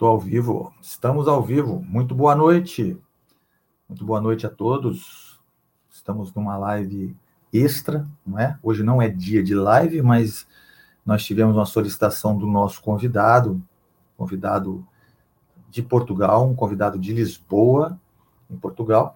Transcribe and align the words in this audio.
Estou 0.00 0.08
ao 0.08 0.18
vivo. 0.18 0.72
Estamos 0.80 1.28
ao 1.28 1.42
vivo. 1.42 1.84
Muito 1.86 2.14
boa 2.14 2.34
noite. 2.34 2.98
Muito 3.86 4.02
boa 4.02 4.18
noite 4.18 4.46
a 4.46 4.48
todos. 4.48 5.38
Estamos 5.90 6.32
numa 6.32 6.56
live 6.56 7.14
extra, 7.52 8.08
não 8.26 8.38
é? 8.38 8.58
Hoje 8.62 8.82
não 8.82 9.02
é 9.02 9.10
dia 9.10 9.44
de 9.44 9.54
live, 9.54 10.00
mas 10.00 10.46
nós 11.04 11.22
tivemos 11.22 11.54
uma 11.54 11.66
solicitação 11.66 12.34
do 12.34 12.46
nosso 12.46 12.80
convidado, 12.80 13.62
convidado 14.16 14.82
de 15.68 15.82
Portugal, 15.82 16.48
um 16.48 16.54
convidado 16.54 16.98
de 16.98 17.12
Lisboa, 17.12 18.00
em 18.50 18.56
Portugal, 18.56 19.14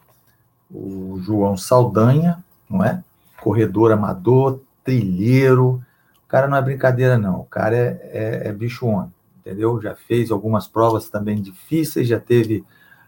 o 0.70 1.18
João 1.22 1.56
Saldanha, 1.56 2.44
não 2.68 2.84
é? 2.84 3.02
Corredor 3.40 3.90
amador, 3.90 4.60
trilheiro. 4.84 5.82
O 6.26 6.28
cara 6.28 6.46
não 6.46 6.58
é 6.58 6.60
brincadeira, 6.60 7.16
não. 7.16 7.40
O 7.40 7.46
cara 7.46 7.74
é, 7.74 8.42
é, 8.44 8.48
é 8.48 8.52
bicho 8.52 8.84
homem 8.84 9.13
entendeu? 9.44 9.80
Já 9.80 9.94
fez 9.94 10.30
algumas 10.30 10.66
provas 10.66 11.10
também 11.10 11.40
difíceis, 11.40 12.08
já 12.08 12.18
teve 12.18 12.64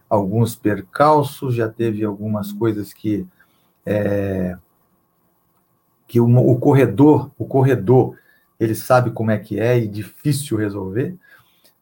alguns 0.09 0.55
percalços, 0.55 1.55
já 1.55 1.69
teve 1.69 2.05
algumas 2.05 2.53
coisas 2.53 2.93
que 2.93 3.27
é, 3.85 4.57
que 6.07 6.21
o, 6.21 6.27
o, 6.27 6.59
corredor, 6.59 7.31
o 7.39 7.47
corredor, 7.47 8.17
ele 8.61 8.75
sabe 8.75 9.11
como 9.11 9.31
é 9.31 9.39
que 9.39 9.59
é 9.59 9.79
e 9.79 9.89
difícil 9.89 10.59
resolver, 10.59 11.17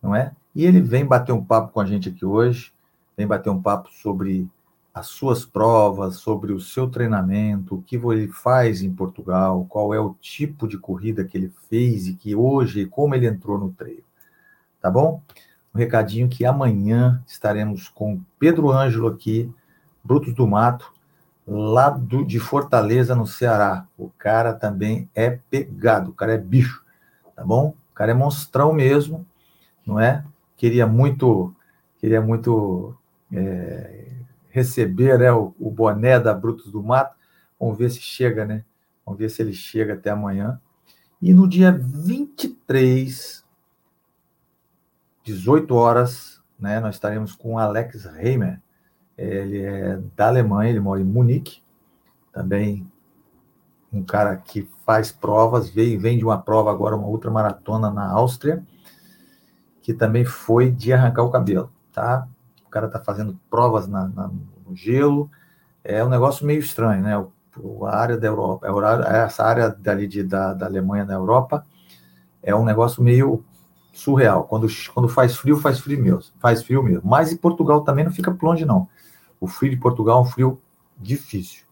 não 0.01 0.15
é? 0.15 0.33
E 0.55 0.65
ele 0.65 0.81
vem 0.81 1.05
bater 1.05 1.33
um 1.33 1.45
papo 1.45 1.73
com 1.73 1.81
a 1.81 1.87
gente 1.87 2.09
aqui 2.09 2.25
hoje, 2.25 2.73
vem 3.17 3.27
bater 3.27 3.51
um 3.51 3.61
papo 3.61 3.91
sobre 3.93 4.49
as 4.95 5.09
suas 5.09 5.45
provas, 5.45 6.17
sobre 6.17 6.53
o 6.53 6.61
seu 6.61 6.89
treinamento, 6.89 7.75
o 7.75 7.83
que 7.83 7.97
ele 7.97 8.29
faz 8.29 8.81
em 8.81 8.93
Portugal, 8.93 9.67
qual 9.69 9.93
é 9.93 9.99
o 9.99 10.15
tipo 10.21 10.69
de 10.69 10.79
corrida 10.79 11.25
que 11.25 11.37
ele 11.37 11.53
fez 11.69 12.07
e 12.07 12.15
que 12.15 12.35
hoje, 12.37 12.87
como 12.87 13.15
ele 13.15 13.27
entrou 13.27 13.59
no 13.59 13.73
treino 13.73 14.05
tá 14.85 14.91
bom? 14.91 15.23
Um 15.75 15.79
recadinho 15.79 16.29
que 16.29 16.45
amanhã 16.45 17.25
estaremos 17.27 17.89
com 17.89 18.21
Pedro 18.39 18.71
Ângelo 18.71 19.09
aqui, 19.09 19.51
Brutos 20.05 20.35
do 20.35 20.47
Mato, 20.47 20.93
lá 21.49 21.89
do, 21.89 22.23
de 22.23 22.39
Fortaleza, 22.39 23.15
no 23.15 23.27
Ceará. 23.27 23.87
O 23.97 24.11
cara 24.11 24.53
também 24.53 25.09
é 25.15 25.39
pegado, 25.49 26.11
o 26.11 26.13
cara 26.13 26.35
é 26.35 26.39
bicho, 26.39 26.85
tá 27.35 27.43
bom? 27.43 27.75
O 27.91 27.95
cara 27.95 28.11
é 28.11 28.15
monstrão 28.15 28.75
mesmo, 28.75 29.27
não 29.87 29.99
é? 29.99 30.23
Queria 30.55 30.87
muito, 30.87 31.57
queria 31.97 32.21
muito 32.21 32.95
é, 33.33 34.09
receber 34.51 35.19
né, 35.19 35.33
o, 35.33 35.55
o 35.59 35.71
boné 35.71 36.21
da 36.21 36.35
Brutos 36.35 36.71
do 36.71 36.83
Mato. 36.83 37.17
Vamos 37.59 37.79
ver 37.79 37.91
se 37.91 38.01
chega, 38.01 38.45
né? 38.45 38.63
Vamos 39.03 39.19
ver 39.19 39.31
se 39.31 39.41
ele 39.41 39.55
chega 39.55 39.95
até 39.95 40.11
amanhã. 40.11 40.61
E 41.23 41.33
no 41.33 41.49
dia 41.49 41.73
23 41.73 43.44
18 45.25 45.75
horas, 45.75 46.41
né, 46.59 46.79
nós 46.79 46.95
estaremos 46.95 47.33
com 47.33 47.59
Alex 47.59 48.05
Reimer. 48.05 48.61
Ele 49.17 49.63
é 49.63 49.99
da 50.15 50.29
Alemanha, 50.29 50.71
ele 50.71 50.81
mora 50.81 51.01
em 51.01 51.05
Munique, 51.05 51.63
também 52.33 52.87
um 53.93 54.03
cara 54.03 54.37
que 54.37 54.69
faz 54.85 55.11
provas, 55.11 55.71
veio, 55.71 55.99
vem 56.01 56.19
de 56.19 56.25
uma 56.25 56.41
prova 56.41 56.71
agora, 56.71 56.97
uma 56.97 57.07
outra 57.07 57.31
maratona 57.31 57.91
na 57.91 58.11
Áustria, 58.11 58.63
que 59.81 59.95
também 59.95 60.25
foi 60.25 60.71
de 60.71 60.93
arrancar 60.93 61.23
o 61.23 61.31
cabelo, 61.31 61.71
tá? 61.93 62.27
O 62.67 62.69
cara 62.69 62.89
tá 62.89 62.99
fazendo 62.99 63.39
provas 63.49 63.87
na, 63.87 64.09
na 64.09 64.29
no 64.67 64.75
gelo, 64.75 65.31
é 65.83 66.03
um 66.05 66.09
negócio 66.09 66.45
meio 66.45 66.59
estranho, 66.59 67.03
né? 67.03 67.17
O, 67.57 67.87
a 67.87 67.97
área 67.97 68.19
da 68.19 68.27
Europa, 68.27 68.67
essa 69.09 69.45
área 69.45 69.69
dali 69.71 70.09
de, 70.09 70.25
da, 70.25 70.53
da 70.55 70.67
Alemanha 70.67 71.05
na 71.05 71.15
Europa 71.15 71.65
é 72.43 72.55
um 72.55 72.65
negócio 72.65 73.03
meio 73.03 73.45
surreal. 73.95 74.45
Quando, 74.45 74.67
quando 74.93 75.09
faz 75.09 75.37
frio, 75.37 75.57
faz 75.57 75.79
frio 75.79 76.03
mesmo. 76.03 76.33
Faz 76.39 76.63
frio 76.63 76.83
mesmo. 76.83 77.09
Mas 77.09 77.33
em 77.33 77.37
Portugal 77.37 77.83
também 77.83 78.05
não 78.05 78.13
fica 78.13 78.37
longe, 78.43 78.65
não. 78.65 78.89
O 79.41 79.47
frio 79.47 79.71
de 79.71 79.77
Portugal 79.77 80.19
é 80.19 80.23
um 80.23 80.27
frio 80.27 80.61
difícil, 80.99 81.65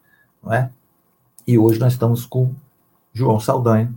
não 0.42 0.52
é? 0.52 0.70
E 1.46 1.58
hoje 1.58 1.78
nós 1.80 1.92
estamos 1.92 2.24
com 2.24 2.54
João 3.12 3.40
Saldanha. 3.40 3.92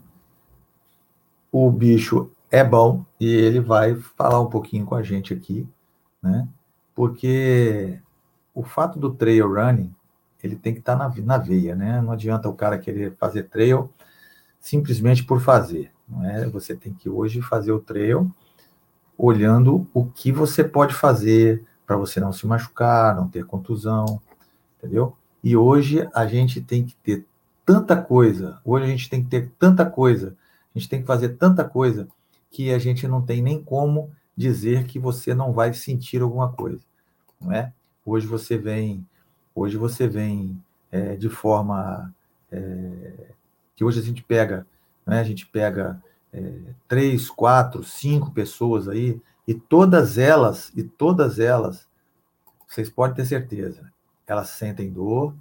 O 1.51 1.69
bicho 1.71 2.31
é 2.51 2.63
bom 2.63 3.05
e 3.19 3.27
ele 3.27 3.59
vai 3.59 3.95
falar 3.95 4.41
um 4.41 4.49
pouquinho 4.49 4.85
com 4.85 4.95
a 4.95 5.03
gente 5.03 5.33
aqui, 5.33 5.67
né? 6.21 6.47
Porque 6.93 7.99
o 8.53 8.63
fato 8.63 8.97
do 8.97 9.13
trail 9.13 9.53
running, 9.53 9.93
ele 10.43 10.55
tem 10.55 10.73
que 10.73 10.79
estar 10.79 10.97
tá 10.97 11.09
na, 11.09 11.15
na 11.23 11.37
veia, 11.37 11.75
né? 11.75 12.01
Não 12.01 12.11
adianta 12.11 12.49
o 12.49 12.53
cara 12.53 12.77
querer 12.77 13.15
fazer 13.17 13.43
trail 13.43 13.89
simplesmente 14.65 15.23
por 15.23 15.39
fazer. 15.39 15.91
Não 16.09 16.25
é? 16.27 16.47
Você 16.47 16.75
tem 16.75 16.91
que 16.91 17.07
hoje 17.07 17.39
fazer 17.39 17.71
o 17.71 17.79
trail 17.79 18.31
olhando 19.15 19.87
o 19.93 20.05
que 20.05 20.31
você 20.31 20.63
pode 20.63 20.95
fazer 20.95 21.63
para 21.85 21.95
você 21.95 22.19
não 22.19 22.33
se 22.33 22.47
machucar, 22.47 23.15
não 23.15 23.29
ter 23.29 23.45
contusão, 23.45 24.19
entendeu? 24.77 25.15
E 25.43 25.55
hoje 25.55 26.09
a 26.15 26.25
gente 26.25 26.61
tem 26.61 26.83
que 26.83 26.95
ter 26.95 27.23
tanta 27.63 27.95
coisa, 27.95 28.59
hoje 28.65 28.85
a 28.85 28.87
gente 28.87 29.07
tem 29.07 29.23
que 29.23 29.29
ter 29.29 29.51
tanta 29.59 29.85
coisa, 29.85 30.35
a 30.73 30.79
gente 30.79 30.89
tem 30.89 30.99
que 30.99 31.07
fazer 31.07 31.29
tanta 31.29 31.63
coisa 31.63 32.07
que 32.49 32.73
a 32.73 32.79
gente 32.79 33.07
não 33.07 33.21
tem 33.21 33.43
nem 33.43 33.61
como 33.61 34.09
dizer 34.35 34.85
que 34.85 34.97
você 34.97 35.35
não 35.35 35.53
vai 35.53 35.75
sentir 35.75 36.23
alguma 36.23 36.51
coisa, 36.51 36.81
não 37.39 37.51
é? 37.51 37.71
Hoje 38.03 38.25
você 38.25 38.57
vem, 38.57 39.05
hoje 39.53 39.77
você 39.77 40.07
vem 40.07 40.59
é, 40.91 41.15
de 41.15 41.29
forma 41.29 42.11
é, 42.51 43.29
que 43.75 43.83
hoje 43.83 43.99
a 43.99 44.03
gente 44.03 44.23
pega 44.23 44.65
né? 45.05 45.19
A 45.19 45.23
gente 45.23 45.45
pega 45.45 46.01
é, 46.33 46.53
três, 46.87 47.29
quatro, 47.29 47.83
cinco 47.83 48.31
pessoas 48.31 48.87
aí, 48.87 49.21
e 49.47 49.53
todas 49.53 50.17
elas, 50.17 50.71
e 50.75 50.83
todas 50.83 51.39
elas, 51.39 51.87
vocês 52.67 52.89
podem 52.89 53.15
ter 53.15 53.25
certeza, 53.25 53.91
elas 54.25 54.49
sentem 54.49 54.91
dor, 54.91 55.35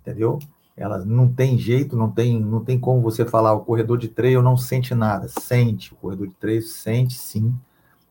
entendeu? 0.00 0.38
Elas 0.76 1.04
não 1.04 1.30
tem 1.30 1.58
jeito, 1.58 1.94
não 1.94 2.10
tem, 2.10 2.40
não 2.40 2.64
tem 2.64 2.80
como 2.80 3.02
você 3.02 3.26
falar, 3.26 3.52
o 3.52 3.64
corredor 3.64 3.98
de 3.98 4.08
trail 4.08 4.40
não 4.40 4.56
sente 4.56 4.94
nada. 4.94 5.28
Sente, 5.28 5.92
o 5.92 5.96
corredor 5.96 6.28
de 6.28 6.34
trail 6.34 6.62
sente 6.62 7.18
sim, 7.18 7.54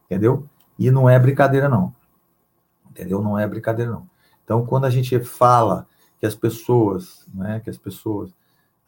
entendeu? 0.05 0.47
E 0.77 0.91
não 0.91 1.09
é 1.09 1.17
brincadeira, 1.17 1.67
não. 1.67 1.91
Entendeu? 2.91 3.23
Não 3.23 3.39
é 3.39 3.47
brincadeira, 3.47 3.91
não. 3.91 4.07
Então, 4.43 4.63
quando 4.67 4.85
a 4.85 4.89
gente 4.91 5.19
fala 5.21 5.87
que 6.19 6.27
as 6.27 6.35
pessoas, 6.35 7.25
né, 7.33 7.59
que 7.59 7.71
as 7.71 7.77
pessoas 7.77 8.31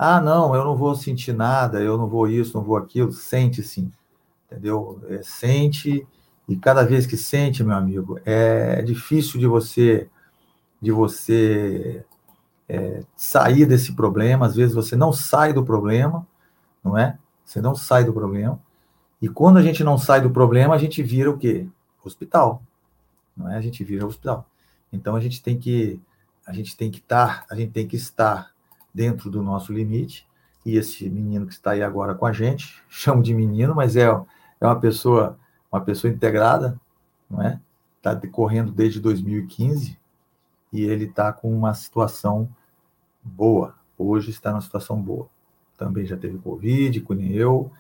ah, 0.04 0.20
não, 0.20 0.56
eu 0.56 0.66
não 0.66 0.76
vou 0.76 0.96
sentir 0.96 1.32
nada, 1.32 1.80
eu 1.80 1.96
não 1.96 2.08
vou 2.08 2.28
isso, 2.28 2.58
não 2.58 2.64
vou 2.64 2.76
aquilo. 2.76 3.12
Sente 3.12 3.62
sim, 3.62 3.92
entendeu? 4.48 5.00
É, 5.08 5.22
sente, 5.22 6.08
e 6.50 6.56
cada 6.56 6.84
vez 6.84 7.06
que 7.06 7.16
sente, 7.16 7.64
meu 7.64 7.76
amigo, 7.76 8.20
é 8.26 8.82
difícil 8.82 9.40
de 9.40 9.46
você 9.46 10.10
de 10.82 10.92
você 10.92 12.04
é, 12.68 13.04
sair 13.16 13.68
desse 13.68 13.94
problema. 13.94 14.48
Às 14.48 14.56
vezes 14.56 14.74
você 14.74 14.96
não 14.96 15.14
sai 15.14 15.54
do 15.54 15.64
problema, 15.64 16.26
não 16.84 16.98
é? 16.98 17.20
Você 17.46 17.62
não 17.62 17.76
sai 17.76 18.04
do 18.04 18.12
problema. 18.12 18.60
E 19.22 19.30
quando 19.30 19.58
a 19.58 19.62
gente 19.62 19.84
não 19.84 20.00
sai 20.00 20.20
do 20.20 20.32
problema, 20.32 20.74
a 20.74 20.80
gente 20.80 21.04
vira 21.04 21.30
o 21.30 21.38
quê? 21.38 21.68
Hospital. 22.04 22.64
Não 23.38 23.52
é? 23.52 23.56
A 23.56 23.62
gente 23.62 23.84
vira 23.84 24.08
hospital. 24.08 24.50
Então 24.92 25.16
a 25.16 25.20
gente 25.20 25.44
tem 25.44 25.60
que 25.60 26.02
a 26.44 26.54
gente 26.54 26.76
tem 26.76 26.90
que 26.90 26.98
estar, 26.98 27.46
a 27.52 27.56
gente 27.56 27.72
tem 27.72 27.88
que 27.88 27.96
estar 27.96 28.52
dentro 28.94 29.30
do 29.30 29.42
nosso 29.42 29.72
limite. 29.74 30.28
E 30.66 30.78
esse 30.78 31.10
menino 31.10 31.48
que 31.48 31.54
está 31.54 31.72
aí 31.72 31.82
agora 31.82 32.14
com 32.14 32.26
a 32.26 32.32
gente, 32.32 32.82
chamo 32.90 33.24
de 33.24 33.34
menino, 33.34 33.76
mas 33.76 33.96
é, 33.96 34.04
é 34.04 34.66
uma 34.66 34.80
pessoa 34.80 35.38
uma 35.72 35.82
pessoa 35.82 36.12
integrada, 36.12 36.80
não 37.30 37.42
é? 37.42 37.60
Está 37.98 38.14
decorrendo 38.14 38.72
desde 38.72 39.00
2015 39.00 39.98
e 40.74 40.82
ele 40.82 41.06
está 41.06 41.32
com 41.32 41.50
uma 41.56 41.74
situação 41.74 42.50
boa. 43.24 43.76
Hoje 43.98 44.32
está 44.32 44.52
numa 44.52 44.62
situação 44.62 45.02
boa. 45.02 45.30
Também 45.78 46.06
já 46.06 46.18
teve 46.18 46.38
Covid, 46.40 47.00
com 47.02 47.14
eu, 47.14 47.72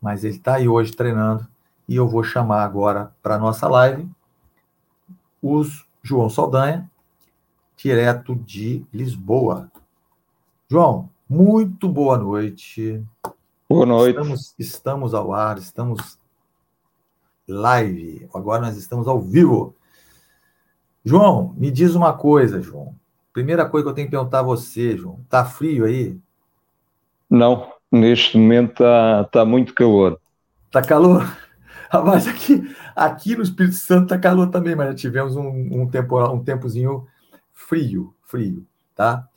mas 0.00 0.24
ele 0.24 0.36
está 0.36 0.54
aí 0.54 0.68
hoje 0.68 0.92
treinando 0.92 1.46
e 1.88 1.94
eu 1.94 2.08
vou 2.08 2.24
chamar 2.24 2.64
agora 2.64 3.14
para 3.22 3.36
a 3.36 3.38
nossa 3.38 3.68
live 3.68 4.08
os 5.40 5.86
João 6.02 6.28
Saldanha, 6.28 6.90
direto 7.76 8.34
de 8.34 8.84
Lisboa. 8.92 9.70
João, 10.68 11.08
muito 11.28 11.88
boa 11.88 12.18
noite. 12.18 13.00
Boa 13.68 13.86
noite. 13.86 14.16
Estamos, 14.18 14.54
estamos 14.58 15.14
ao 15.14 15.32
ar, 15.32 15.58
estamos 15.58 16.18
live. 17.46 18.28
Agora 18.34 18.62
nós 18.62 18.76
estamos 18.76 19.06
ao 19.06 19.20
vivo. 19.20 19.76
João, 21.04 21.54
me 21.56 21.70
diz 21.70 21.94
uma 21.94 22.12
coisa, 22.14 22.60
João. 22.60 22.96
Primeira 23.32 23.68
coisa 23.68 23.84
que 23.84 23.90
eu 23.90 23.94
tenho 23.94 24.08
que 24.08 24.10
perguntar 24.10 24.40
a 24.40 24.42
você, 24.42 24.96
João. 24.96 25.20
Tá 25.28 25.44
frio 25.44 25.84
aí? 25.84 26.18
Não, 27.30 27.72
neste 27.90 28.36
momento 28.36 28.72
está 28.72 29.22
tá 29.22 29.44
muito 29.44 29.72
calor. 29.72 30.20
Tá 30.72 30.82
calor? 30.82 31.24
Mas 32.04 32.26
aqui, 32.26 32.74
aqui 32.96 33.36
no 33.36 33.44
Espírito 33.44 33.76
Santo 33.76 34.08
tá 34.08 34.18
calor 34.18 34.48
também, 34.48 34.74
mas 34.74 34.88
já 34.88 34.94
tivemos 34.94 35.36
um, 35.36 35.82
um, 35.82 35.88
temporal, 35.88 36.34
um 36.34 36.42
tempozinho 36.42 37.06
frio, 37.52 38.12
frio, 38.24 38.66
tá? 38.92 39.28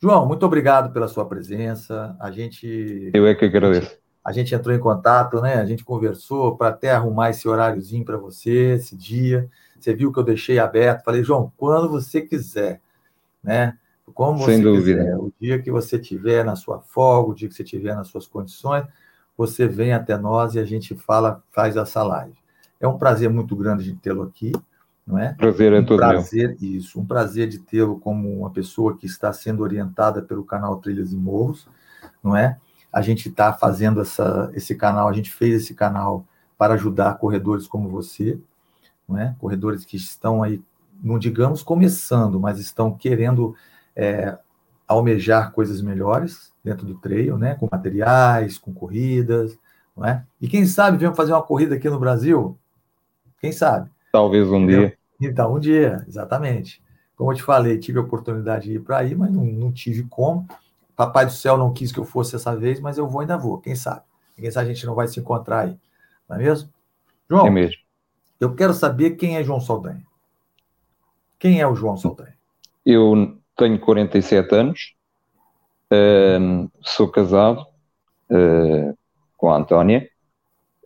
João, 0.00 0.26
muito 0.26 0.46
obrigado 0.46 0.92
pela 0.92 1.08
sua 1.08 1.26
presença. 1.26 2.16
A 2.20 2.30
gente. 2.30 3.10
Eu 3.12 3.26
é 3.26 3.34
que 3.34 3.44
agradeço. 3.44 3.98
a 4.24 4.32
gente 4.32 4.54
entrou 4.54 4.74
em 4.74 4.78
contato, 4.78 5.40
né? 5.40 5.54
A 5.54 5.64
gente 5.66 5.84
conversou 5.84 6.56
para 6.56 6.68
até 6.68 6.90
arrumar 6.92 7.30
esse 7.30 7.48
horáriozinho 7.48 8.04
para 8.04 8.16
você, 8.16 8.74
esse 8.74 8.96
dia. 8.96 9.48
Você 9.78 9.94
viu 9.94 10.12
que 10.12 10.18
eu 10.18 10.24
deixei 10.24 10.58
aberto. 10.58 11.04
Falei, 11.04 11.24
João, 11.24 11.52
quando 11.56 11.88
você 11.88 12.20
quiser, 12.20 12.80
né? 13.42 13.76
Como 14.14 14.44
Sem 14.44 14.58
você 14.58 14.62
dúvida. 14.62 15.02
quiser, 15.02 15.16
o 15.16 15.32
dia 15.40 15.58
que 15.60 15.70
você 15.70 15.98
tiver 15.98 16.44
na 16.44 16.56
sua 16.56 16.80
folga, 16.80 17.30
o 17.30 17.34
dia 17.34 17.48
que 17.48 17.54
você 17.54 17.64
tiver 17.64 17.94
nas 17.94 18.08
suas 18.08 18.26
condições, 18.26 18.84
você 19.36 19.68
vem 19.68 19.92
até 19.92 20.16
nós 20.16 20.54
e 20.54 20.58
a 20.58 20.64
gente 20.64 20.94
fala, 20.94 21.42
faz 21.50 21.76
essa 21.76 22.02
live. 22.02 22.34
É 22.80 22.88
um 22.88 22.96
prazer 22.96 23.28
muito 23.28 23.54
grande 23.54 23.84
de 23.84 23.94
tê-lo 23.94 24.22
aqui, 24.22 24.52
não 25.08 25.18
é? 25.18 25.32
Prazer 25.32 25.72
é 25.72 25.80
um 25.80 25.86
todo 25.86 25.98
prazer, 25.98 26.48
meu. 26.60 26.70
Isso, 26.76 27.00
um 27.00 27.06
prazer 27.06 27.48
de 27.48 27.58
tê-lo 27.58 27.98
como 27.98 28.40
uma 28.40 28.50
pessoa 28.50 28.94
que 28.94 29.06
está 29.06 29.32
sendo 29.32 29.62
orientada 29.62 30.20
pelo 30.20 30.44
canal 30.44 30.76
Trilhas 30.76 31.12
e 31.12 31.16
Morros, 31.16 31.66
não 32.22 32.36
é? 32.36 32.58
A 32.92 33.00
gente 33.00 33.30
está 33.30 33.54
fazendo 33.54 34.02
essa, 34.02 34.50
esse 34.52 34.74
canal, 34.74 35.08
a 35.08 35.12
gente 35.14 35.32
fez 35.32 35.62
esse 35.62 35.74
canal 35.74 36.26
para 36.58 36.74
ajudar 36.74 37.16
corredores 37.16 37.66
como 37.66 37.88
você, 37.88 38.38
não 39.08 39.16
é? 39.16 39.34
Corredores 39.38 39.82
que 39.86 39.96
estão 39.96 40.42
aí, 40.42 40.62
não 41.02 41.18
digamos 41.18 41.62
começando, 41.62 42.38
mas 42.38 42.58
estão 42.58 42.92
querendo 42.92 43.56
é, 43.96 44.36
almejar 44.86 45.52
coisas 45.52 45.80
melhores 45.80 46.52
dentro 46.62 46.84
do 46.86 46.94
trail, 46.96 47.38
né? 47.38 47.54
Com 47.54 47.66
materiais, 47.72 48.58
com 48.58 48.74
corridas, 48.74 49.58
não 49.96 50.04
é? 50.04 50.22
E 50.38 50.48
quem 50.48 50.66
sabe 50.66 50.98
vem 50.98 51.14
fazer 51.14 51.32
uma 51.32 51.42
corrida 51.42 51.76
aqui 51.76 51.88
no 51.88 51.98
Brasil? 51.98 52.58
Quem 53.40 53.52
sabe? 53.52 53.88
Talvez 54.18 54.48
um 54.48 54.64
Entendeu? 54.64 54.80
dia. 54.88 54.98
Então, 55.20 55.54
um 55.54 55.60
dia, 55.60 56.04
exatamente. 56.08 56.82
Como 57.14 57.30
eu 57.30 57.36
te 57.36 57.42
falei, 57.44 57.78
tive 57.78 58.00
a 58.00 58.02
oportunidade 58.02 58.64
de 58.64 58.74
ir 58.74 58.80
para 58.80 58.98
aí, 58.98 59.14
mas 59.14 59.30
não, 59.30 59.44
não, 59.44 59.70
tive 59.70 60.02
como. 60.10 60.48
Papai 60.96 61.24
do 61.24 61.30
céu 61.30 61.56
não 61.56 61.72
quis 61.72 61.92
que 61.92 62.00
eu 62.00 62.04
fosse 62.04 62.34
essa 62.34 62.56
vez, 62.56 62.80
mas 62.80 62.98
eu 62.98 63.06
vou 63.06 63.20
ainda 63.20 63.38
vou, 63.38 63.58
quem 63.58 63.76
sabe? 63.76 64.02
Quem 64.34 64.50
sabe 64.50 64.70
a 64.70 64.74
gente 64.74 64.84
não 64.84 64.96
vai 64.96 65.06
se 65.06 65.20
encontrar 65.20 65.66
aí, 65.66 65.78
não 66.28 66.36
é 66.36 66.40
mesmo? 66.40 66.68
João, 67.30 67.46
é 67.46 67.50
mesmo. 67.50 67.80
eu 68.40 68.52
quero 68.56 68.74
saber 68.74 69.10
quem 69.12 69.36
é 69.36 69.44
João 69.44 69.60
Saldanha. 69.60 70.02
Quem 71.38 71.60
é 71.60 71.66
o 71.66 71.76
João 71.76 71.96
Saldanha? 71.96 72.34
Eu 72.84 73.38
tenho 73.56 73.78
47 73.78 74.52
anos, 74.52 74.94
uh, 75.92 76.68
sou 76.80 77.08
casado 77.08 77.64
uh, 78.30 78.98
com 79.36 79.52
a 79.52 79.56
Antónia, 79.56 80.08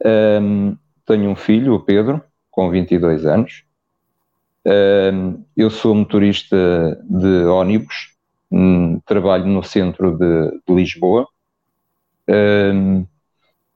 uh, 0.00 0.76
tenho 1.06 1.30
um 1.30 1.36
filho, 1.36 1.74
o 1.74 1.80
Pedro, 1.80 2.22
com 2.52 2.70
22 2.70 3.26
anos. 3.26 3.64
eu 5.56 5.70
sou 5.70 5.92
motorista 5.92 6.56
de 7.10 7.44
ônibus, 7.46 8.14
um, 8.50 9.00
trabalho 9.00 9.46
no 9.46 9.64
centro 9.64 10.16
de, 10.16 10.60
de 10.68 10.74
Lisboa 10.74 11.26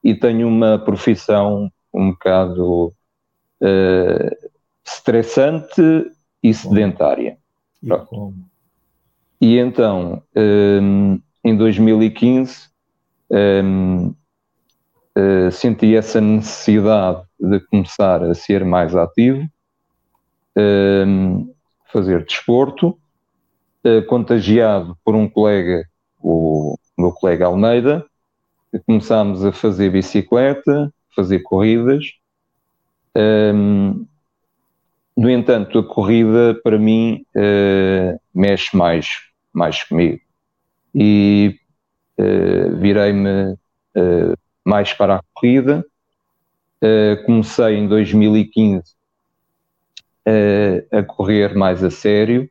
e 0.05 0.15
tenho 0.15 0.47
uma 0.47 0.79
profissão 0.79 1.69
um 1.93 2.11
bocado 2.11 2.93
uh, 3.61 4.51
estressante 4.85 5.83
e 6.43 6.53
sedentária. 6.55 7.39
E 7.83 7.89
como? 7.89 8.35
E 9.41 9.59
então, 9.59 10.23
em 11.45 11.57
2015, 11.57 12.69
um, 13.31 14.15
uh, 15.17 15.51
senti 15.51 15.95
essa 15.95 16.21
necessidade 16.21 17.23
de 17.39 17.61
começar 17.61 18.23
a 18.23 18.35
ser 18.35 18.65
mais 18.65 18.95
ativo, 18.95 19.47
um, 20.57 21.53
fazer 21.93 22.25
desporto, 22.25 22.99
uh, 23.85 24.05
contagiado 24.07 24.97
por 25.05 25.15
um 25.15 25.29
colega, 25.29 25.87
o 26.21 26.77
meu 26.99 27.13
colega 27.13 27.47
Almeida, 27.47 28.05
começámos 28.87 29.45
a 29.45 29.53
fazer 29.53 29.91
bicicleta, 29.91 30.93
fazer 31.15 31.41
corridas. 31.41 32.05
Um, 33.17 34.07
no 35.17 35.31
entanto, 35.31 35.79
a 35.79 35.85
corrida 35.85 36.61
para 36.63 36.79
mim 36.79 37.25
uh, 37.35 38.21
mexe 38.35 38.77
mais, 38.77 39.09
mais 39.53 39.83
comigo 39.83 40.21
e 40.95 41.59
uh, 42.19 42.77
virei-me 42.77 43.53
uh, 43.53 44.37
mais 44.67 44.93
para 44.93 45.17
a 45.17 45.23
corrida. 45.33 45.85
comecei 47.25 47.77
em 47.77 47.87
2015 47.87 48.83
a 50.93 51.03
correr 51.05 51.55
mais 51.55 51.85
a 51.85 51.91
sério, 51.91 52.51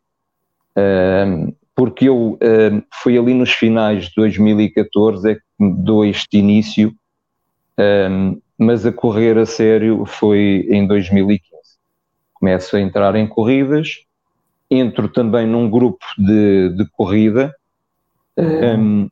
porque 1.76 2.08
eu 2.08 2.40
foi 3.02 3.18
ali 3.18 3.34
nos 3.34 3.52
finais 3.52 4.06
de 4.06 4.14
2014 4.16 5.32
é 5.32 5.36
que 5.36 5.42
me 5.60 5.74
dou 5.84 6.06
este 6.06 6.38
início, 6.38 6.96
mas 8.58 8.86
a 8.86 8.92
correr 8.92 9.38
a 9.38 9.46
sério 9.46 10.06
foi 10.06 10.66
em 10.70 10.88
2015 10.88 11.56
começo 12.46 12.76
a 12.76 12.80
entrar 12.80 13.16
em 13.16 13.26
corridas, 13.26 14.06
entro 14.70 15.08
também 15.10 15.48
num 15.48 15.68
grupo 15.68 16.06
de, 16.16 16.70
de 16.78 16.86
corrida, 16.92 17.56
uhum. 18.38 18.80
um, 18.80 19.10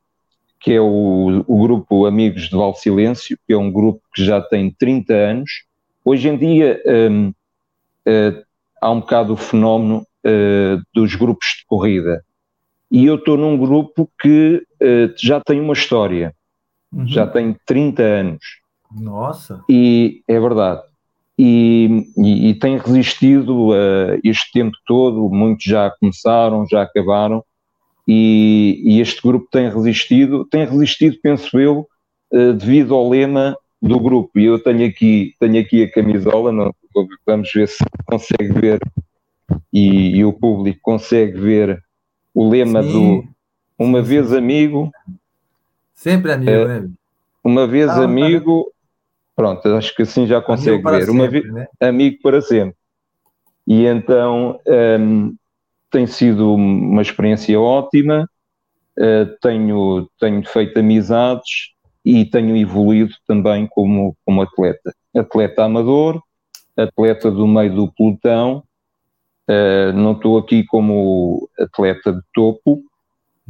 que 0.63 0.71
é 0.71 0.79
o, 0.79 1.43
o, 1.45 1.61
grupo 1.61 2.05
Amigos 2.05 2.43
de 2.43 2.55
Val 2.55 2.73
Silêncio, 2.73 3.37
que 3.45 3.51
é 3.51 3.57
um 3.57 3.69
grupo 3.69 4.01
que 4.15 4.23
já 4.23 4.39
tem 4.39 4.71
30 4.71 5.13
anos. 5.13 5.51
Hoje 6.05 6.29
em 6.29 6.37
dia 6.37 6.81
um, 6.85 7.27
uh, 7.27 7.33
eh, 8.05 8.43
há 8.81 8.89
um 8.89 9.01
bocado 9.01 9.33
o 9.33 9.37
fenómeno 9.37 10.07
uh, 10.25 10.81
dos 10.93 11.15
grupos 11.15 11.47
de 11.59 11.65
corrida. 11.67 12.23
E 12.89 13.05
eu 13.05 13.15
estou 13.15 13.35
num 13.35 13.57
grupo 13.57 14.09
que 14.21 14.65
uh, 14.81 15.13
já 15.17 15.41
tem 15.41 15.59
uma 15.59 15.73
história, 15.73 16.33
uhum. 16.93 17.05
já 17.07 17.27
tem 17.27 17.57
30 17.65 18.01
anos. 18.01 18.43
Nossa! 18.89 19.61
E 19.69 20.23
é 20.29 20.39
verdade 20.39 20.81
e, 21.37 22.05
e, 22.15 22.49
e 22.49 22.53
tem 22.53 22.77
resistido 22.77 23.71
este 24.23 24.51
tempo 24.51 24.77
todo. 24.85 25.29
Muitos 25.29 25.65
já 25.65 25.89
começaram, 25.99 26.65
já 26.69 26.83
acabaram, 26.83 27.43
e, 28.07 28.81
e, 28.85 29.01
este 29.01 29.21
grupo 29.21 29.47
tem 29.51 29.69
resistido. 29.69 30.45
Tem 30.45 30.65
resistido, 30.65 31.17
penso 31.21 31.59
eu, 31.59 31.87
uh, 32.31 32.53
devido 32.53 32.93
ao 32.93 33.09
lema 33.09 33.57
do 33.81 33.99
grupo. 33.99 34.39
E 34.39 34.45
eu 34.45 34.61
tenho 34.61 34.87
aqui, 34.87 35.35
tenho 35.39 35.59
aqui 35.59 35.83
a 35.83 35.91
camisola, 35.91 36.51
não, 36.51 36.73
vamos 37.25 37.51
ver 37.53 37.67
se 37.67 37.83
consegue 38.05 38.53
ver, 38.53 38.79
e, 39.71 40.17
e 40.17 40.25
o 40.25 40.33
público 40.33 40.79
consegue 40.81 41.39
ver 41.39 41.83
o 42.33 42.49
lema 42.49 42.83
Sim. 42.83 42.91
do 42.91 43.27
Uma 43.77 44.01
vez 44.01 44.33
amigo. 44.33 44.91
Sempre 45.93 46.31
amigo, 46.31 46.65
né? 46.65 46.89
Uma 47.43 47.67
vez 47.67 47.87
tá, 47.87 48.03
amigo, 48.03 48.73
Pronto, 49.35 49.67
acho 49.69 49.95
que 49.95 50.03
assim 50.03 50.27
já 50.27 50.41
consegue 50.41 50.81
ver. 50.83 51.05
Sempre, 51.05 51.11
Uma 51.11 51.27
vez, 51.27 51.51
né? 51.51 51.67
Amigo 51.79 52.17
para 52.21 52.41
sempre. 52.41 52.75
E 53.65 53.85
então 53.85 54.59
um, 54.67 55.35
tem 55.93 56.07
sido 56.07 56.55
uma 56.55 57.03
experiência 57.03 57.57
ótima. 57.59 58.27
Uh, 58.97 59.25
tenho, 59.41 60.09
tenho 60.19 60.43
feito 60.43 60.79
amizades 60.79 61.71
e 62.03 62.25
tenho 62.25 62.57
evoluído 62.57 63.13
também 63.27 63.67
como, 63.67 64.17
como 64.25 64.41
atleta. 64.41 64.93
Atleta 65.15 65.63
amador, 65.63 66.21
atleta 66.75 67.29
do 67.29 67.47
meio 67.47 67.75
do 67.75 67.91
pelotão. 67.93 68.63
Uh, 69.47 69.93
não 69.93 70.13
estou 70.13 70.39
aqui 70.39 70.65
como 70.65 71.47
atleta 71.59 72.11
de 72.11 72.21
topo. 72.33 72.81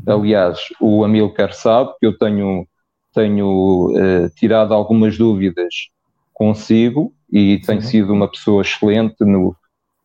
Aliás, 0.06 0.60
o 0.82 1.06
Amilcar 1.06 1.54
sabe 1.54 1.94
que 2.00 2.06
eu 2.06 2.18
tenho 2.18 2.68
tenho 3.14 3.92
uh, 3.92 4.28
tirado 4.36 4.74
algumas 4.74 5.16
dúvidas 5.20 5.92
consigo 6.34 7.14
e 7.32 7.60
Sim. 7.60 7.66
tem 7.68 7.82
sido 7.82 8.12
uma 8.12 8.28
pessoa 8.28 8.64
excelente 8.64 9.24
no, 9.24 9.56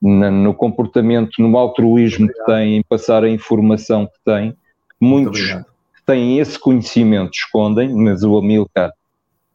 na, 0.01 0.31
no 0.31 0.55
comportamento, 0.55 1.41
no 1.41 1.57
altruísmo 1.57 2.29
que 2.29 2.45
tem, 2.45 2.77
em 2.77 2.83
passar 2.83 3.25
a 3.25 3.31
informação 3.31 4.07
que 4.07 4.19
tem. 4.25 4.57
Muitos 5.01 5.41
que 5.41 6.05
têm 6.07 6.39
esse 6.39 6.59
conhecimento 6.59 7.33
escondem, 7.35 7.95
mas 7.95 8.23
o 8.23 8.37
Amilcar 8.37 8.91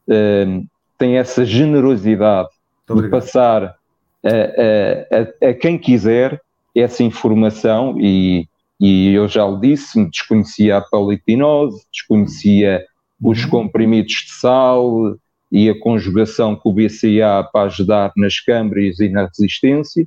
uh, 0.08 0.66
tem 0.98 1.16
essa 1.16 1.44
generosidade 1.44 2.48
de 2.88 3.08
passar 3.08 3.76
a, 4.24 5.46
a, 5.46 5.48
a, 5.50 5.54
quem 5.54 5.78
quiser 5.78 6.40
essa 6.74 7.02
informação 7.02 7.96
e, 8.00 8.48
e 8.80 9.12
eu 9.12 9.28
já 9.28 9.46
lhe 9.46 9.60
disse, 9.60 10.04
desconhecia 10.06 10.78
a 10.78 10.80
politinose, 10.80 11.84
desconhecia 11.92 12.84
os 13.22 13.44
comprimidos 13.44 14.12
de 14.12 14.32
sal 14.32 15.16
e 15.52 15.70
a 15.70 15.78
conjugação 15.78 16.56
com 16.56 16.70
o 16.70 16.72
BCA 16.72 17.48
para 17.52 17.66
ajudar 17.66 18.12
nas 18.16 18.40
câmaras 18.40 18.98
e 18.98 19.08
na 19.08 19.26
resistência. 19.26 20.06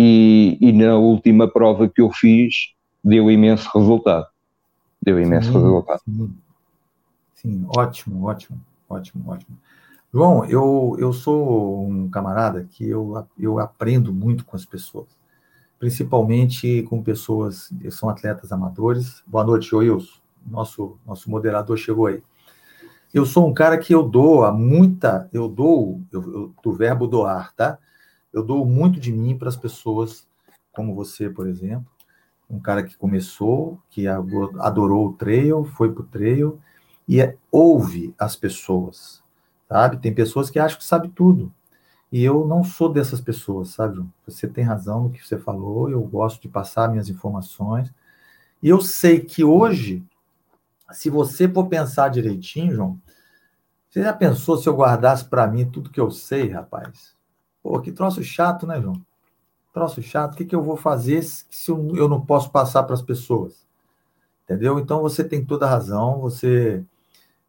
E, 0.00 0.56
e, 0.60 0.72
na 0.72 0.96
última 0.96 1.50
prova 1.50 1.88
que 1.88 2.00
eu 2.00 2.10
fiz, 2.10 2.72
deu 3.02 3.28
imenso 3.30 3.68
resultado. 3.74 4.26
Deu 5.02 5.20
imenso 5.20 5.48
sim, 5.48 5.58
resultado. 5.58 6.00
Sim. 6.04 6.34
sim, 7.34 7.66
ótimo, 7.76 8.24
ótimo, 8.24 8.60
ótimo, 8.88 9.24
ótimo. 9.26 9.58
João, 10.14 10.44
eu, 10.44 10.96
eu 11.00 11.12
sou 11.12 11.84
um 11.84 12.08
camarada 12.08 12.66
que 12.70 12.88
eu, 12.88 13.26
eu 13.36 13.58
aprendo 13.58 14.12
muito 14.12 14.44
com 14.44 14.54
as 14.54 14.64
pessoas, 14.64 15.08
principalmente 15.80 16.84
com 16.84 17.02
pessoas 17.02 17.72
que 17.80 17.90
são 17.90 18.08
atletas 18.08 18.52
amadores. 18.52 19.22
Boa 19.26 19.44
noite, 19.44 19.74
Wilson 19.74 20.18
nosso, 20.50 20.98
nosso 21.06 21.30
moderador 21.30 21.76
chegou 21.76 22.06
aí. 22.06 22.22
eu 23.12 23.24
sou 23.24 23.48
um 23.48 23.54
cara 23.54 23.78
que 23.78 23.94
eu 23.94 24.02
dou 24.02 24.44
a 24.44 24.52
muita, 24.52 25.28
eu 25.32 25.48
dou, 25.48 26.00
eu, 26.12 26.22
eu, 26.22 26.54
do 26.62 26.72
verbo 26.72 27.06
doar, 27.06 27.54
tá? 27.54 27.78
Eu 28.38 28.44
dou 28.44 28.64
muito 28.64 29.00
de 29.00 29.12
mim 29.12 29.36
para 29.36 29.48
as 29.48 29.56
pessoas, 29.56 30.26
como 30.72 30.94
você, 30.94 31.28
por 31.28 31.48
exemplo, 31.48 31.86
um 32.48 32.60
cara 32.60 32.84
que 32.84 32.96
começou, 32.96 33.78
que 33.90 34.06
adorou 34.06 35.08
o 35.08 35.12
trail, 35.12 35.64
foi 35.64 35.92
para 35.92 36.02
o 36.02 36.06
trail 36.06 36.60
e 37.06 37.20
é, 37.20 37.36
ouve 37.50 38.14
as 38.18 38.36
pessoas, 38.36 39.22
sabe? 39.68 39.96
Tem 39.98 40.14
pessoas 40.14 40.50
que 40.50 40.58
acham 40.58 40.78
que 40.78 40.84
sabe 40.84 41.08
tudo. 41.08 41.52
E 42.12 42.22
eu 42.22 42.46
não 42.46 42.62
sou 42.62 42.88
dessas 42.88 43.20
pessoas, 43.20 43.70
sabe? 43.70 44.02
Você 44.24 44.46
tem 44.46 44.62
razão 44.62 45.02
no 45.02 45.10
que 45.10 45.26
você 45.26 45.36
falou, 45.36 45.90
eu 45.90 46.00
gosto 46.02 46.40
de 46.40 46.48
passar 46.48 46.88
minhas 46.88 47.08
informações. 47.08 47.92
E 48.62 48.68
eu 48.68 48.80
sei 48.80 49.20
que 49.20 49.42
hoje 49.42 50.02
se 50.92 51.10
você 51.10 51.48
for 51.48 51.66
pensar 51.66 52.08
direitinho, 52.08 52.72
João, 52.72 53.00
você 53.90 54.02
já 54.02 54.12
pensou 54.12 54.56
se 54.56 54.68
eu 54.68 54.76
guardasse 54.76 55.24
para 55.24 55.46
mim 55.46 55.68
tudo 55.68 55.90
que 55.90 56.00
eu 56.00 56.10
sei, 56.10 56.48
rapaz? 56.48 57.17
Pô, 57.68 57.78
que 57.80 57.92
troço 57.92 58.24
chato, 58.24 58.66
né, 58.66 58.80
João? 58.80 58.98
Troço 59.74 60.00
chato. 60.00 60.32
O 60.32 60.36
que, 60.38 60.46
que 60.46 60.54
eu 60.54 60.62
vou 60.62 60.74
fazer 60.74 61.22
se 61.22 61.70
eu 61.70 62.08
não 62.08 62.18
posso 62.18 62.50
passar 62.50 62.82
para 62.84 62.94
as 62.94 63.02
pessoas? 63.02 63.66
Entendeu? 64.44 64.78
Então 64.78 65.02
você 65.02 65.22
tem 65.22 65.44
toda 65.44 65.66
a 65.66 65.68
razão. 65.68 66.18
Você 66.20 66.82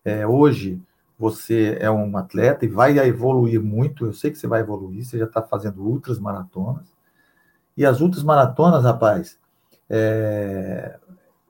é, 0.04 0.28
hoje 0.28 0.78
você 1.18 1.78
é 1.80 1.90
um 1.90 2.18
atleta 2.18 2.66
e 2.66 2.68
vai 2.68 3.00
evoluir 3.00 3.62
muito. 3.62 4.06
Eu 4.06 4.12
sei 4.12 4.30
que 4.30 4.38
você 4.38 4.46
vai 4.46 4.60
evoluir. 4.60 5.06
Você 5.06 5.18
já 5.18 5.24
está 5.24 5.42
fazendo 5.42 5.82
ultras 5.82 6.20
maratonas 6.20 6.94
e 7.78 7.86
as 7.86 8.02
ultras 8.02 8.22
maratonas, 8.22 8.84
rapaz, 8.84 9.40
é, 9.90 11.00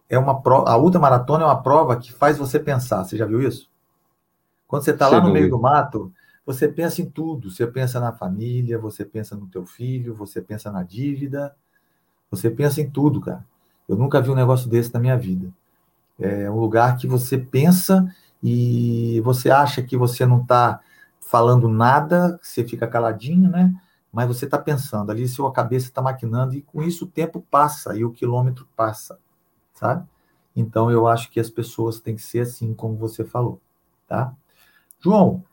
é 0.08 0.20
uma 0.20 0.44
prova, 0.44 0.70
a 0.70 0.78
ultramaratona 0.78 1.44
é 1.44 1.48
uma 1.48 1.64
prova 1.64 1.98
que 1.98 2.14
faz 2.14 2.38
você 2.38 2.60
pensar. 2.60 3.04
Você 3.04 3.18
já 3.18 3.26
viu 3.26 3.42
isso? 3.42 3.68
Quando 4.68 4.84
você 4.84 4.92
está 4.92 5.08
lá 5.08 5.20
no 5.20 5.34
meio 5.34 5.50
do 5.50 5.60
mato, 5.60 6.14
você 6.50 6.68
pensa 6.68 7.02
em 7.02 7.06
tudo. 7.06 7.52
Você 7.52 7.68
pensa 7.68 8.00
na 8.00 8.12
família, 8.12 8.80
você 8.80 9.06
pensa 9.06 9.36
no 9.36 9.46
teu 9.46 9.66
filho, 9.66 10.16
você 10.16 10.42
pensa 10.42 10.72
na 10.72 10.82
dívida, 10.82 11.56
você 12.32 12.50
pensa 12.50 12.82
em 12.82 12.90
tudo, 12.90 13.22
cara. 13.22 13.46
Eu 13.88 13.96
nunca 13.96 14.20
vi 14.20 14.32
um 14.32 14.36
negócio 14.36 14.68
desse 14.68 14.92
na 14.92 15.00
minha 15.00 15.16
vida. 15.16 15.52
É 16.20 16.50
um 16.50 16.60
lugar 16.60 16.98
que 16.98 17.08
você 17.08 17.38
pensa 17.38 18.12
e 18.42 19.22
você 19.22 19.52
acha 19.52 19.84
que 19.84 19.96
você 19.96 20.26
não 20.26 20.42
está 20.42 20.80
falando 21.22 21.70
nada, 21.70 22.40
você 22.42 22.64
fica 22.64 22.88
caladinho, 22.88 23.50
né? 23.50 23.74
Mas 24.12 24.28
você 24.28 24.46
está 24.46 24.58
pensando 24.58 25.12
ali, 25.12 25.28
sua 25.28 25.52
cabeça 25.52 25.88
está 25.88 26.02
maquinando 26.02 26.56
e 26.56 26.62
com 26.62 26.82
isso 26.82 27.06
o 27.06 27.08
tempo 27.08 27.46
passa 27.52 27.96
e 27.96 28.04
o 28.04 28.12
quilômetro 28.12 28.68
passa 28.76 29.20
sabe? 29.80 30.06
Então 30.56 30.92
eu 30.92 31.08
acho 31.08 31.32
que 31.32 31.40
as 31.40 31.50
pessoas 31.50 32.00
têm 32.00 32.16
que 32.16 32.22
ser 32.22 32.40
assim, 32.40 32.74
como 32.74 32.98
você 32.98 33.24
falou, 33.24 33.62
tá? 34.08 34.34
João, 35.00 35.44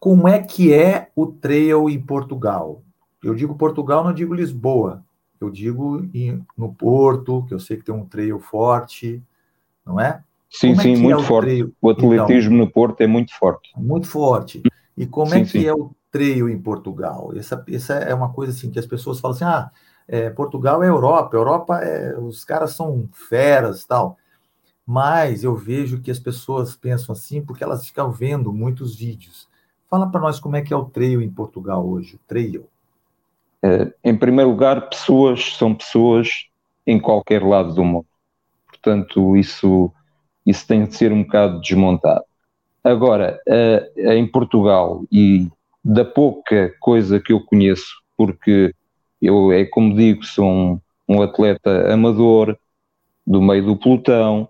como 0.00 0.26
é 0.26 0.42
que 0.42 0.72
é 0.72 1.10
o 1.14 1.26
trail 1.26 1.90
em 1.90 2.00
Portugal? 2.00 2.82
Eu 3.22 3.34
digo 3.34 3.54
Portugal, 3.54 4.02
não 4.02 4.14
digo 4.14 4.34
Lisboa. 4.34 5.04
Eu 5.38 5.50
digo 5.50 6.08
em, 6.14 6.44
no 6.56 6.74
Porto, 6.74 7.44
que 7.46 7.52
eu 7.52 7.60
sei 7.60 7.76
que 7.76 7.84
tem 7.84 7.94
um 7.94 8.06
trail 8.06 8.40
forte, 8.40 9.22
não 9.84 10.00
é? 10.00 10.22
Sim, 10.50 10.70
como 10.70 10.80
é 10.80 10.82
sim, 10.82 10.94
é 10.94 10.98
muito 10.98 11.20
é 11.20 11.24
forte. 11.24 11.46
Trail? 11.46 11.74
O 11.80 11.90
atletismo 11.90 12.54
então, 12.54 12.66
no 12.66 12.70
Porto 12.72 13.00
é 13.02 13.06
muito 13.06 13.34
forte. 13.34 13.70
Muito 13.76 14.06
forte. 14.08 14.62
E 14.96 15.06
como 15.06 15.30
sim, 15.30 15.36
é 15.36 15.40
que 15.42 15.50
sim. 15.50 15.66
é 15.66 15.74
o 15.74 15.90
trail 16.10 16.48
em 16.48 16.58
Portugal? 16.58 17.32
Essa, 17.36 17.62
essa 17.68 17.94
é 17.94 18.14
uma 18.14 18.32
coisa 18.32 18.52
assim 18.52 18.70
que 18.70 18.78
as 18.78 18.86
pessoas 18.86 19.20
falam 19.20 19.36
assim: 19.36 19.44
ah, 19.44 19.70
é, 20.08 20.30
Portugal 20.30 20.82
é 20.82 20.88
Europa, 20.88 21.36
Europa 21.36 21.78
é, 21.78 22.18
os 22.18 22.42
caras 22.42 22.72
são 22.72 23.08
feras 23.12 23.84
tal. 23.84 24.16
Mas 24.84 25.44
eu 25.44 25.54
vejo 25.54 26.00
que 26.00 26.10
as 26.10 26.18
pessoas 26.18 26.74
pensam 26.74 27.12
assim 27.12 27.42
porque 27.42 27.62
elas 27.62 27.86
ficam 27.86 28.10
vendo 28.10 28.52
muitos 28.52 28.96
vídeos. 28.96 29.49
Fala 29.90 30.08
para 30.08 30.20
nós 30.20 30.38
como 30.38 30.56
é 30.56 30.62
que 30.62 30.72
é 30.72 30.76
o 30.76 30.84
trail 30.84 31.20
em 31.20 31.28
Portugal 31.28 31.84
hoje, 31.86 32.14
o 32.14 32.20
trail. 32.26 32.66
É, 33.62 33.92
em 34.04 34.16
primeiro 34.16 34.50
lugar, 34.50 34.88
pessoas 34.88 35.56
são 35.56 35.74
pessoas 35.74 36.46
em 36.86 36.98
qualquer 36.98 37.42
lado 37.42 37.74
do 37.74 37.84
mundo. 37.84 38.06
Portanto, 38.68 39.36
isso, 39.36 39.92
isso 40.46 40.66
tem 40.66 40.86
de 40.86 40.96
ser 40.96 41.12
um 41.12 41.24
bocado 41.24 41.60
desmontado. 41.60 42.24
Agora, 42.82 43.40
é, 43.46 44.16
em 44.16 44.26
Portugal, 44.26 45.04
e 45.10 45.48
da 45.84 46.04
pouca 46.04 46.72
coisa 46.78 47.18
que 47.18 47.32
eu 47.32 47.44
conheço, 47.44 48.00
porque 48.16 48.74
eu, 49.20 49.52
é 49.52 49.64
como 49.64 49.94
digo, 49.94 50.24
sou 50.24 50.46
um, 50.46 50.80
um 51.08 51.20
atleta 51.20 51.92
amador 51.92 52.56
do 53.26 53.42
meio 53.42 53.64
do 53.64 53.76
pelotão, 53.76 54.48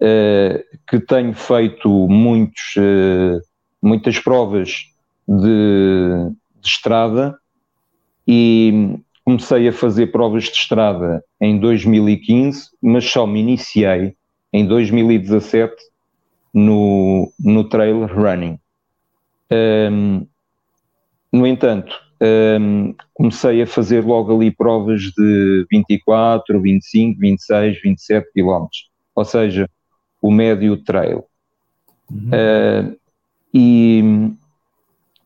uh, 0.00 0.78
que 0.88 0.98
tenho 1.00 1.32
feito 1.34 1.88
muitos, 2.08 2.74
muitas 3.82 4.18
provas 4.18 4.86
de, 5.26 6.30
de 6.60 6.68
estrada 6.68 7.38
e 8.26 8.98
comecei 9.24 9.68
a 9.68 9.72
fazer 9.72 10.08
provas 10.08 10.44
de 10.44 10.50
estrada 10.50 11.22
em 11.40 11.58
2015, 11.58 12.70
mas 12.82 13.04
só 13.04 13.26
me 13.26 13.40
iniciei 13.40 14.14
em 14.52 14.66
2017 14.66 15.74
no, 16.52 17.32
no 17.38 17.64
trail 17.68 18.06
running. 18.06 18.58
Um, 19.52 20.26
no 21.32 21.46
entanto, 21.46 21.94
um, 22.20 22.94
comecei 23.14 23.62
a 23.62 23.66
fazer 23.66 24.04
logo 24.04 24.34
ali 24.34 24.50
provas 24.50 25.02
de 25.02 25.66
24, 25.70 26.60
25, 26.60 27.20
26, 27.20 27.82
27 27.82 28.32
quilómetros, 28.32 28.90
ou 29.14 29.24
seja, 29.24 29.68
o 30.20 30.30
médio 30.30 30.76
trail. 30.76 31.24
Uhum. 32.10 32.28
Uh, 32.28 32.99
e 33.52 34.02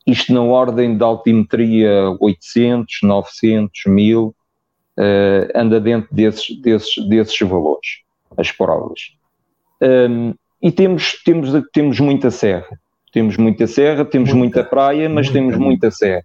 isto 0.07 0.33
na 0.33 0.43
ordem 0.43 0.97
de 0.97 1.03
altimetria 1.03 2.11
800, 2.21 2.99
900, 3.03 3.83
1000, 3.87 4.27
uh, 4.27 4.35
anda 5.55 5.81
dentro 5.81 6.15
desses, 6.15 6.61
desses, 6.61 7.09
desses 7.09 7.41
valores, 7.41 8.03
as 8.37 8.51
provas. 8.53 9.13
Um, 9.81 10.35
e 10.63 10.71
temos, 10.71 11.23
temos, 11.25 11.51
temos 11.73 12.01
muita 12.01 12.31
serra. 12.31 12.79
Temos 13.13 13.37
muita 13.37 13.67
serra, 13.67 14.05
temos 14.05 14.33
muita, 14.33 14.59
muita 14.59 14.71
praia, 14.71 15.09
mas 15.09 15.27
muita, 15.27 15.33
temos 15.33 15.57
muita 15.57 15.91
serra 15.91 16.25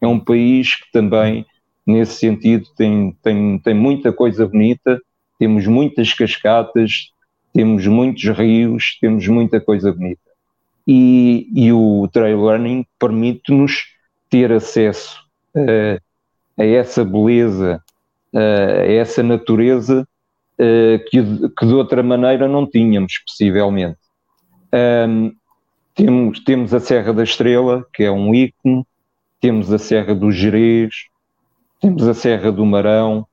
é 0.00 0.06
um 0.06 0.20
país 0.20 0.76
que 0.76 0.90
também, 0.92 1.46
nesse 1.86 2.14
sentido, 2.14 2.66
tem, 2.76 3.16
tem, 3.22 3.58
tem 3.58 3.74
muita 3.74 4.12
coisa 4.12 4.46
bonita, 4.46 5.00
temos 5.38 5.66
muitas 5.66 6.12
cascatas, 6.12 7.10
temos 7.52 7.86
muitos 7.86 8.24
rios, 8.24 8.98
temos 9.00 9.26
muita 9.28 9.60
coisa 9.60 9.92
bonita. 9.92 10.20
E, 10.86 11.48
e 11.52 11.72
o 11.72 12.08
trail 12.12 12.40
running 12.40 12.86
permite-nos 12.98 13.84
ter 14.30 14.52
acesso 14.52 15.20
a, 15.56 16.62
a 16.62 16.64
essa 16.64 17.04
beleza, 17.04 17.82
a, 18.34 18.38
a 18.38 18.92
essa 18.92 19.22
natureza 19.22 20.06
que, 21.10 21.22
que, 21.58 21.66
de 21.66 21.74
outra 21.74 22.02
maneira 22.02 22.48
não 22.48 22.66
tínhamos, 22.66 23.18
possivelmente. 23.26 23.98
Um, 24.72 25.32
temos, 25.94 26.40
temos 26.40 26.74
a 26.74 26.80
Serra 26.80 27.12
da 27.12 27.22
Estrela, 27.22 27.86
que 27.92 28.04
é 28.04 28.10
um 28.10 28.34
ícone, 28.34 28.86
temos 29.40 29.72
a 29.72 29.78
Serra 29.78 30.14
do 30.14 30.30
Jerez, 30.30 30.94
temos 31.80 32.06
a 32.06 32.14
Serra 32.14 32.50
do 32.50 32.64
Marão, 32.64 33.26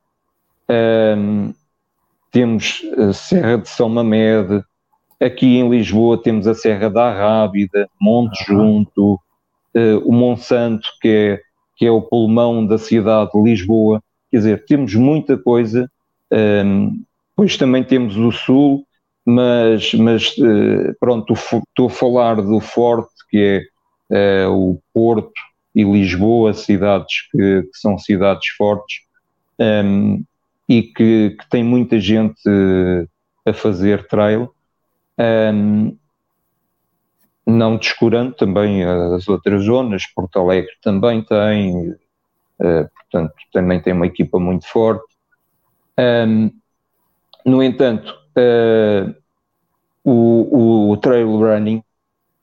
um, 1.18 1.54
temos 2.32 2.82
a 2.98 3.14
Serra 3.14 3.58
de 3.58 3.70
São 3.70 3.90
Mamede, 3.90 4.64
aqui 5.24 5.58
em 5.58 5.70
Lisboa 5.70 6.22
temos 6.22 6.48
a 6.48 6.54
Serra 6.54 6.90
da 6.90 7.12
Rábida, 7.12 7.90
Monte 8.00 8.44
Junto, 8.46 9.14
uh, 9.14 9.98
o 10.06 10.12
Monsanto, 10.12 10.88
que 11.02 11.08
é, 11.08 11.42
que 11.78 11.86
é 11.86 11.92
o 11.92 12.02
pulmão 12.02 12.66
da 12.66 12.78
cidade 12.78 13.32
de 13.32 13.42
Lisboa. 13.42 14.02
Quer 14.30 14.38
dizer, 14.38 14.66
temos 14.66 14.94
muita 14.96 15.38
coisa. 15.38 15.90
Um, 16.32 17.04
depois 17.30 17.58
também 17.58 17.84
temos 17.84 18.18
o 18.18 18.32
Sul, 18.32 18.86
mas, 19.26 19.94
mas 19.94 20.36
uh, 20.38 20.96
pronto, 21.00 21.34
estou 21.34 21.88
a 21.88 21.90
falar 21.90 22.42
do 22.42 22.60
Forte, 22.60 23.14
que 23.30 23.66
é 24.10 24.48
uh, 24.48 24.52
o 24.52 24.80
Porto, 24.94 25.32
e 25.76 25.84
Lisboa, 25.84 26.54
cidades 26.54 27.28
que, 27.32 27.64
que 27.64 27.80
são 27.80 27.98
cidades 27.98 28.48
fortes 28.56 29.00
um, 29.60 30.24
e 30.70 30.84
que, 30.84 31.36
que 31.40 31.50
tem 31.50 31.64
muita 31.64 32.00
gente 32.00 32.40
a 33.44 33.54
fazer 33.54 34.08
trail. 34.08 34.53
Um, 35.18 35.98
não 37.46 37.78
descurando 37.78 38.34
também 38.34 38.84
as 38.84 39.28
outras 39.28 39.66
zonas, 39.66 40.06
Porto 40.08 40.40
Alegre 40.40 40.72
também 40.82 41.22
tem, 41.24 41.92
uh, 41.92 42.90
portanto, 42.96 43.34
também 43.52 43.82
tem 43.82 43.94
uma 43.94 44.08
equipa 44.08 44.40
muito 44.40 44.68
forte. 44.68 45.06
Um, 46.00 46.52
no 47.46 47.62
entanto, 47.62 48.16
uh, 48.38 49.14
o, 50.04 50.92
o, 50.92 50.98
trail 50.98 51.38
running, 51.38 51.84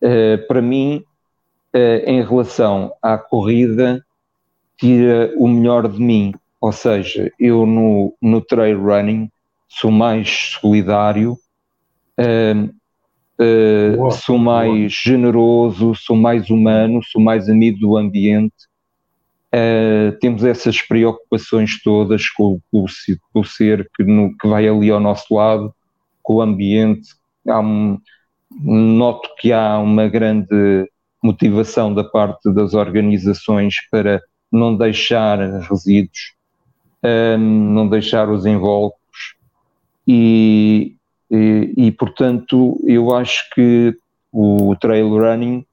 uh, 0.03 0.47
para 0.47 0.61
mim, 0.61 1.05
em 1.73 2.21
relação 2.25 2.93
à 3.00 3.17
corrida, 3.17 4.05
tira 4.77 5.33
o 5.37 5.47
melhor 5.47 5.87
de 5.87 6.00
mim. 6.00 6.35
Ou 6.61 6.73
seja, 6.73 7.33
eu 7.39 7.65
no, 7.65 8.12
no 8.21 8.41
trail 8.41 8.83
running 8.83 9.31
sou 9.69 9.91
mais 9.91 10.57
solidário, 10.61 11.39
uh, 12.21 13.97
boa, 13.97 14.11
sou 14.11 14.39
mais 14.39 14.71
boa. 14.71 14.89
generoso, 14.89 15.95
sou 15.95 16.17
mais 16.17 16.50
humano, 16.50 17.00
sou 17.03 17.21
mais 17.21 17.49
amigo 17.49 17.79
do 17.81 17.97
ambiente. 17.97 18.55
Uh, 19.53 20.17
temos 20.21 20.45
essas 20.45 20.81
preocupações 20.81 21.83
todas 21.83 22.29
com, 22.31 22.61
com, 22.71 22.85
com 23.33 23.41
o 23.41 23.45
ser 23.45 23.89
que, 23.97 24.05
no, 24.05 24.37
que, 24.37 24.47
vai 24.47 24.69
ali 24.69 24.91
ao 24.91 25.00
nosso 25.00 25.35
lado, 25.35 25.75
com 26.23 26.35
o 26.35 26.43
ambiente. 26.43 27.09
Um, 27.47 27.99
noto 28.62 29.29
que 29.39 29.53
há 29.53 29.79
uma 29.79 30.09
grande 30.09 30.89
motivação 31.23 31.93
da 31.93 32.05
parte 32.05 32.53
das 32.53 32.75
organizações 32.75 33.75
para 33.91 34.23
não 34.50 34.77
deixar 34.77 35.39
resíduos, 35.61 36.35
um, 37.03 37.39
não 37.73 37.89
deixar 37.89 38.29
os 38.29 38.47
invólucros 38.47 39.00
e, 40.07 40.97
e, 41.30 41.72
e, 41.76 41.92
portanto 41.92 42.80
eu 42.84 43.14
acho 43.14 43.49
que 43.54 43.96
o 44.32 44.75
trail 44.76 45.08
running 45.08 45.64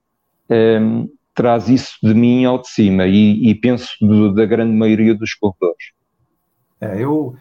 um, 0.50 1.08
traz 1.34 1.68
isso 1.68 1.96
de 2.02 2.14
mim 2.14 2.44
ao 2.44 2.60
de 2.60 2.68
cima 2.68 3.06
e, 3.06 3.48
e 3.48 3.54
penso 3.54 3.88
do, 4.00 4.34
da 4.34 4.44
grande 4.44 4.72
maioria 4.72 5.14
dos 5.14 5.34
corredores. 5.34 5.92
É, 6.80 7.02
eu, 7.02 7.36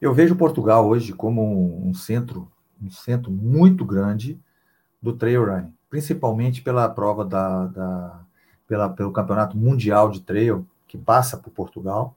eu 0.00 0.14
vejo 0.14 0.36
Portugal 0.36 0.86
hoje 0.86 1.12
como 1.12 1.42
um, 1.42 1.88
um 1.88 1.94
centro, 1.94 2.50
um 2.82 2.90
centro 2.90 3.30
muito 3.30 3.84
grande 3.84 4.38
do 5.00 5.12
trail 5.12 5.44
running, 5.44 5.72
principalmente 5.90 6.62
pela 6.62 6.88
prova 6.88 7.24
da, 7.24 7.66
da 7.66 8.20
pela, 8.66 8.88
pelo 8.88 9.12
campeonato 9.12 9.54
mundial 9.54 10.10
de 10.10 10.20
trail 10.20 10.66
que 10.88 10.96
passa 10.96 11.36
por 11.36 11.50
Portugal, 11.50 12.14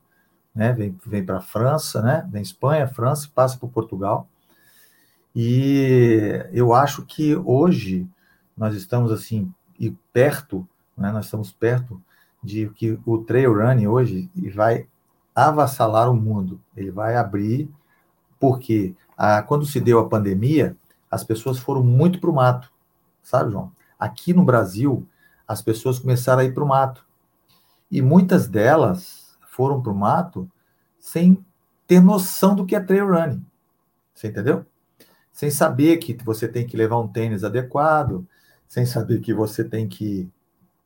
né? 0.54 0.72
Vem, 0.72 0.98
vem 1.06 1.26
para 1.26 1.38
a 1.38 1.42
França, 1.42 2.02
né? 2.02 2.26
Vem 2.32 2.42
Espanha, 2.42 2.88
França, 2.88 3.30
passa 3.36 3.58
por 3.58 3.70
Portugal. 3.70 4.28
E 5.36 6.46
eu 6.54 6.74
acho 6.74 7.06
que 7.06 7.36
hoje 7.36 8.08
nós 8.56 8.74
estamos 8.76 9.12
assim 9.12 9.54
e 9.78 9.92
perto 10.14 10.68
né? 10.98 11.12
Nós 11.12 11.26
estamos 11.26 11.52
perto 11.52 12.02
de 12.42 12.70
que 12.70 13.00
o 13.06 13.18
trail 13.20 13.54
running 13.54 13.88
hoje 13.88 14.30
vai 14.54 14.88
avassalar 15.34 16.10
o 16.10 16.16
mundo. 16.16 16.62
Ele 16.76 16.92
vai 16.92 17.16
abrir, 17.18 17.70
porque 18.40 18.96
a, 19.18 19.42
quando 19.42 19.66
se 19.66 19.80
deu 19.80 20.00
a 20.00 20.08
pandemia, 20.08 20.78
as 21.10 21.24
pessoas 21.24 21.58
foram 21.60 21.84
muito 21.84 22.20
para 22.20 22.30
o 22.30 22.36
mato, 22.36 22.72
sabe, 23.22 23.52
João? 23.52 23.72
Aqui 24.00 24.34
no 24.34 24.44
Brasil, 24.44 25.08
as 25.48 25.62
pessoas 25.62 26.00
começaram 26.00 26.42
a 26.42 26.46
ir 26.46 26.54
para 26.54 26.64
o 26.64 26.68
mato. 26.68 27.06
E 27.90 28.02
muitas 28.02 28.48
delas 28.48 29.38
foram 29.48 29.82
para 29.82 29.92
o 29.92 29.96
mato 29.96 30.50
sem 31.00 31.44
ter 31.88 32.02
noção 32.02 32.56
do 32.56 32.66
que 32.66 32.76
é 32.76 32.80
trail 32.80 33.08
running. 33.08 33.46
Você 34.14 34.28
entendeu? 34.28 34.66
Sem 35.36 35.52
saber 35.52 35.98
que 35.98 36.14
você 36.24 36.48
tem 36.48 36.66
que 36.66 36.78
levar 36.78 36.98
um 36.98 37.10
tênis 37.10 37.44
adequado, 37.44 38.26
sem 38.70 38.86
saber 38.86 39.20
que 39.20 39.34
você 39.34 39.66
tem 39.66 39.86
que 39.86 40.30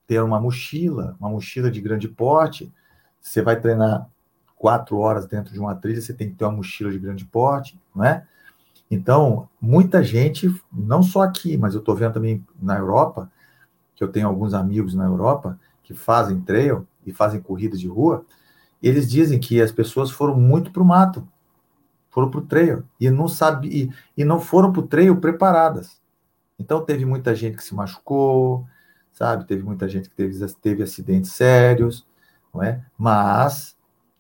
ter 0.08 0.24
uma 0.24 0.42
mochila, 0.42 1.16
uma 1.20 1.30
mochila 1.30 1.70
de 1.70 1.80
grande 1.80 2.08
porte. 2.08 2.74
Você 3.22 3.44
vai 3.44 3.62
treinar 3.62 4.10
quatro 4.58 4.98
horas 4.98 5.28
dentro 5.28 5.54
de 5.54 5.60
uma 5.60 5.76
trilha, 5.76 6.02
você 6.02 6.16
tem 6.16 6.32
que 6.32 6.36
ter 6.36 6.46
uma 6.46 6.58
mochila 6.58 6.92
de 6.92 6.98
grande 6.98 7.26
porte, 7.26 7.80
não 7.94 8.04
é? 8.04 8.26
Então, 8.90 9.48
muita 9.62 10.04
gente, 10.04 10.52
não 10.74 11.04
só 11.04 11.22
aqui, 11.22 11.56
mas 11.56 11.76
eu 11.76 11.80
estou 11.80 11.96
vendo 11.96 12.14
também 12.14 12.44
na 12.60 12.76
Europa, 12.76 13.32
que 13.96 14.04
eu 14.04 14.08
tenho 14.08 14.28
alguns 14.28 14.56
amigos 14.56 14.96
na 14.96 15.06
Europa 15.06 15.60
que 15.84 15.94
fazem 15.94 16.42
trail 16.42 16.88
e 17.06 17.14
fazem 17.14 17.40
corridas 17.40 17.80
de 17.80 17.88
rua, 17.88 18.26
eles 18.82 19.08
dizem 19.08 19.40
que 19.40 19.62
as 19.62 19.72
pessoas 19.72 20.10
foram 20.10 20.40
muito 20.40 20.72
para 20.72 20.82
o 20.82 20.86
mato, 20.86 21.28
foram 22.10 22.30
para 22.30 22.40
o 22.40 22.46
trail 22.46 22.84
e 23.00 23.10
não 23.10 23.28
sabe 23.28 23.68
e, 23.68 23.94
e 24.22 24.26
não 24.26 24.40
foram 24.40 24.72
para 24.72 24.82
o 24.82 24.88
trail 24.88 25.16
preparadas. 25.20 26.02
Então 26.58 26.84
teve 26.84 27.06
muita 27.06 27.34
gente 27.34 27.58
que 27.58 27.64
se 27.64 27.74
machucou, 27.74 28.66
sabe? 29.14 29.46
Teve 29.46 29.64
muita 29.64 29.88
gente 29.88 30.10
que 30.10 30.16
teve, 30.16 30.46
teve 30.62 30.84
acidentes 30.84 31.32
sérios, 31.32 32.06
não 32.54 32.64
é? 32.64 32.84
Mas 32.98 33.78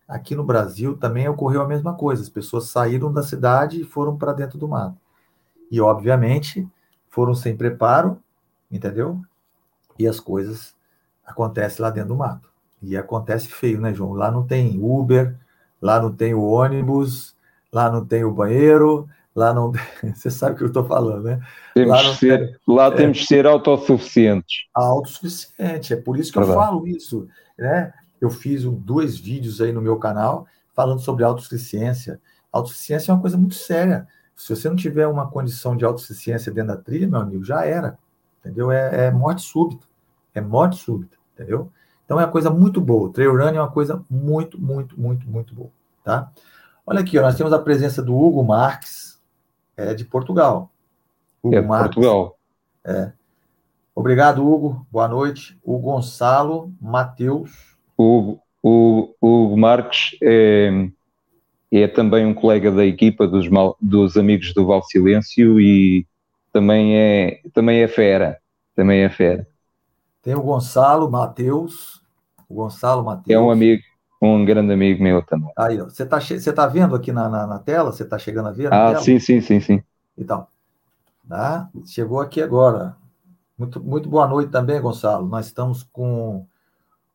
aqui 0.07 0.35
no 0.35 0.43
Brasil 0.43 0.97
também 0.97 1.27
ocorreu 1.27 1.61
a 1.61 1.67
mesma 1.67 1.93
coisa. 1.93 2.21
As 2.21 2.29
pessoas 2.29 2.69
saíram 2.69 3.11
da 3.11 3.23
cidade 3.23 3.81
e 3.81 3.85
foram 3.85 4.17
para 4.17 4.33
dentro 4.33 4.57
do 4.57 4.67
mato. 4.67 4.97
E, 5.69 5.79
obviamente, 5.79 6.67
foram 7.09 7.35
sem 7.35 7.55
preparo, 7.55 8.21
entendeu? 8.71 9.21
E 9.97 10.07
as 10.07 10.19
coisas 10.19 10.75
acontecem 11.25 11.81
lá 11.81 11.89
dentro 11.91 12.09
do 12.09 12.15
mato. 12.15 12.49
E 12.81 12.95
acontece 12.97 13.49
feio, 13.49 13.79
né, 13.79 13.93
João? 13.93 14.13
Lá 14.13 14.31
não 14.31 14.45
tem 14.45 14.79
Uber, 14.81 15.37
lá 15.81 16.01
não 16.01 16.11
tem 16.11 16.33
ônibus, 16.33 17.35
lá 17.71 17.89
não 17.91 18.05
tem 18.05 18.23
o 18.23 18.31
banheiro, 18.31 19.07
Lá 19.35 19.53
não. 19.53 19.71
Você 20.13 20.29
sabe 20.29 20.53
o 20.53 20.57
que 20.57 20.63
eu 20.63 20.67
estou 20.67 20.83
falando, 20.83 21.23
né? 21.23 21.39
Temos 21.73 21.91
lá, 21.91 22.13
ser, 22.13 22.39
tem, 22.39 22.75
lá 22.75 22.85
é, 22.87 22.91
temos 22.91 23.17
de 23.19 23.25
ser 23.25 23.45
autossuficientes. 23.45 24.65
Autossuficiente, 24.73 25.93
é 25.93 25.95
por 25.95 26.17
isso 26.17 26.31
que 26.31 26.39
eu 26.39 26.47
falo 26.47 26.85
isso. 26.85 27.27
Né? 27.57 27.93
Eu 28.19 28.29
fiz 28.29 28.63
dois 28.63 29.17
vídeos 29.17 29.61
aí 29.61 29.71
no 29.71 29.81
meu 29.81 29.97
canal 29.97 30.45
falando 30.75 30.99
sobre 30.99 31.23
autossuficiência. 31.23 32.19
Autossuficiência 32.51 33.11
é 33.11 33.15
uma 33.15 33.21
coisa 33.21 33.37
muito 33.37 33.55
séria. 33.55 34.07
Se 34.35 34.53
você 34.53 34.67
não 34.67 34.75
tiver 34.75 35.07
uma 35.07 35.29
condição 35.29 35.75
de 35.75 35.85
autossuficiência 35.85 36.51
dentro 36.51 36.75
da 36.75 36.81
trilha, 36.81 37.07
meu 37.07 37.19
amigo, 37.19 37.43
já 37.43 37.65
era. 37.65 37.97
Entendeu? 38.39 38.71
É, 38.71 39.07
é 39.07 39.11
morte 39.11 39.41
súbita. 39.41 39.85
É 40.33 40.41
morte 40.41 40.77
súbita, 40.77 41.17
entendeu? 41.33 41.71
Então 42.05 42.19
é 42.19 42.25
uma 42.25 42.31
coisa 42.31 42.49
muito 42.49 42.81
boa. 42.81 43.07
O 43.07 43.11
trail 43.11 43.35
running 43.37 43.57
é 43.57 43.61
uma 43.61 43.71
coisa 43.71 44.03
muito, 44.09 44.59
muito, 44.59 44.99
muito, 44.99 45.29
muito 45.29 45.53
boa, 45.53 45.69
tá? 46.03 46.31
Olha 46.89 47.01
aqui, 47.01 47.19
ó, 47.19 47.21
nós 47.21 47.35
temos 47.35 47.53
a 47.53 47.59
presença 47.59 48.01
do 48.01 48.17
Hugo 48.17 48.43
Marques, 48.43 49.21
é 49.77 49.93
de 49.93 50.03
Portugal. 50.03 50.71
Hugo 51.43 51.55
é 51.55 51.61
Marques. 51.61 51.93
Portugal. 51.93 52.35
É. 52.83 53.11
Obrigado, 53.93 54.43
Hugo. 54.43 54.87
Boa 54.91 55.07
noite. 55.07 55.55
O 55.63 55.77
Gonçalo 55.77 56.73
Mateus. 56.81 57.77
O 57.95 58.39
Hugo, 58.63 59.15
Hugo 59.21 59.55
Marques 59.55 60.17
é, 60.23 60.89
é, 61.71 61.87
também 61.87 62.25
um 62.25 62.33
colega 62.33 62.71
da 62.71 62.83
equipa 62.83 63.27
dos, 63.27 63.45
dos 63.79 64.17
amigos 64.17 64.51
do 64.55 64.65
Val 64.65 64.81
Silêncio 64.81 65.61
e 65.61 66.07
também 66.51 66.97
é, 66.97 67.41
também 67.53 67.83
é 67.83 67.87
fera. 67.87 68.39
Também 68.75 69.01
é 69.01 69.09
fera. 69.09 69.47
Tem 70.23 70.33
o 70.33 70.41
Gonçalo 70.41 71.07
Mateus. 71.11 72.01
O 72.49 72.55
Gonçalo 72.55 73.03
Mateus. 73.05 73.29
É 73.29 73.39
um 73.39 73.51
amigo, 73.51 73.83
um 74.21 74.43
grande 74.43 74.73
amigo 74.73 75.01
meu 75.01 75.21
também. 75.21 75.51
Aí, 75.57 75.79
ó, 75.79 75.85
você 75.85 76.03
está 76.03 76.19
você 76.19 76.53
tá 76.53 76.67
vendo 76.67 76.95
aqui 76.95 77.11
na, 77.11 77.29
na, 77.29 77.47
na 77.47 77.59
tela? 77.59 77.91
Você 77.91 78.03
está 78.03 78.17
chegando 78.17 78.49
a 78.49 78.51
ver? 78.51 78.67
ah, 78.73 78.91
tela? 78.91 78.99
sim, 78.99 79.19
sim, 79.19 79.39
sim, 79.39 79.59
sim. 79.59 79.83
Então, 80.17 80.47
tá? 81.27 81.69
chegou 81.85 82.19
aqui 82.19 82.41
agora. 82.41 82.95
Muito, 83.57 83.81
muito 83.83 84.09
boa 84.09 84.27
noite 84.27 84.51
também, 84.51 84.81
Gonçalo. 84.81 85.27
Nós 85.27 85.47
estamos 85.47 85.83
com, 85.83 86.45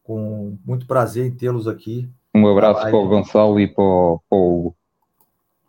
com 0.02 0.58
muito 0.64 0.86
prazer 0.86 1.26
em 1.26 1.30
tê-los 1.30 1.66
aqui. 1.66 2.08
Um 2.34 2.46
abraço 2.48 2.80
para 2.80 2.96
o 2.96 3.08
Gonçalo 3.08 3.60
e 3.60 3.68
para 3.68 3.82
o, 3.82 4.20
para 4.28 4.38
o 4.38 4.58
Hugo. 4.58 4.76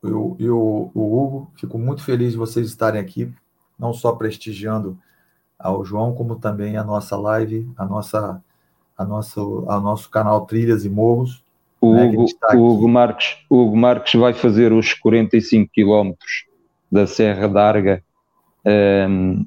E 0.03 0.07
o, 0.07 0.35
e 0.39 0.49
o, 0.49 0.91
o 0.93 1.23
Hugo, 1.23 1.51
fico 1.55 1.77
muito 1.77 2.03
feliz 2.03 2.33
de 2.33 2.37
vocês 2.37 2.67
estarem 2.67 3.01
aqui, 3.01 3.33
não 3.79 3.93
só 3.93 4.11
prestigiando 4.13 4.97
ao 5.57 5.83
João, 5.83 6.13
como 6.13 6.35
também 6.35 6.77
a 6.77 6.83
nossa 6.83 7.15
live, 7.15 7.71
a 7.77 7.85
nossa 7.85 8.43
a 8.97 9.03
nosso, 9.03 9.65
ao 9.67 9.81
nosso 9.81 10.09
canal 10.09 10.45
Trilhas 10.45 10.85
e 10.85 10.89
Morros. 10.89 11.43
O, 11.81 11.93
né, 11.93 12.05
Hugo, 12.05 12.25
o 12.55 12.69
Hugo, 12.69 12.87
Marques, 12.87 13.37
o 13.49 13.57
Hugo 13.57 13.77
Marques 13.77 14.19
vai 14.19 14.33
fazer 14.33 14.71
os 14.73 14.93
45 14.93 15.69
quilómetros 15.71 16.45
da 16.91 17.05
Serra 17.05 17.47
d'Arga, 17.47 18.01
um, 19.09 19.45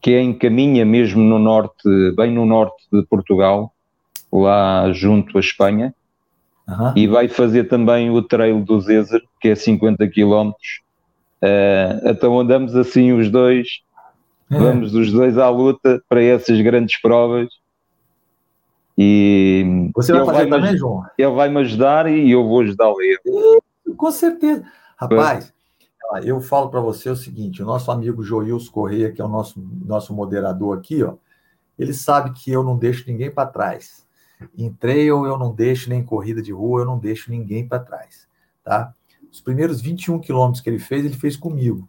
que 0.00 0.12
é 0.12 0.20
em 0.20 0.32
caminha 0.32 0.84
mesmo 0.84 1.22
no 1.22 1.38
norte, 1.38 1.88
bem 2.16 2.32
no 2.32 2.44
norte 2.44 2.82
de 2.92 3.04
Portugal, 3.06 3.72
lá 4.32 4.90
junto 4.92 5.36
à 5.36 5.40
Espanha, 5.40 5.94
uhum. 6.66 6.92
e 6.96 7.06
vai 7.06 7.28
fazer 7.28 7.64
também 7.64 8.10
o 8.10 8.22
Trail 8.22 8.60
do 8.64 8.80
Zezer, 8.80 9.22
que 9.40 9.48
é 9.48 9.54
50 9.54 10.08
quilómetros. 10.08 10.80
Uh, 11.42 12.08
então 12.08 12.40
andamos 12.40 12.74
assim 12.74 13.12
os 13.12 13.30
dois, 13.30 13.68
é. 14.50 14.58
vamos 14.58 14.94
os 14.94 15.12
dois 15.12 15.36
à 15.38 15.48
luta 15.48 16.02
para 16.08 16.22
essas 16.22 16.60
grandes 16.60 17.00
provas 17.00 17.48
e 18.96 19.90
Você 19.94 20.12
vai 20.12 20.24
fazer 20.24 20.48
vai 20.48 20.60
também, 20.60 20.76
João? 20.76 21.04
Ele 21.16 21.30
vai 21.30 21.48
me 21.48 21.60
ajudar 21.60 22.10
e 22.10 22.30
eu 22.30 22.46
vou 22.46 22.60
ajudá-lo. 22.60 22.96
Com 23.96 24.10
certeza. 24.10 24.64
Rapaz, 24.96 25.52
eu 26.24 26.40
falo 26.40 26.68
para 26.68 26.80
você 26.80 27.08
o 27.08 27.16
seguinte: 27.16 27.62
o 27.62 27.66
nosso 27.66 27.90
amigo 27.90 28.22
Joils 28.22 28.68
Correia, 28.68 29.12
que 29.12 29.20
é 29.20 29.24
o 29.24 29.28
nosso, 29.28 29.60
nosso 29.84 30.14
moderador 30.14 30.78
aqui, 30.78 31.02
ó, 31.02 31.14
ele 31.78 31.94
sabe 31.94 32.32
que 32.32 32.50
eu 32.50 32.62
não 32.62 32.76
deixo 32.76 33.10
ninguém 33.10 33.30
para 33.30 33.48
trás. 33.48 34.06
Em 34.56 34.72
trail 34.72 35.24
eu 35.24 35.38
não 35.38 35.54
deixo, 35.54 35.88
nem 35.88 36.00
em 36.00 36.04
corrida 36.04 36.42
de 36.42 36.52
rua 36.52 36.80
eu 36.80 36.86
não 36.86 36.98
deixo 36.98 37.30
ninguém 37.30 37.66
para 37.66 37.78
trás. 37.78 38.28
Tá? 38.62 38.94
Os 39.30 39.40
primeiros 39.40 39.80
21 39.80 40.18
quilômetros 40.18 40.60
que 40.60 40.68
ele 40.68 40.78
fez, 40.78 41.04
ele 41.04 41.16
fez 41.16 41.36
comigo. 41.36 41.88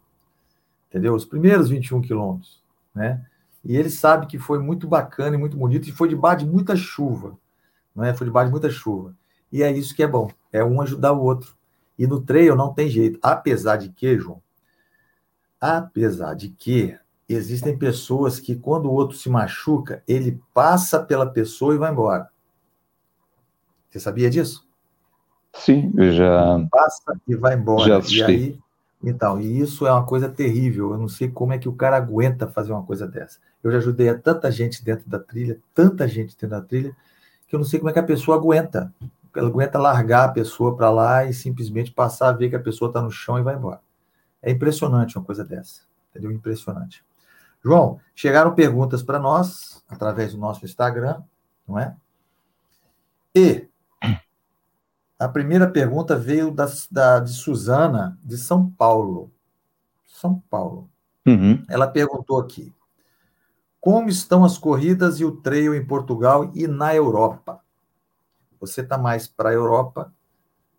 Entendeu? 0.88 1.14
Os 1.14 1.24
primeiros 1.24 1.68
21 1.68 2.00
quilômetros. 2.00 2.62
Né? 2.94 3.24
E 3.64 3.76
ele 3.76 3.90
sabe 3.90 4.26
que 4.26 4.38
foi 4.38 4.58
muito 4.58 4.86
bacana 4.86 5.36
e 5.36 5.38
muito 5.38 5.56
bonito, 5.56 5.88
e 5.88 5.92
foi 5.92 6.08
debaixo 6.08 6.44
de 6.44 6.50
muita 6.50 6.76
chuva. 6.76 7.38
Não 7.94 8.04
é? 8.04 8.12
Foi 8.12 8.26
debaixo 8.26 8.48
de 8.48 8.52
muita 8.52 8.70
chuva. 8.70 9.14
E 9.50 9.62
é 9.62 9.72
isso 9.72 9.94
que 9.94 10.02
é 10.02 10.06
bom, 10.06 10.28
é 10.52 10.62
um 10.64 10.80
ajudar 10.80 11.12
o 11.12 11.22
outro. 11.22 11.56
E 11.98 12.06
no 12.06 12.20
trail 12.20 12.56
não 12.56 12.74
tem 12.74 12.88
jeito. 12.88 13.18
Apesar 13.22 13.76
de 13.76 13.88
que, 13.88 14.18
João, 14.18 14.42
apesar 15.60 16.34
de 16.34 16.48
que 16.48 16.98
existem 17.28 17.78
pessoas 17.78 18.38
que, 18.40 18.56
quando 18.56 18.86
o 18.86 18.92
outro 18.92 19.16
se 19.16 19.30
machuca, 19.30 20.02
ele 20.06 20.40
passa 20.52 21.00
pela 21.00 21.26
pessoa 21.26 21.74
e 21.74 21.78
vai 21.78 21.92
embora. 21.92 22.28
Você 23.88 24.00
sabia 24.00 24.28
disso? 24.28 24.66
Sim, 25.52 25.92
eu 25.96 26.12
já. 26.12 26.56
Ele 26.56 26.68
passa 26.68 27.20
e 27.28 27.36
vai 27.36 27.54
embora. 27.54 27.88
Já 27.88 27.98
assisti. 27.98 28.18
E 28.18 28.24
aí, 28.24 28.60
então, 29.04 29.40
e 29.40 29.60
isso 29.60 29.86
é 29.86 29.92
uma 29.92 30.04
coisa 30.04 30.28
terrível. 30.28 30.92
Eu 30.92 30.98
não 30.98 31.08
sei 31.08 31.28
como 31.28 31.52
é 31.52 31.58
que 31.58 31.68
o 31.68 31.74
cara 31.74 31.96
aguenta 31.96 32.48
fazer 32.48 32.72
uma 32.72 32.82
coisa 32.82 33.06
dessa. 33.06 33.38
Eu 33.62 33.70
já 33.70 33.78
ajudei 33.78 34.08
a 34.08 34.18
tanta 34.18 34.50
gente 34.50 34.82
dentro 34.82 35.08
da 35.08 35.18
trilha, 35.18 35.58
tanta 35.74 36.08
gente 36.08 36.34
dentro 36.34 36.48
da 36.48 36.62
trilha, 36.62 36.96
que 37.46 37.54
eu 37.54 37.58
não 37.58 37.66
sei 37.66 37.78
como 37.78 37.90
é 37.90 37.92
que 37.92 37.98
a 37.98 38.04
pessoa 38.04 38.36
aguenta. 38.36 38.92
Ela 39.34 39.48
aguenta 39.48 39.78
largar 39.78 40.28
a 40.28 40.32
pessoa 40.32 40.76
para 40.76 40.90
lá 40.90 41.24
e 41.24 41.34
simplesmente 41.34 41.92
passar 41.92 42.28
a 42.28 42.32
ver 42.32 42.48
que 42.48 42.56
a 42.56 42.60
pessoa 42.60 42.88
está 42.88 43.02
no 43.02 43.10
chão 43.10 43.38
e 43.38 43.42
vai 43.42 43.56
embora. 43.56 43.80
É 44.40 44.50
impressionante 44.50 45.18
uma 45.18 45.24
coisa 45.24 45.44
dessa. 45.44 45.82
Entendeu? 46.10 46.30
Impressionante. 46.30 47.04
João, 47.62 48.00
chegaram 48.14 48.54
perguntas 48.54 49.02
para 49.02 49.18
nós 49.18 49.82
através 49.88 50.32
do 50.32 50.38
nosso 50.38 50.64
Instagram, 50.64 51.22
não 51.66 51.78
é? 51.78 51.96
E 53.34 53.66
a 55.24 55.28
primeira 55.28 55.66
pergunta 55.66 56.14
veio 56.16 56.50
da, 56.50 56.66
da 56.90 57.18
de 57.18 57.32
Suzana, 57.32 58.18
de 58.22 58.36
São 58.36 58.68
Paulo. 58.70 59.32
São 60.06 60.42
Paulo. 60.50 60.90
Uhum. 61.26 61.62
Ela 61.66 61.86
perguntou 61.86 62.38
aqui: 62.38 62.74
como 63.80 64.10
estão 64.10 64.44
as 64.44 64.58
corridas 64.58 65.20
e 65.20 65.24
o 65.24 65.32
trail 65.32 65.74
em 65.74 65.84
Portugal 65.84 66.52
e 66.54 66.66
na 66.66 66.94
Europa? 66.94 67.62
Você 68.60 68.82
está 68.82 68.98
mais 68.98 69.26
para 69.26 69.48
a 69.48 69.54
Europa, 69.54 70.12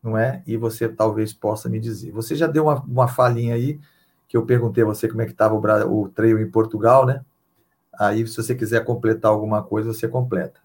não 0.01 0.15
é? 0.15 0.43
E 0.45 0.55
você 0.55 0.87
talvez 0.87 1.33
possa 1.33 1.67
me 1.67 1.79
dizer. 1.79 2.11
Você 2.11 2.35
já 2.35 2.45
deu 2.45 2.65
uma, 2.65 2.79
uma 2.81 3.07
falinha 3.07 3.55
aí, 3.55 3.79
que 4.27 4.37
eu 4.37 4.45
perguntei 4.45 4.83
a 4.83 4.87
você 4.87 5.07
como 5.07 5.23
é 5.23 5.25
que 5.25 5.31
estava 5.31 5.55
o, 5.55 6.01
o 6.01 6.09
trail 6.09 6.39
em 6.39 6.49
Portugal, 6.51 7.03
né? 7.03 7.25
Aí, 7.97 8.27
se 8.27 8.37
você 8.37 8.53
quiser 8.53 8.85
completar 8.85 9.31
alguma 9.31 9.63
coisa, 9.63 9.91
você 9.91 10.07
completa. 10.07 10.64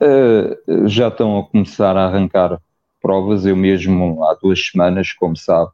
Uh, 0.00 0.86
já 0.88 1.08
estão 1.08 1.38
a 1.38 1.44
começar 1.44 1.96
a 1.96 2.04
arrancar 2.04 2.60
provas. 3.00 3.44
Eu 3.44 3.56
mesmo, 3.56 4.24
há 4.24 4.34
duas 4.34 4.66
semanas, 4.66 5.12
como 5.12 5.36
sabe, 5.36 5.70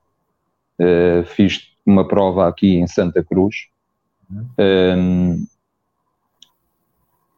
uh, 0.81 1.25
fiz 1.27 1.75
uma 1.85 2.07
prova 2.07 2.49
aqui 2.49 2.77
em 2.77 2.87
Santa 2.87 3.23
Cruz 3.23 3.69
um, 4.59 5.47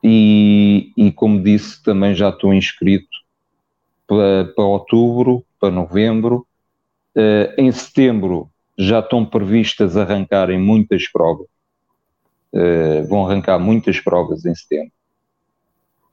e, 0.03 0.93
e, 0.97 1.13
como 1.13 1.43
disse, 1.43 1.83
também 1.83 2.15
já 2.15 2.29
estou 2.29 2.55
inscrito 2.55 3.09
para, 4.07 4.45
para 4.55 4.65
outubro, 4.65 5.45
para 5.59 5.71
novembro. 5.71 6.47
Uh, 7.17 7.61
em 7.61 7.73
setembro 7.73 8.51
já 8.79 9.01
estão 9.01 9.25
previstas 9.25 9.97
arrancarem 9.97 10.61
muitas 10.61 11.09
provas. 11.09 11.49
Uh, 12.53 13.07
vão 13.09 13.27
arrancar 13.27 13.59
muitas 13.59 13.99
provas 13.99 14.45
em 14.45 14.55
setembro. 14.55 14.93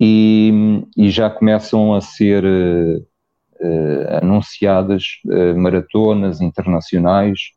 E, 0.05 0.51
e 0.97 1.09
já 1.09 1.29
começam 1.29 1.93
a 1.93 2.01
ser 2.01 2.43
uh, 2.43 4.17
anunciadas 4.21 5.03
maratonas 5.55 6.41
internacionais 6.41 7.53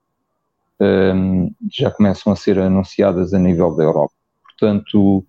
um, 0.80 1.52
já 1.70 1.90
começam 1.90 2.32
a 2.32 2.36
ser 2.36 2.58
anunciadas 2.58 3.32
a 3.32 3.38
nível 3.38 3.74
da 3.74 3.84
Europa. 3.84 4.12
Portanto, 4.44 5.24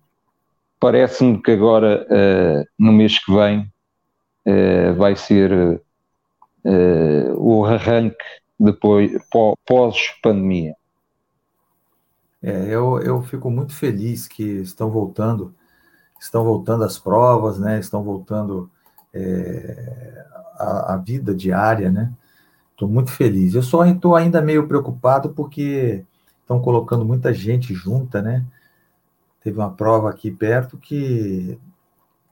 parece-me 0.78 1.40
que 1.42 1.50
agora, 1.50 2.06
uh, 2.06 2.64
no 2.78 2.92
mês 2.92 3.22
que 3.22 3.32
vem, 3.32 3.60
uh, 4.46 4.94
vai 4.94 5.16
ser 5.16 5.80
uh, 6.64 7.34
o 7.36 7.64
arranque 7.64 8.16
depois, 8.58 9.12
pós-pandemia. 9.66 10.74
É, 12.42 12.66
eu, 12.68 13.00
eu 13.00 13.22
fico 13.22 13.50
muito 13.50 13.74
feliz 13.74 14.28
que 14.28 14.42
estão 14.42 14.90
voltando, 14.90 15.54
estão 16.18 16.44
voltando 16.44 16.84
as 16.84 16.98
provas, 16.98 17.58
né? 17.58 17.78
Estão 17.78 18.02
voltando 18.02 18.70
é, 19.12 20.24
a, 20.58 20.96
vida 20.96 21.34
diária, 21.34 21.90
né? 21.90 22.12
Estou 22.72 22.88
muito 22.88 23.10
feliz. 23.10 23.54
Eu 23.54 23.62
só 23.62 23.84
estou 23.84 24.14
ainda 24.14 24.40
meio 24.40 24.66
preocupado 24.66 25.30
porque 25.30 26.04
estão 26.40 26.60
colocando 26.60 27.04
muita 27.04 27.32
gente 27.32 27.74
junta, 27.74 28.22
né? 28.22 28.44
Teve 29.42 29.58
uma 29.58 29.70
prova 29.70 30.10
aqui 30.10 30.30
perto 30.30 30.76
que 30.76 31.58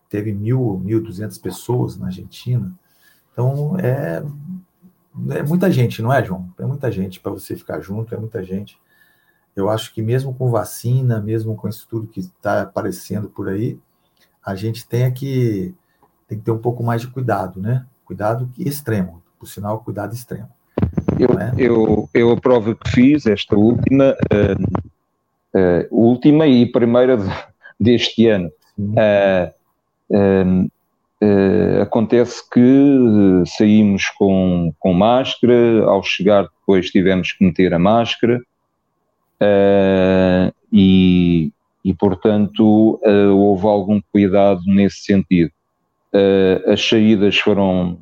teve 0.08 0.32
mil, 0.32 0.80
mil 0.84 1.02
duzentas 1.02 1.38
pessoas 1.38 1.96
na 1.96 2.06
Argentina. 2.06 2.72
Então 3.32 3.78
é, 3.78 4.22
é 5.30 5.42
muita 5.42 5.70
gente, 5.70 6.02
não 6.02 6.12
é, 6.12 6.24
João? 6.24 6.48
É 6.58 6.64
muita 6.64 6.90
gente 6.90 7.20
para 7.20 7.32
você 7.32 7.56
ficar 7.56 7.80
junto, 7.80 8.14
é 8.14 8.18
muita 8.18 8.42
gente. 8.42 8.78
Eu 9.56 9.70
acho 9.70 9.92
que 9.94 10.02
mesmo 10.02 10.34
com 10.34 10.50
vacina, 10.50 11.18
mesmo 11.18 11.56
com 11.56 11.66
isso 11.66 11.86
tudo 11.88 12.06
que 12.06 12.20
está 12.20 12.60
aparecendo 12.62 13.30
por 13.30 13.48
aí, 13.48 13.78
a 14.44 14.54
gente 14.54 14.86
tem 14.86 15.10
que, 15.10 15.74
tem 16.28 16.38
que 16.38 16.44
ter 16.44 16.50
um 16.50 16.58
pouco 16.58 16.84
mais 16.84 17.00
de 17.00 17.08
cuidado, 17.08 17.58
né? 17.60 17.86
Cuidado 18.04 18.50
extremo 18.58 19.22
por 19.38 19.48
sinal, 19.48 19.80
cuidado 19.80 20.14
extremo. 20.14 20.48
Eu, 21.18 21.38
é? 21.38 21.52
eu, 21.56 22.08
eu 22.12 22.30
a 22.30 22.36
prova 22.36 22.74
que 22.74 22.90
fiz, 22.90 23.26
esta 23.26 23.56
última, 23.56 24.14
uh, 24.32 24.62
uh, 25.58 25.86
última 25.90 26.46
e 26.46 26.70
primeira 26.70 27.16
deste 27.80 28.28
ano, 28.28 28.50
uh, 28.78 29.56
acontece 31.80 32.42
que 32.50 33.42
saímos 33.46 34.10
com, 34.18 34.72
com 34.78 34.92
máscara, 34.92 35.84
ao 35.84 36.02
chegar 36.02 36.42
depois 36.42 36.90
tivemos 36.90 37.32
que 37.32 37.44
meter 37.44 37.72
a 37.72 37.78
máscara 37.78 38.38
e, 40.72 41.52
e, 41.84 41.94
portanto, 41.94 43.00
houve 43.34 43.66
algum 43.66 44.00
cuidado 44.12 44.60
nesse 44.66 45.04
sentido. 45.04 45.50
as 46.66 46.86
saídas 46.86 47.38
foram 47.38 47.98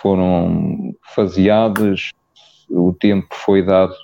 foram 0.00 0.94
faseadas, 1.14 2.12
o 2.70 2.92
tempo 2.92 3.28
foi 3.32 3.62
dado 3.62 3.94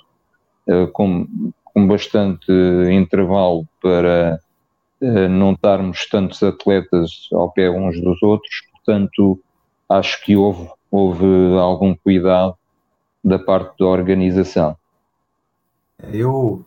uh, 0.67 0.87
com, 0.91 1.27
com 1.63 1.87
bastante 1.87 2.51
intervalo 2.91 3.67
para 3.81 4.39
uh, 5.01 5.29
não 5.29 5.53
estarmos 5.53 6.07
tantos 6.09 6.41
atletas 6.43 7.27
ao 7.31 7.51
pé 7.51 7.69
uns 7.69 7.99
dos 8.01 8.21
outros, 8.21 8.61
portanto, 8.71 9.39
acho 9.89 10.23
que 10.23 10.35
houve, 10.35 10.69
houve 10.91 11.25
algum 11.59 11.95
cuidado 11.95 12.55
da 13.23 13.39
parte 13.39 13.77
da 13.79 13.85
organização. 13.85 14.75
Eu, 16.03 16.65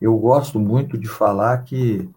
eu 0.00 0.16
gosto 0.18 0.58
muito 0.58 0.98
de 0.98 1.08
falar 1.08 1.58
que 1.64 2.08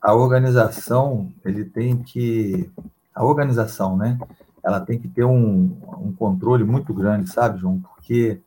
a 0.00 0.14
organização, 0.14 1.32
ele 1.44 1.64
tem 1.64 2.02
que. 2.02 2.70
A 3.14 3.24
organização, 3.24 3.96
né? 3.96 4.18
ela 4.66 4.80
tem 4.80 4.98
que 4.98 5.06
ter 5.06 5.24
um, 5.24 5.78
um 6.00 6.12
controle 6.12 6.64
muito 6.64 6.92
grande, 6.92 7.30
sabe, 7.30 7.60
João? 7.60 7.80
Porque 7.80 8.40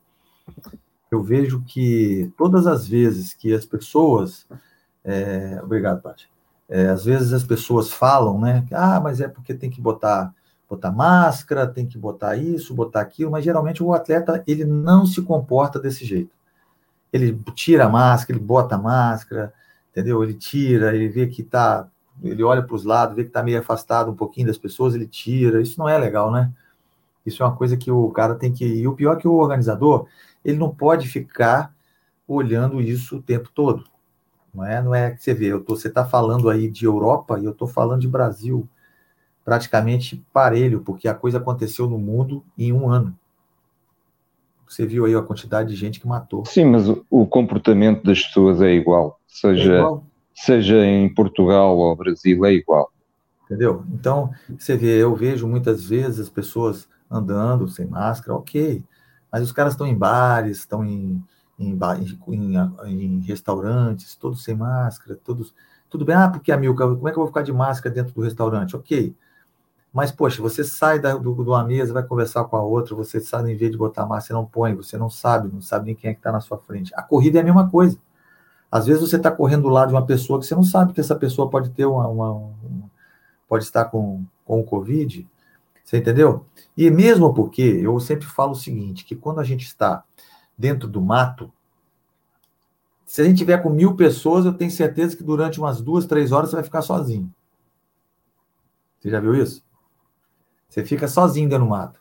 eu 1.10 1.22
vejo 1.22 1.62
que 1.62 2.30
todas 2.36 2.66
as 2.66 2.86
vezes 2.86 3.32
que 3.32 3.54
as 3.54 3.64
pessoas. 3.64 4.46
É, 5.02 5.58
obrigado, 5.62 6.02
Paty. 6.02 6.28
É, 6.68 6.90
às 6.90 7.06
vezes 7.06 7.32
as 7.32 7.42
pessoas 7.42 7.90
falam, 7.90 8.38
né? 8.38 8.66
Ah, 8.70 9.00
mas 9.00 9.18
é 9.18 9.28
porque 9.28 9.54
tem 9.54 9.70
que 9.70 9.80
botar, 9.80 10.34
botar 10.68 10.92
máscara, 10.92 11.66
tem 11.66 11.86
que 11.86 11.96
botar 11.96 12.36
isso, 12.36 12.74
botar 12.74 13.00
aquilo, 13.00 13.30
mas 13.30 13.42
geralmente 13.42 13.82
o 13.82 13.94
atleta 13.94 14.44
ele 14.46 14.66
não 14.66 15.06
se 15.06 15.22
comporta 15.22 15.80
desse 15.80 16.04
jeito. 16.04 16.30
Ele 17.12 17.38
tira 17.54 17.86
a 17.86 17.88
máscara, 17.88 18.38
ele 18.38 18.44
bota 18.44 18.76
a 18.76 18.78
máscara, 18.78 19.52
entendeu? 19.90 20.22
Ele 20.22 20.34
tira, 20.34 20.94
ele 20.94 21.08
vê 21.08 21.26
que 21.26 21.42
está 21.42 21.88
ele 22.22 22.42
olha 22.42 22.62
para 22.62 22.74
os 22.74 22.84
lados, 22.84 23.16
vê 23.16 23.22
que 23.22 23.30
está 23.30 23.42
meio 23.42 23.58
afastado 23.58 24.10
um 24.10 24.16
pouquinho 24.16 24.46
das 24.46 24.58
pessoas, 24.58 24.94
ele 24.94 25.06
tira. 25.06 25.60
Isso 25.60 25.78
não 25.78 25.88
é 25.88 25.96
legal, 25.98 26.30
né? 26.30 26.52
Isso 27.24 27.42
é 27.42 27.46
uma 27.46 27.56
coisa 27.56 27.76
que 27.76 27.90
o 27.90 28.10
cara 28.10 28.34
tem 28.34 28.52
que. 28.52 28.64
E 28.64 28.86
o 28.86 28.94
pior 28.94 29.16
é 29.16 29.20
que 29.20 29.28
o 29.28 29.34
organizador, 29.34 30.06
ele 30.44 30.58
não 30.58 30.70
pode 30.74 31.08
ficar 31.08 31.74
olhando 32.26 32.80
isso 32.80 33.16
o 33.16 33.22
tempo 33.22 33.50
todo. 33.54 33.84
Não 34.52 34.64
é, 34.64 34.82
não 34.82 34.94
é 34.94 35.12
que 35.12 35.22
você 35.22 35.32
vê, 35.32 35.46
eu 35.46 35.62
tô, 35.62 35.76
você 35.76 35.88
está 35.88 36.04
falando 36.04 36.50
aí 36.50 36.68
de 36.68 36.84
Europa 36.84 37.38
e 37.38 37.44
eu 37.44 37.52
estou 37.52 37.68
falando 37.68 38.00
de 38.00 38.08
Brasil 38.08 38.68
praticamente 39.44 40.24
parelho, 40.32 40.80
porque 40.82 41.08
a 41.08 41.14
coisa 41.14 41.38
aconteceu 41.38 41.88
no 41.88 41.98
mundo 41.98 42.44
em 42.58 42.72
um 42.72 42.88
ano. 42.90 43.16
Você 44.70 44.86
viu 44.86 45.04
aí 45.04 45.14
a 45.14 45.22
quantidade 45.22 45.68
de 45.70 45.76
gente 45.76 46.00
que 46.00 46.06
matou. 46.06 46.44
Sim, 46.46 46.66
mas 46.66 46.88
o, 46.88 47.04
o 47.10 47.26
comportamento 47.26 48.04
das 48.04 48.22
pessoas 48.22 48.62
é 48.62 48.72
igual. 48.72 49.20
Seja, 49.26 49.74
é 49.74 49.78
igual 49.78 50.04
seja 50.40 50.84
em 50.84 51.12
Portugal 51.12 51.76
ou 51.76 51.94
Brasil, 51.94 52.44
é 52.46 52.52
igual. 52.52 52.90
Entendeu? 53.44 53.84
Então, 53.92 54.30
você 54.58 54.76
vê, 54.76 55.02
eu 55.02 55.14
vejo 55.14 55.46
muitas 55.46 55.84
vezes 55.84 56.20
as 56.20 56.28
pessoas 56.30 56.88
andando 57.10 57.68
sem 57.68 57.86
máscara, 57.86 58.34
ok, 58.34 58.82
mas 59.30 59.42
os 59.42 59.52
caras 59.52 59.74
estão 59.74 59.86
em 59.86 59.96
bares, 59.96 60.58
estão 60.58 60.84
em, 60.84 61.22
em, 61.58 61.78
em, 62.28 62.56
em, 62.86 63.20
restaurantes, 63.20 64.14
todos 64.14 64.42
sem 64.44 64.54
máscara, 64.54 65.18
todos. 65.22 65.54
Tudo 65.90 66.04
bem, 66.04 66.14
ah, 66.14 66.28
porque 66.28 66.52
a 66.52 66.56
Milka, 66.56 66.86
como 66.86 67.08
é 67.08 67.10
que 67.10 67.18
eu 67.18 67.22
vou 67.22 67.26
ficar 67.26 67.42
de 67.42 67.52
máscara 67.52 67.94
dentro 67.94 68.14
do 68.14 68.22
restaurante? 68.22 68.76
Ok. 68.76 69.14
Mas, 69.92 70.12
poxa, 70.12 70.40
você 70.40 70.62
sai 70.62 71.00
da, 71.00 71.16
do, 71.16 71.32
uma 71.32 71.64
mesa, 71.64 71.92
vai 71.92 72.02
conversar 72.04 72.44
com 72.44 72.56
a 72.56 72.62
outra, 72.62 72.94
você 72.94 73.20
sai, 73.20 73.50
em 73.50 73.56
vez 73.56 73.72
de 73.72 73.76
botar 73.76 74.06
máscara, 74.06 74.22
você 74.22 74.32
não 74.32 74.46
põe, 74.46 74.74
você 74.74 74.96
não 74.96 75.10
sabe, 75.10 75.52
não 75.52 75.60
sabe 75.60 75.86
nem 75.86 75.94
quem 75.94 76.10
é 76.10 76.14
que 76.14 76.20
está 76.20 76.30
na 76.30 76.40
sua 76.40 76.58
frente. 76.58 76.92
A 76.94 77.02
corrida 77.02 77.38
é 77.38 77.42
a 77.42 77.44
mesma 77.44 77.68
coisa. 77.68 77.98
Às 78.70 78.86
vezes 78.86 79.02
você 79.02 79.16
está 79.16 79.32
correndo 79.32 79.62
do 79.62 79.68
lado 79.68 79.88
de 79.88 79.94
uma 79.94 80.06
pessoa 80.06 80.38
que 80.38 80.46
você 80.46 80.54
não 80.54 80.62
sabe 80.62 80.92
que 80.92 81.00
essa 81.00 81.16
pessoa 81.16 81.50
pode 81.50 81.70
ter 81.70 81.86
uma, 81.86 82.06
uma, 82.06 82.30
uma 82.30 82.90
pode 83.48 83.64
estar 83.64 83.86
com, 83.86 84.24
com 84.44 84.60
o 84.60 84.64
Covid, 84.64 85.28
você 85.84 85.98
entendeu? 85.98 86.46
E 86.76 86.88
mesmo 86.88 87.34
porque 87.34 87.62
eu 87.62 87.98
sempre 87.98 88.26
falo 88.26 88.52
o 88.52 88.56
seguinte, 88.56 89.04
que 89.04 89.16
quando 89.16 89.40
a 89.40 89.44
gente 89.44 89.66
está 89.66 90.04
dentro 90.56 90.86
do 90.86 91.00
mato, 91.00 91.52
se 93.04 93.20
a 93.20 93.24
gente 93.24 93.38
tiver 93.38 93.60
com 93.60 93.70
mil 93.70 93.96
pessoas, 93.96 94.44
eu 94.44 94.52
tenho 94.52 94.70
certeza 94.70 95.16
que 95.16 95.24
durante 95.24 95.58
umas 95.58 95.80
duas, 95.80 96.06
três 96.06 96.30
horas 96.30 96.50
você 96.50 96.56
vai 96.56 96.64
ficar 96.64 96.82
sozinho. 96.82 97.28
Você 99.00 99.10
já 99.10 99.18
viu 99.18 99.34
isso? 99.34 99.64
Você 100.70 100.84
fica 100.84 101.08
sozinho 101.08 101.48
dentro 101.48 101.64
do 101.64 101.70
mato. 101.70 102.00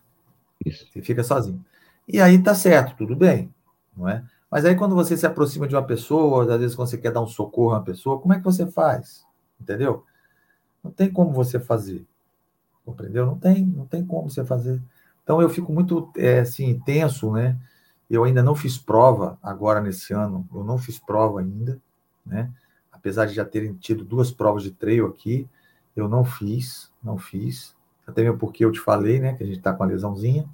Isso. 0.63 0.87
Você 0.93 1.01
fica 1.01 1.23
sozinho. 1.23 1.65
E 2.07 2.21
aí 2.21 2.41
tá 2.41 2.53
certo, 2.53 2.95
tudo 2.95 3.15
bem, 3.15 3.53
não 3.97 4.07
é? 4.07 4.23
Mas 4.49 4.63
aí 4.63 4.75
quando 4.75 4.95
você 4.95 5.17
se 5.17 5.25
aproxima 5.25 5.67
de 5.67 5.75
uma 5.75 5.83
pessoa, 5.83 6.53
às 6.53 6.59
vezes 6.59 6.75
quando 6.75 6.87
você 6.87 6.97
quer 6.97 7.11
dar 7.11 7.21
um 7.21 7.27
socorro 7.27 7.71
a 7.71 7.77
uma 7.77 7.83
pessoa, 7.83 8.19
como 8.19 8.33
é 8.33 8.37
que 8.37 8.43
você 8.43 8.65
faz? 8.67 9.25
Entendeu? 9.59 10.05
Não 10.83 10.91
tem 10.91 11.11
como 11.11 11.31
você 11.31 11.59
fazer. 11.59 12.05
Compreendeu? 12.85 13.25
Não 13.25 13.37
tem, 13.37 13.65
não 13.65 13.85
tem 13.85 14.05
como 14.05 14.29
você 14.29 14.45
fazer. 14.45 14.81
Então 15.23 15.41
eu 15.41 15.49
fico 15.49 15.73
muito 15.73 16.11
é, 16.15 16.39
assim, 16.39 16.79
tenso, 16.79 17.31
né? 17.31 17.57
Eu 18.09 18.23
ainda 18.23 18.41
não 18.41 18.55
fiz 18.55 18.77
prova 18.77 19.37
agora 19.41 19.81
nesse 19.81 20.13
ano, 20.13 20.47
eu 20.53 20.63
não 20.63 20.77
fiz 20.77 20.97
prova 20.97 21.41
ainda, 21.41 21.79
né? 22.25 22.51
Apesar 22.91 23.25
de 23.25 23.33
já 23.33 23.45
terem 23.45 23.73
tido 23.75 24.03
duas 24.03 24.31
provas 24.31 24.63
de 24.63 24.71
trail 24.71 25.05
aqui, 25.07 25.47
eu 25.95 26.07
não 26.07 26.23
fiz, 26.23 26.91
não 27.03 27.17
fiz. 27.17 27.75
Até 28.09 28.23
mesmo 28.23 28.37
porque 28.37 28.65
eu 28.65 28.71
te 28.71 28.79
falei, 28.79 29.19
né, 29.19 29.33
que 29.33 29.43
a 29.43 29.45
gente 29.45 29.59
tá 29.59 29.73
com 29.73 29.83
a 29.83 29.85
lesãozinha. 29.85 30.47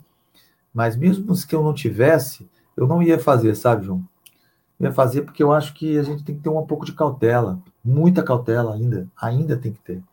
Mas 0.73 0.95
mesmo 0.95 1.33
que 1.47 1.55
eu 1.55 1.63
não 1.63 1.73
tivesse, 1.73 2.49
eu 2.75 2.85
não 2.87 3.01
ia 3.01 3.17
fazer, 3.17 3.55
sabe, 3.55 3.85
João? 3.85 4.03
Eu 4.79 4.87
ia 4.87 4.93
fazer 4.93 5.21
porque 5.21 5.41
eu 5.41 5.53
acho 5.53 5.73
que 5.73 5.97
a 5.97 6.03
gente 6.03 6.23
tem 6.23 6.35
que 6.35 6.41
ter 6.41 6.49
um 6.49 6.65
pouco 6.65 6.85
de 6.85 6.93
cautela, 6.93 7.59
muita 7.83 8.21
cautela 8.21 8.75
ainda, 8.75 9.09
ainda 9.15 9.57
tem 9.57 9.71
que 9.71 9.79
ter. 9.79 10.03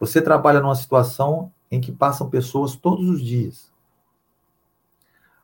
Você 0.00 0.20
trabalha 0.20 0.60
numa 0.60 0.74
situação 0.74 1.52
em 1.70 1.80
que 1.80 1.92
passam 1.92 2.28
pessoas 2.28 2.74
todos 2.74 3.08
os 3.08 3.22
dias. 3.22 3.72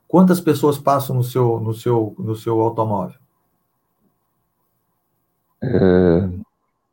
Quantas 0.08 0.40
pessoas 0.40 0.76
passam 0.76 1.14
no 1.14 1.22
seu, 1.22 1.60
no 1.60 1.72
seu, 1.72 2.16
no 2.18 2.34
seu 2.34 2.60
automóvel? 2.60 3.18
É, 5.62 6.28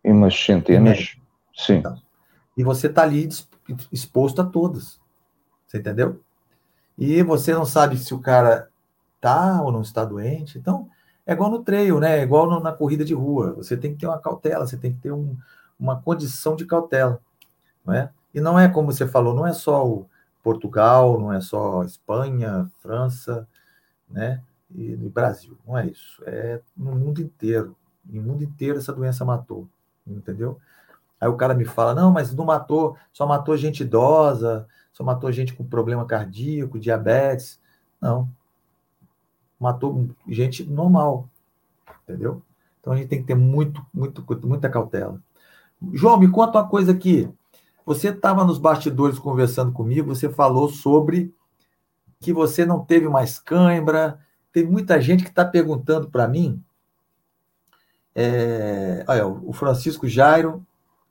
umas 0.04 0.36
centenas, 0.36 1.18
sim. 1.56 1.78
Então, 1.78 2.00
e 2.56 2.64
você 2.64 2.88
está 2.88 3.04
ali 3.04 3.28
exposto 3.92 4.42
a 4.42 4.46
todas. 4.46 5.00
Você 5.68 5.80
entendeu? 5.80 6.22
E 6.98 7.22
você 7.24 7.54
não 7.54 7.66
sabe 7.66 7.98
se 7.98 8.14
o 8.14 8.20
cara 8.20 8.70
tá 9.20 9.62
ou 9.62 9.72
não 9.72 9.82
está 9.82 10.04
doente. 10.06 10.58
Então, 10.58 10.90
é 11.26 11.34
igual 11.34 11.52
no 11.52 11.64
trail, 11.64 12.00
né? 12.00 12.20
É 12.20 12.24
igual 12.24 12.50
no, 12.50 12.60
na 12.60 12.72
corrida 12.72 13.04
de 13.04 13.14
rua. 13.14 13.54
Você 13.54 13.76
tem 13.78 13.94
que 13.94 14.00
ter 14.00 14.08
uma 14.08 14.20
cautela, 14.20 14.66
você 14.66 14.78
tem 14.78 14.94
que 14.94 15.00
ter 15.00 15.12
um, 15.12 15.38
uma 15.80 16.02
condição 16.02 16.56
de 16.56 16.66
cautela. 16.66 17.20
Não 17.86 17.94
é? 17.94 18.12
E 18.34 18.42
não 18.42 18.60
é 18.60 18.68
como 18.68 18.92
você 18.92 19.08
falou, 19.08 19.34
não 19.34 19.46
é 19.46 19.54
só 19.54 19.86
o, 19.88 20.10
Portugal, 20.48 21.20
não 21.20 21.34
é 21.34 21.42
só 21.42 21.84
Espanha, 21.84 22.72
França, 22.78 23.46
né? 24.10 24.42
E 24.74 24.96
no 24.96 25.10
Brasil, 25.10 25.58
não 25.68 25.78
é 25.78 25.88
isso. 25.88 26.24
É 26.26 26.62
no 26.76 26.96
mundo 26.96 27.22
inteiro. 27.22 27.76
No 28.06 28.22
mundo 28.22 28.46
inteiro 28.46 28.78
essa 28.78 28.94
doença 28.94 29.26
matou, 29.26 29.68
entendeu? 30.06 30.58
Aí 31.20 31.28
o 31.28 31.36
cara 31.36 31.54
me 31.54 31.66
fala: 31.66 31.96
não, 31.96 32.12
mas 32.12 32.34
não 32.34 32.46
matou, 32.46 32.96
só 33.12 33.26
matou 33.26 33.58
gente 33.58 33.82
idosa, 33.82 34.68
só 34.94 35.04
matou 35.04 35.32
gente 35.32 35.54
com 35.54 35.64
problema 35.64 36.06
cardíaco, 36.06 36.80
diabetes. 36.80 37.60
Não. 38.02 38.30
Matou 39.60 40.10
gente 40.28 40.64
normal, 40.64 41.28
entendeu? 42.04 42.42
Então 42.80 42.94
a 42.94 42.98
gente 42.98 43.08
tem 43.08 43.20
que 43.22 43.28
ter 43.28 43.36
muito, 43.36 43.86
muito, 43.94 44.26
muita 44.44 44.70
cautela. 44.70 45.22
João, 45.94 46.20
me 46.20 46.30
conta 46.30 46.60
uma 46.60 46.68
coisa 46.68 46.92
aqui. 46.92 47.30
Você 47.86 48.10
estava 48.10 48.44
nos 48.44 48.58
bastidores 48.58 49.18
conversando 49.18 49.72
comigo, 49.72 50.14
você 50.14 50.30
falou 50.30 50.70
sobre 50.70 51.34
que 52.20 52.34
você 52.34 52.66
não 52.66 52.84
teve 52.84 53.08
mais 53.08 53.40
cãibra. 53.40 54.20
Tem 54.52 54.66
muita 54.66 55.00
gente 55.00 55.24
que 55.24 55.30
está 55.30 55.46
perguntando 55.46 56.10
para 56.10 56.28
mim. 56.28 56.62
É, 58.14 59.06
olha, 59.08 59.28
o 59.28 59.54
Francisco 59.54 60.08
Jairo, 60.08 60.66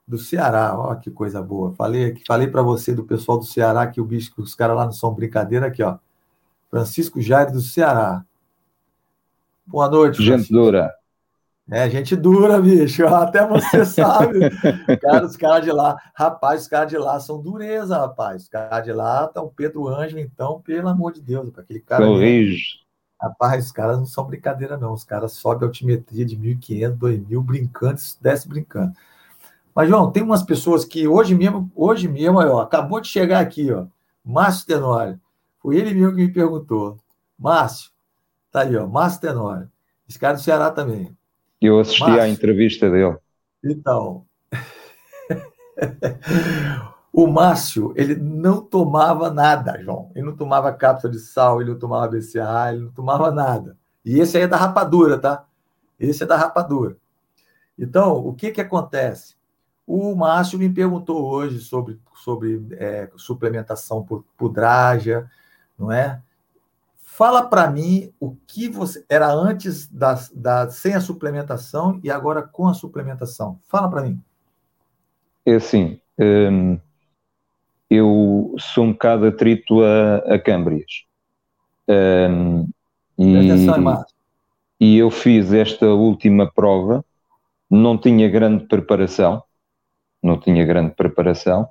do 0.07 0.17
Ceará, 0.17 0.73
olha 0.77 0.99
que 0.99 1.11
coisa 1.11 1.41
boa. 1.41 1.73
Falei, 1.75 2.15
falei 2.25 2.47
para 2.47 2.61
você 2.61 2.93
do 2.93 3.03
pessoal 3.03 3.37
do 3.37 3.43
Ceará 3.43 3.85
que 3.87 3.99
o 3.99 4.05
bicho, 4.05 4.31
os 4.37 4.55
caras 4.55 4.77
lá 4.77 4.85
não 4.85 4.93
são 4.93 5.13
brincadeira 5.13 5.67
aqui, 5.67 5.83
ó. 5.83 5.97
Francisco 6.69 7.19
Jairo 7.19 7.51
do 7.51 7.61
Ceará. 7.61 8.23
Boa 9.65 9.89
noite. 9.89 10.17
Francisco. 10.17 10.37
Gente 10.37 10.53
dura. 10.53 10.93
É, 11.69 11.89
gente 11.89 12.15
dura, 12.15 12.61
bicho. 12.61 13.05
Até 13.13 13.45
você 13.45 13.85
sabe. 13.85 14.49
cara, 15.01 15.25
os 15.25 15.35
caras 15.35 15.65
de 15.65 15.71
lá, 15.71 15.97
rapaz, 16.15 16.61
os 16.61 16.67
caras 16.69 16.89
de 16.89 16.97
lá 16.97 17.19
são 17.19 17.41
dureza, 17.41 17.97
rapaz. 17.97 18.43
Os 18.43 18.49
caras 18.49 18.85
de 18.85 18.93
lá 18.93 19.27
tá 19.27 19.41
o 19.41 19.49
Pedro 19.49 19.89
Anjo, 19.89 20.17
então, 20.17 20.61
pelo 20.61 20.87
amor 20.87 21.11
de 21.11 21.21
Deus, 21.21 21.49
aquele 21.57 21.81
cara. 21.81 22.05
Rapaz, 23.21 23.65
os 23.65 23.71
caras 23.73 23.97
não 23.97 24.05
são 24.05 24.23
brincadeira, 24.23 24.77
não. 24.77 24.93
Os 24.93 25.03
caras 25.03 25.33
sobem 25.33 25.65
a 25.65 25.67
altimetria 25.67 26.23
de 26.23 26.37
1.500, 26.37 26.97
2.000, 26.97 27.43
brincando, 27.43 27.99
desce 28.21 28.47
brincando. 28.47 28.93
Mas, 29.77 29.89
João, 29.89 30.11
tem 30.11 30.23
umas 30.23 30.41
pessoas 30.41 30.83
que 30.83 31.07
hoje 31.07 31.35
mesmo, 31.35 31.71
hoje 31.75 32.07
mesmo, 32.07 32.39
ó, 32.39 32.61
acabou 32.61 32.99
de 32.99 33.09
chegar 33.09 33.41
aqui, 33.41 33.71
ó. 33.71 33.85
Márcio 34.25 34.65
Tenório. 34.65 35.21
Foi 35.59 35.77
ele 35.77 35.93
mesmo 35.93 36.15
que 36.15 36.25
me 36.25 36.33
perguntou. 36.33 36.97
Márcio, 37.37 37.91
tá 38.51 38.61
aí, 38.61 38.75
ó. 38.75 38.87
Márcio 38.87 39.21
Tenório. 39.21 39.69
Esse 40.09 40.17
cara 40.17 40.33
do 40.33 40.39
Ceará 40.39 40.71
também. 40.71 41.15
Eu 41.61 41.79
assisti 41.79 42.01
Márcio, 42.01 42.21
à 42.21 42.27
entrevista 42.27 42.89
dele. 42.89 43.17
Então, 43.63 44.25
o 47.13 47.27
Márcio, 47.27 47.93
ele 47.95 48.15
não 48.15 48.61
tomava 48.61 49.29
nada, 49.29 49.79
João. 49.83 50.11
Ele 50.15 50.25
não 50.25 50.35
tomava 50.35 50.73
cápsula 50.73 51.13
de 51.13 51.19
sal, 51.19 51.61
ele 51.61 51.69
não 51.69 51.77
tomava 51.77 52.07
BCA, 52.07 52.73
ele 52.73 52.85
não 52.85 52.91
tomava 52.91 53.29
nada. 53.29 53.77
E 54.03 54.19
esse 54.19 54.37
aí 54.37 54.43
é 54.45 54.47
da 54.47 54.57
rapadura, 54.57 55.19
tá? 55.19 55.45
Esse 55.99 56.23
é 56.23 56.25
da 56.25 56.35
rapadura. 56.35 56.97
Então, 57.77 58.25
o 58.25 58.33
que 58.33 58.49
que 58.49 58.61
acontece? 58.61 59.37
O 59.87 60.13
Márcio 60.13 60.59
me 60.59 60.69
perguntou 60.69 61.25
hoje 61.25 61.59
sobre, 61.59 61.97
sobre 62.13 62.61
é, 62.73 63.09
suplementação 63.15 64.03
por 64.03 64.25
pudraja, 64.37 65.31
não 65.79 65.89
é? 65.89 66.21
Fala 66.97 67.47
para 67.47 67.71
mim 67.71 68.11
o 68.19 68.35
que 68.45 68.67
você 68.67 69.05
era 69.09 69.31
antes 69.31 69.87
da, 69.87 70.19
da 70.35 70.69
sem 70.69 70.93
a 70.93 70.99
suplementação 70.99 72.01
e 72.03 72.11
agora 72.11 72.41
com 72.43 72.67
a 72.67 72.73
suplementação. 72.73 73.59
Fala 73.63 73.89
para 73.89 74.01
mim. 74.01 74.21
É 75.45 75.55
assim, 75.55 75.99
hum, 76.19 76.77
eu 77.89 78.53
sou 78.59 78.83
um 78.83 78.91
bocado 78.91 79.25
atrito 79.25 79.81
a, 79.81 80.17
a 80.35 80.37
câmbrias. 80.37 81.05
Hum, 81.87 82.67
e, 83.17 83.37
atenção, 83.37 84.05
e 84.79 84.97
eu 84.97 85.09
fiz 85.09 85.53
esta 85.53 85.87
última 85.87 86.51
prova, 86.51 87.03
não 87.69 87.97
tinha 87.97 88.29
grande 88.29 88.65
preparação, 88.65 89.41
não 90.21 90.39
tinha 90.39 90.65
grande 90.65 90.95
preparação, 90.95 91.67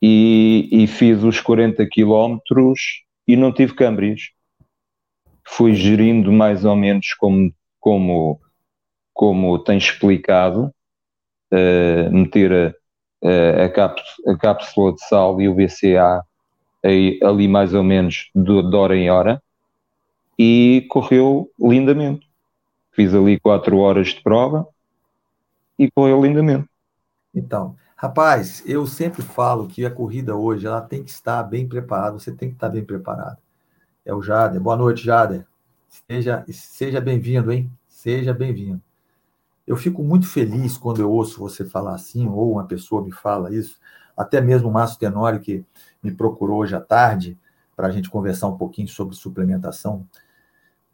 e, 0.00 0.68
e 0.70 0.86
fiz 0.86 1.22
os 1.22 1.40
40 1.40 1.86
quilómetros 1.86 3.04
e 3.26 3.36
não 3.36 3.52
tive 3.52 3.74
câmbrias 3.74 4.36
fui 5.46 5.74
gerindo 5.74 6.32
mais 6.32 6.64
ou 6.64 6.74
menos 6.74 7.14
como, 7.14 7.52
como, 7.80 8.40
como 9.14 9.58
tem 9.60 9.78
explicado, 9.78 10.72
uh, 11.52 12.10
meter 12.10 12.74
a, 13.22 13.64
a, 13.64 13.68
cápsula, 13.68 14.34
a, 14.34 14.38
cápsula, 14.38 14.92
de 14.92 15.06
sal 15.06 15.40
e 15.40 15.48
o 15.48 15.54
BCA 15.54 16.22
aí, 16.84 17.18
ali 17.22 17.46
mais 17.48 17.72
ou 17.72 17.82
menos 17.82 18.30
de, 18.34 18.62
de 18.62 18.76
hora 18.76 18.96
em 18.96 19.08
hora 19.08 19.40
e 20.38 20.86
correu 20.90 21.50
lindamente. 21.58 22.26
Fiz 22.92 23.14
ali 23.14 23.38
quatro 23.38 23.78
horas 23.78 24.08
de 24.08 24.22
prova 24.22 24.66
e 25.78 25.90
correu 25.90 26.22
lindamente. 26.22 26.68
Então, 27.36 27.76
rapaz, 27.94 28.64
eu 28.66 28.84
sempre 28.86 29.22
falo 29.22 29.68
que 29.68 29.86
a 29.86 29.90
corrida 29.90 30.34
hoje 30.34 30.66
ela 30.66 30.80
tem 30.80 31.04
que 31.04 31.10
estar 31.10 31.40
bem 31.44 31.68
preparada, 31.68 32.18
você 32.18 32.32
tem 32.32 32.48
que 32.48 32.56
estar 32.56 32.68
bem 32.68 32.84
preparado 32.84 33.38
é 34.06 34.14
o 34.14 34.22
Jader. 34.22 34.60
Boa 34.60 34.76
noite, 34.76 35.04
Jader. 35.04 35.44
Seja, 36.08 36.44
seja 36.48 37.00
bem-vindo, 37.00 37.50
hein? 37.50 37.68
Seja 37.88 38.32
bem-vindo. 38.32 38.80
Eu 39.66 39.76
fico 39.76 40.00
muito 40.00 40.28
feliz 40.28 40.78
quando 40.78 41.00
eu 41.00 41.10
ouço 41.10 41.40
você 41.40 41.64
falar 41.64 41.96
assim, 41.96 42.28
ou 42.28 42.52
uma 42.52 42.64
pessoa 42.64 43.02
me 43.02 43.10
fala 43.10 43.52
isso, 43.52 43.80
até 44.16 44.40
mesmo 44.40 44.68
o 44.68 44.72
Márcio 44.72 45.00
Tenório, 45.00 45.40
que 45.40 45.64
me 46.00 46.12
procurou 46.12 46.60
hoje 46.60 46.76
à 46.76 46.80
tarde 46.80 47.36
para 47.74 47.88
a 47.88 47.90
gente 47.90 48.08
conversar 48.08 48.46
um 48.46 48.56
pouquinho 48.56 48.86
sobre 48.86 49.16
suplementação. 49.16 50.06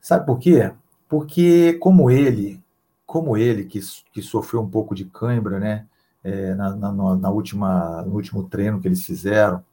Sabe 0.00 0.24
por 0.24 0.38
quê? 0.38 0.72
Porque, 1.06 1.74
como 1.74 2.10
ele, 2.10 2.64
como 3.04 3.36
ele, 3.36 3.66
que, 3.66 3.78
que 4.10 4.22
sofreu 4.22 4.62
um 4.62 4.70
pouco 4.70 4.94
de 4.94 5.04
cãibra, 5.04 5.60
né, 5.60 5.86
é, 6.24 6.54
na, 6.54 6.76
na, 6.76 7.16
na, 7.16 7.30
última, 7.30 8.02
no 8.02 8.14
último 8.14 8.44
treino 8.44 8.80
que 8.80 8.88
eles 8.88 9.04
fizeram, 9.04 9.64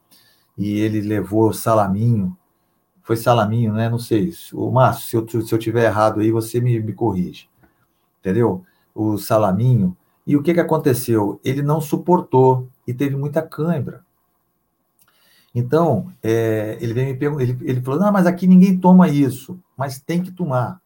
e 0.56 0.78
ele 0.80 1.00
levou 1.00 1.48
o 1.48 1.54
salaminho 1.54 2.36
foi 3.10 3.16
Salaminho, 3.16 3.72
né? 3.72 3.88
Não 3.88 3.98
sei. 3.98 4.32
O 4.52 4.70
Márcio, 4.70 5.28
se 5.28 5.36
eu, 5.36 5.42
se 5.42 5.52
eu 5.52 5.58
tiver 5.58 5.84
errado 5.84 6.20
aí, 6.20 6.30
você 6.30 6.60
me, 6.60 6.78
me 6.78 6.92
corrige. 6.92 7.48
entendeu? 8.20 8.64
O 8.94 9.18
salaminho. 9.18 9.96
E 10.24 10.36
o 10.36 10.42
que, 10.44 10.54
que 10.54 10.60
aconteceu? 10.60 11.40
Ele 11.44 11.60
não 11.60 11.80
suportou 11.80 12.68
e 12.86 12.94
teve 12.94 13.16
muita 13.16 13.42
cãibra. 13.42 14.04
Então, 15.52 16.12
é, 16.22 16.78
ele 16.80 16.92
veio 16.94 17.08
me 17.08 17.16
perguntar, 17.16 17.42
ele, 17.42 17.58
ele 17.62 17.80
falou, 17.80 17.98
não, 17.98 18.12
mas 18.12 18.26
aqui 18.26 18.46
ninguém 18.46 18.78
toma 18.78 19.08
isso, 19.08 19.58
mas 19.76 19.98
tem 19.98 20.22
que 20.22 20.30
tomar, 20.30 20.80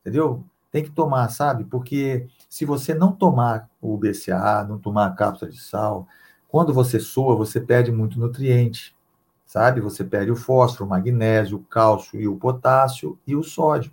entendeu? 0.00 0.44
Tem 0.70 0.84
que 0.84 0.90
tomar, 0.90 1.28
sabe? 1.30 1.64
Porque 1.64 2.28
se 2.48 2.64
você 2.64 2.94
não 2.94 3.10
tomar 3.10 3.68
o 3.80 3.96
BCA, 3.96 4.64
não 4.68 4.78
tomar 4.78 5.06
a 5.06 5.10
cápsula 5.10 5.50
de 5.50 5.60
sal, 5.60 6.06
quando 6.48 6.72
você 6.72 6.98
soa, 6.98 7.36
você 7.36 7.60
perde 7.60 7.92
muito 7.92 8.18
nutriente, 8.18 8.94
sabe? 9.46 9.80
Você 9.80 10.04
perde 10.04 10.30
o 10.30 10.36
fósforo, 10.36 10.84
o 10.84 10.88
magnésio, 10.88 11.58
o 11.58 11.64
cálcio 11.64 12.20
e 12.20 12.26
o 12.26 12.36
potássio 12.36 13.18
e 13.26 13.36
o 13.36 13.42
sódio. 13.42 13.92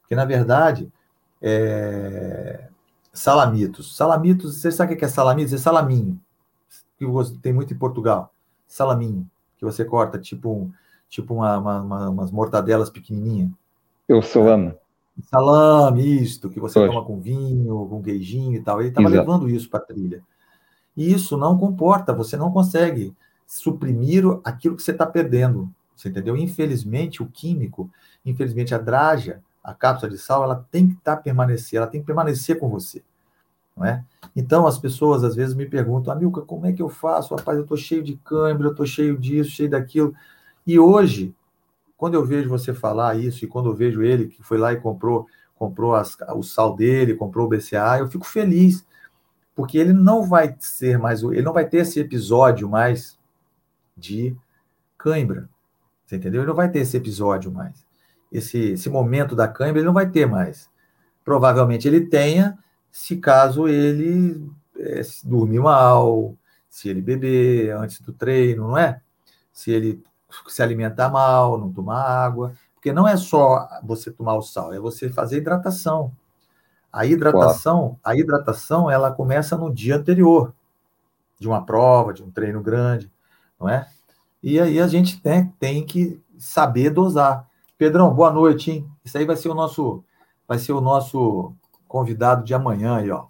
Porque, 0.00 0.14
na 0.14 0.24
verdade, 0.24 0.92
é... 1.40 2.68
salamitos. 3.12 3.96
Salamitos, 3.96 4.60
você 4.60 4.70
sabe 4.72 4.94
o 4.94 4.96
que 4.96 5.04
é 5.04 5.08
salamitos? 5.08 5.52
É 5.52 5.58
salaminho, 5.58 6.20
que 6.98 7.06
tem 7.40 7.52
muito 7.52 7.72
em 7.72 7.78
Portugal 7.78 8.32
salaminho, 8.70 9.28
que 9.58 9.64
você 9.64 9.84
corta, 9.84 10.18
tipo, 10.18 10.70
tipo 11.08 11.34
uma, 11.34 11.58
uma, 11.58 11.80
uma 11.80 12.08
umas 12.08 12.30
mortadelas 12.30 12.88
pequenininhas. 12.88 13.50
Eu 14.08 14.22
salame. 14.22 14.74
Salame, 15.22 16.22
isto, 16.22 16.48
que 16.48 16.60
você 16.60 16.86
toma 16.86 17.04
com 17.04 17.20
vinho, 17.20 17.86
com 17.88 18.02
queijinho 18.02 18.54
e 18.56 18.62
tal. 18.62 18.80
Ele 18.80 18.90
estava 18.90 19.08
levando 19.08 19.48
isso 19.48 19.68
para 19.68 19.80
a 19.80 19.84
trilha. 19.84 20.22
E 20.96 21.12
isso 21.12 21.36
não 21.36 21.56
comporta, 21.56 22.12
você 22.12 22.36
não 22.36 22.50
consegue 22.50 23.14
suprimir 23.46 24.24
aquilo 24.44 24.76
que 24.76 24.82
você 24.82 24.92
está 24.92 25.06
perdendo. 25.06 25.70
Você 25.96 26.08
entendeu? 26.08 26.36
Infelizmente, 26.36 27.22
o 27.22 27.26
químico, 27.26 27.90
infelizmente, 28.24 28.74
a 28.74 28.78
draja, 28.78 29.42
a 29.62 29.74
cápsula 29.74 30.10
de 30.10 30.18
sal, 30.18 30.42
ela 30.42 30.66
tem 30.70 30.88
que 30.88 30.94
estar 30.94 31.16
tá, 31.16 31.22
permanecer, 31.22 31.76
ela 31.76 31.86
tem 31.86 32.00
que 32.00 32.06
permanecer 32.06 32.58
com 32.58 32.68
você. 32.68 33.02
Não 33.76 33.84
é? 33.84 34.04
Então, 34.34 34.66
as 34.66 34.78
pessoas 34.78 35.24
às 35.24 35.34
vezes 35.34 35.54
me 35.54 35.66
perguntam, 35.66 36.12
Amilca, 36.12 36.42
como 36.42 36.66
é 36.66 36.72
que 36.72 36.82
eu 36.82 36.88
faço? 36.88 37.34
Rapaz, 37.34 37.56
eu 37.56 37.64
estou 37.64 37.76
cheio 37.76 38.02
de 38.02 38.16
câimbra, 38.16 38.68
eu 38.68 38.72
estou 38.72 38.86
cheio 38.86 39.18
disso, 39.18 39.50
cheio 39.50 39.70
daquilo. 39.70 40.14
E 40.66 40.78
hoje, 40.78 41.34
quando 42.00 42.14
eu 42.14 42.24
vejo 42.24 42.48
você 42.48 42.72
falar 42.72 43.18
isso, 43.18 43.44
e 43.44 43.46
quando 43.46 43.68
eu 43.68 43.74
vejo 43.74 44.02
ele 44.02 44.28
que 44.28 44.42
foi 44.42 44.56
lá 44.56 44.72
e 44.72 44.80
comprou 44.80 45.26
comprou 45.54 45.94
as, 45.94 46.16
o 46.34 46.42
sal 46.42 46.74
dele, 46.74 47.14
comprou 47.14 47.44
o 47.44 47.48
BCA, 47.50 47.98
eu 47.98 48.08
fico 48.08 48.24
feliz, 48.24 48.86
porque 49.54 49.76
ele 49.76 49.92
não 49.92 50.24
vai 50.24 50.56
ser 50.58 50.98
mais, 50.98 51.22
ele 51.22 51.42
não 51.42 51.52
vai 51.52 51.68
ter 51.68 51.80
esse 51.80 52.00
episódio 52.00 52.66
mais 52.66 53.18
de 53.94 54.34
cãibra, 54.96 55.46
você 56.06 56.16
entendeu? 56.16 56.40
Ele 56.40 56.48
não 56.48 56.54
vai 56.54 56.70
ter 56.70 56.78
esse 56.78 56.96
episódio 56.96 57.52
mais, 57.52 57.84
esse, 58.32 58.58
esse 58.70 58.88
momento 58.88 59.36
da 59.36 59.46
cãibra 59.46 59.80
ele 59.80 59.86
não 59.86 59.92
vai 59.92 60.08
ter 60.08 60.24
mais. 60.24 60.70
Provavelmente 61.22 61.86
ele 61.86 62.06
tenha, 62.06 62.58
se 62.90 63.16
caso 63.18 63.68
ele 63.68 64.42
é, 64.78 65.02
dormir 65.22 65.60
mal, 65.60 66.34
se 66.66 66.88
ele 66.88 67.02
beber 67.02 67.76
antes 67.76 68.00
do 68.00 68.14
treino, 68.14 68.68
não 68.68 68.78
é? 68.78 69.02
Se 69.52 69.70
ele 69.70 70.02
se 70.48 70.62
alimentar 70.62 71.08
mal, 71.08 71.58
não 71.58 71.72
tomar 71.72 72.02
água, 72.02 72.54
porque 72.74 72.92
não 72.92 73.06
é 73.06 73.16
só 73.16 73.68
você 73.82 74.10
tomar 74.10 74.34
o 74.36 74.42
sal, 74.42 74.72
é 74.72 74.78
você 74.78 75.10
fazer 75.10 75.38
hidratação. 75.38 76.12
A 76.92 77.06
hidratação, 77.06 77.98
a 78.02 78.16
hidratação, 78.16 78.90
ela 78.90 79.12
começa 79.12 79.56
no 79.56 79.72
dia 79.72 79.96
anterior 79.96 80.52
de 81.38 81.46
uma 81.46 81.64
prova, 81.64 82.12
de 82.12 82.22
um 82.22 82.30
treino 82.30 82.60
grande, 82.62 83.10
não 83.58 83.68
é? 83.68 83.88
E 84.42 84.58
aí 84.58 84.80
a 84.80 84.88
gente 84.88 85.20
tem, 85.20 85.46
tem 85.58 85.84
que 85.84 86.20
saber 86.38 86.90
dosar. 86.90 87.46
Pedrão, 87.76 88.12
boa 88.12 88.30
noite, 88.30 88.70
hein? 88.70 88.90
Isso 89.04 89.16
aí 89.16 89.24
vai 89.24 89.36
ser 89.36 89.48
o 89.48 89.54
nosso, 89.54 90.02
vai 90.48 90.58
ser 90.58 90.72
o 90.72 90.80
nosso 90.80 91.54
convidado 91.86 92.44
de 92.44 92.54
amanhã 92.54 92.96
aí, 92.96 93.10
ó. 93.10 93.26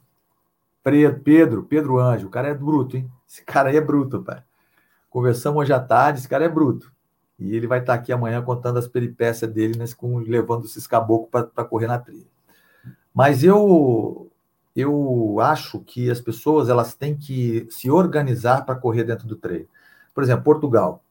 Pedro, 1.22 1.64
Pedro 1.64 1.98
Anjo, 1.98 2.28
o 2.28 2.30
cara 2.30 2.48
é 2.48 2.54
bruto, 2.54 2.96
hein? 2.96 3.10
Esse 3.28 3.44
cara 3.44 3.68
aí 3.68 3.76
é 3.76 3.80
bruto, 3.80 4.22
pai. 4.22 4.42
Conversamos 5.10 5.60
hoje 5.60 5.72
à 5.72 5.80
tarde, 5.80 6.20
esse 6.20 6.28
cara 6.28 6.44
é 6.44 6.48
bruto. 6.48 6.90
E 7.38 7.54
ele 7.54 7.66
vai 7.66 7.80
estar 7.80 7.94
aqui 7.94 8.12
amanhã 8.12 8.40
contando 8.42 8.78
as 8.78 8.86
peripécias 8.86 9.50
dele, 9.50 9.76
né, 9.76 9.84
com, 9.96 10.18
levando 10.18 10.64
esses 10.64 10.86
caboclos 10.86 11.48
para 11.52 11.64
correr 11.64 11.86
na 11.86 11.98
trilha. 11.98 12.26
Mas 13.12 13.44
eu 13.44 14.30
eu 14.74 15.40
acho 15.40 15.80
que 15.80 16.08
as 16.10 16.20
pessoas 16.20 16.68
elas 16.68 16.94
têm 16.94 17.16
que 17.16 17.66
se 17.70 17.90
organizar 17.90 18.64
para 18.64 18.76
correr 18.76 19.04
dentro 19.04 19.26
do 19.26 19.34
treino. 19.34 19.66
Por 20.14 20.22
exemplo, 20.22 20.44
Portugal. 20.44 21.02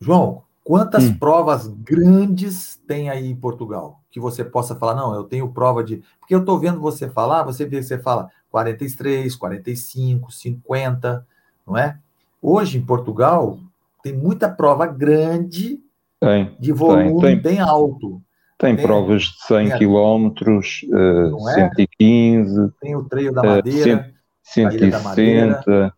João, 0.00 0.42
quantas 0.64 1.04
hum. 1.04 1.18
provas 1.18 1.66
grandes 1.68 2.80
tem 2.86 3.10
aí 3.10 3.30
em 3.30 3.36
Portugal? 3.36 4.00
que 4.16 4.20
você 4.20 4.42
possa 4.42 4.74
falar, 4.74 4.94
não, 4.94 5.14
eu 5.14 5.24
tenho 5.24 5.52
prova 5.52 5.84
de. 5.84 6.02
Porque 6.18 6.34
eu 6.34 6.40
estou 6.40 6.58
vendo 6.58 6.80
você 6.80 7.06
falar, 7.06 7.42
você 7.42 7.66
vê 7.66 7.76
que 7.76 7.82
você 7.82 7.98
fala 7.98 8.30
43, 8.48 9.36
45, 9.36 10.32
50, 10.32 11.26
não 11.66 11.76
é? 11.76 11.98
Hoje, 12.40 12.78
em 12.78 12.82
Portugal, 12.82 13.58
tem 14.02 14.12
muita 14.12 14.48
prova 14.48 14.86
grande 14.86 15.80
tem, 16.20 16.56
de 16.58 16.72
volume 16.72 17.20
tem, 17.20 17.20
tem, 17.20 17.40
bem 17.40 17.60
alto. 17.60 18.22
Tem, 18.58 18.76
provas 18.76 19.22
de 19.22 19.46
100 19.46 19.70
km, 19.78 20.28
uh, 20.28 21.40
115. 21.54 22.72
Tem 22.80 22.96
o 22.96 23.04
Treio 23.04 23.32
da 23.32 23.42
Madeira. 23.42 24.08
Uh, 24.08 24.16
160, 24.42 25.94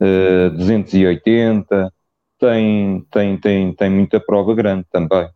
uh, 0.00 0.56
280. 0.56 1.92
Tem, 2.38 3.06
tem, 3.10 3.36
tem, 3.38 3.74
tem 3.74 3.90
muita 3.90 4.18
prova 4.20 4.54
grande 4.54 4.86
também. 4.90 5.28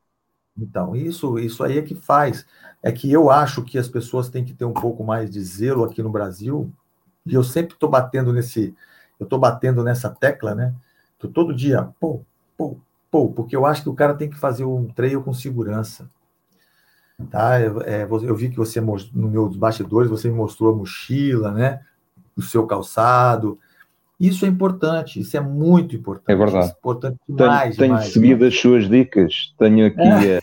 Então, 0.59 0.96
isso, 0.96 1.38
isso 1.38 1.62
aí 1.62 1.79
é 1.79 1.83
que 1.83 1.94
faz. 1.94 2.46
É 2.83 2.90
que 2.90 3.12
eu 3.12 3.31
acho 3.31 3.62
que 3.62 3.79
as 3.79 3.88
pessoas 3.88 4.29
têm 4.29 4.44
que 4.44 4.55
ter 4.55 4.64
um 4.64 4.72
pouco 4.72 5.05
mais 5.05 5.31
de 5.31 5.40
zelo 5.42 5.85
aqui 5.85 6.02
no 6.02 6.11
Brasil, 6.11 6.72
e 7.26 7.35
eu 7.35 7.44
sempre 7.44 7.74
estou 7.74 7.90
batendo 7.90 8.33
nesse, 8.33 8.74
eu 9.18 9.24
estou 9.24 9.38
batendo 9.38 9.83
nessa 9.83 10.11
tecla, 10.11 10.55
né? 10.55 10.74
Tô 11.18 11.29
todo 11.29 11.55
dia, 11.55 11.88
pô, 11.98 12.20
pô, 12.57 12.76
pô, 13.11 13.29
porque 13.29 13.57
eu 13.57 13.64
acho 13.64 13.83
que 13.83 13.88
o 13.88 13.94
cara 13.94 14.14
tem 14.14 14.29
que 14.29 14.38
fazer 14.38 14.64
um 14.64 14.87
treino 14.87 15.22
com 15.22 15.33
segurança. 15.33 16.09
Tá? 17.31 17.59
É, 17.59 18.02
eu 18.05 18.37
vi 18.37 18.50
que 18.50 18.57
você, 18.57 18.81
no 18.81 19.29
meus 19.29 19.57
bastidores, 19.57 20.11
você 20.11 20.29
me 20.29 20.35
mostrou 20.35 20.74
a 20.74 20.76
mochila, 20.76 21.50
né? 21.50 21.81
O 22.37 22.42
seu 22.42 22.66
calçado, 22.66 23.59
isso 24.18 24.46
é 24.46 24.48
importante, 24.48 25.20
isso 25.20 25.37
é 25.37 25.40
muito 25.40 25.94
importante. 25.94 26.33
É 26.33 26.37
verdade. 26.37 26.68
É 26.68 26.70
importante 26.70 27.18
demais. 27.29 27.76
Tenho, 27.76 27.96
tenho 27.96 28.11
seguido 28.11 28.40
né? 28.42 28.48
as 28.48 28.59
suas 28.59 28.88
dicas. 28.88 29.55
Tenho 29.59 29.87
aqui 29.88 30.00
é. 30.00 30.40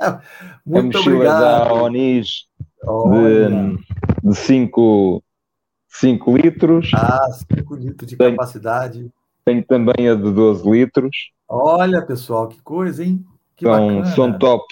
a, 0.00 0.20
muito 0.66 0.98
a 0.98 1.00
mochila 1.00 1.40
da 1.40 1.72
Onis 1.72 2.46
de 4.22 4.34
5 4.34 5.22
litros. 6.28 6.90
Ah, 6.94 7.26
5 7.32 7.74
litros 7.74 8.08
de 8.08 8.16
tenho, 8.16 8.36
capacidade. 8.36 9.10
Tenho 9.44 9.64
também 9.64 10.08
a 10.08 10.14
de 10.14 10.30
12 10.30 10.68
litros. 10.70 11.32
Olha, 11.48 12.00
pessoal, 12.02 12.48
que 12.48 12.60
coisa, 12.62 13.04
hein? 13.04 13.24
Que 13.56 13.64
são, 13.64 14.04
são 14.06 14.38
top. 14.38 14.64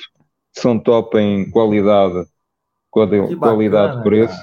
São 0.52 0.78
top 0.78 1.18
em 1.18 1.50
qualidade, 1.50 2.26
qualidade 2.90 3.98
de 3.98 4.02
preço. 4.02 4.36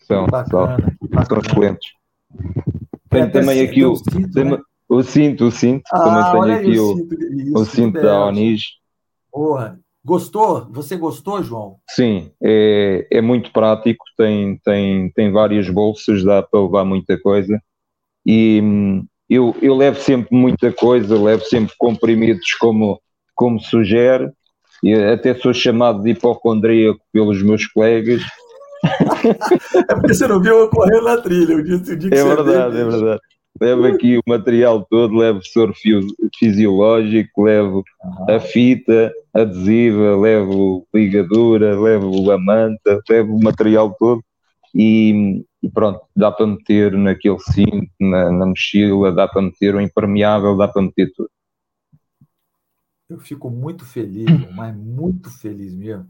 São, 0.00 0.26
são, 0.50 0.76
são 1.26 1.38
excelentes. 1.38 1.92
Tem 3.08 3.30
também 3.30 3.60
aqui 3.60 3.84
o, 3.84 3.94
cinto, 3.94 4.30
tem, 4.32 4.44
né? 4.44 4.58
o 4.88 5.02
cinto, 5.02 5.44
o 5.46 5.50
cinto. 5.50 5.82
Ah, 5.92 6.32
também 6.32 6.42
tem 6.42 6.54
aqui 6.54 6.80
o, 6.80 6.96
cinto, 6.96 7.14
isso, 7.14 7.58
o 7.58 7.64
cinto 7.64 8.00
da 8.00 8.24
Onis. 8.24 8.62
Porra. 9.30 9.81
Gostou? 10.04 10.66
Você 10.70 10.96
gostou, 10.96 11.42
João? 11.42 11.76
Sim, 11.90 12.30
é, 12.42 13.06
é 13.10 13.20
muito 13.20 13.52
prático, 13.52 14.04
tem, 14.16 14.58
tem, 14.64 15.10
tem 15.10 15.30
várias 15.30 15.68
bolsas, 15.70 16.24
dá 16.24 16.42
para 16.42 16.60
levar 16.60 16.84
muita 16.84 17.20
coisa. 17.20 17.60
E 18.26 18.60
hum, 18.62 19.04
eu, 19.30 19.54
eu 19.62 19.76
levo 19.76 20.00
sempre 20.00 20.36
muita 20.36 20.72
coisa, 20.72 21.20
levo 21.20 21.44
sempre 21.44 21.74
comprimidos 21.78 22.52
como, 22.58 23.00
como 23.34 23.60
sugere, 23.60 24.30
e 24.82 24.92
até 24.92 25.34
sou 25.34 25.54
chamado 25.54 26.02
de 26.02 26.10
hipocondríaco 26.10 27.00
pelos 27.12 27.40
meus 27.42 27.66
colegas, 27.66 28.22
é 29.88 29.94
porque 29.94 30.14
você 30.14 30.26
não 30.26 30.40
viu 30.40 30.58
eu 30.58 30.68
correndo 30.68 31.04
na 31.04 31.16
trilha. 31.18 31.56
O 31.56 31.62
dia, 31.62 31.76
o 31.76 31.96
dia 31.96 32.10
que 32.10 32.18
é 32.18 32.24
verdade, 32.24 32.78
é 32.78 32.84
verdade. 32.84 33.20
Levo 33.60 33.86
aqui 33.86 34.18
o 34.18 34.22
material 34.26 34.84
todo, 34.84 35.16
levo 35.16 35.40
soro 35.44 35.74
fisiológico, 36.38 37.42
levo 37.42 37.84
a 38.28 38.40
fita 38.40 39.12
adesiva, 39.32 40.16
levo 40.16 40.86
ligadura, 40.92 41.78
levo 41.78 42.30
a 42.30 42.38
manta, 42.38 43.00
levo 43.08 43.36
o 43.36 43.42
material 43.42 43.94
todo 43.98 44.24
e, 44.74 45.44
e 45.62 45.70
pronto, 45.70 46.00
dá 46.16 46.30
para 46.30 46.46
meter 46.46 46.92
naquele 46.92 47.38
cinto, 47.38 47.90
na, 48.00 48.32
na 48.32 48.46
mochila, 48.46 49.12
dá 49.12 49.28
para 49.28 49.42
meter 49.42 49.74
o 49.74 49.80
impermeável, 49.80 50.56
dá 50.56 50.66
para 50.66 50.82
meter 50.82 51.12
tudo. 51.14 51.30
Eu 53.08 53.18
fico 53.18 53.50
muito 53.50 53.84
feliz, 53.84 54.26
mas 54.54 54.74
muito 54.74 55.30
feliz 55.30 55.74
mesmo, 55.74 56.06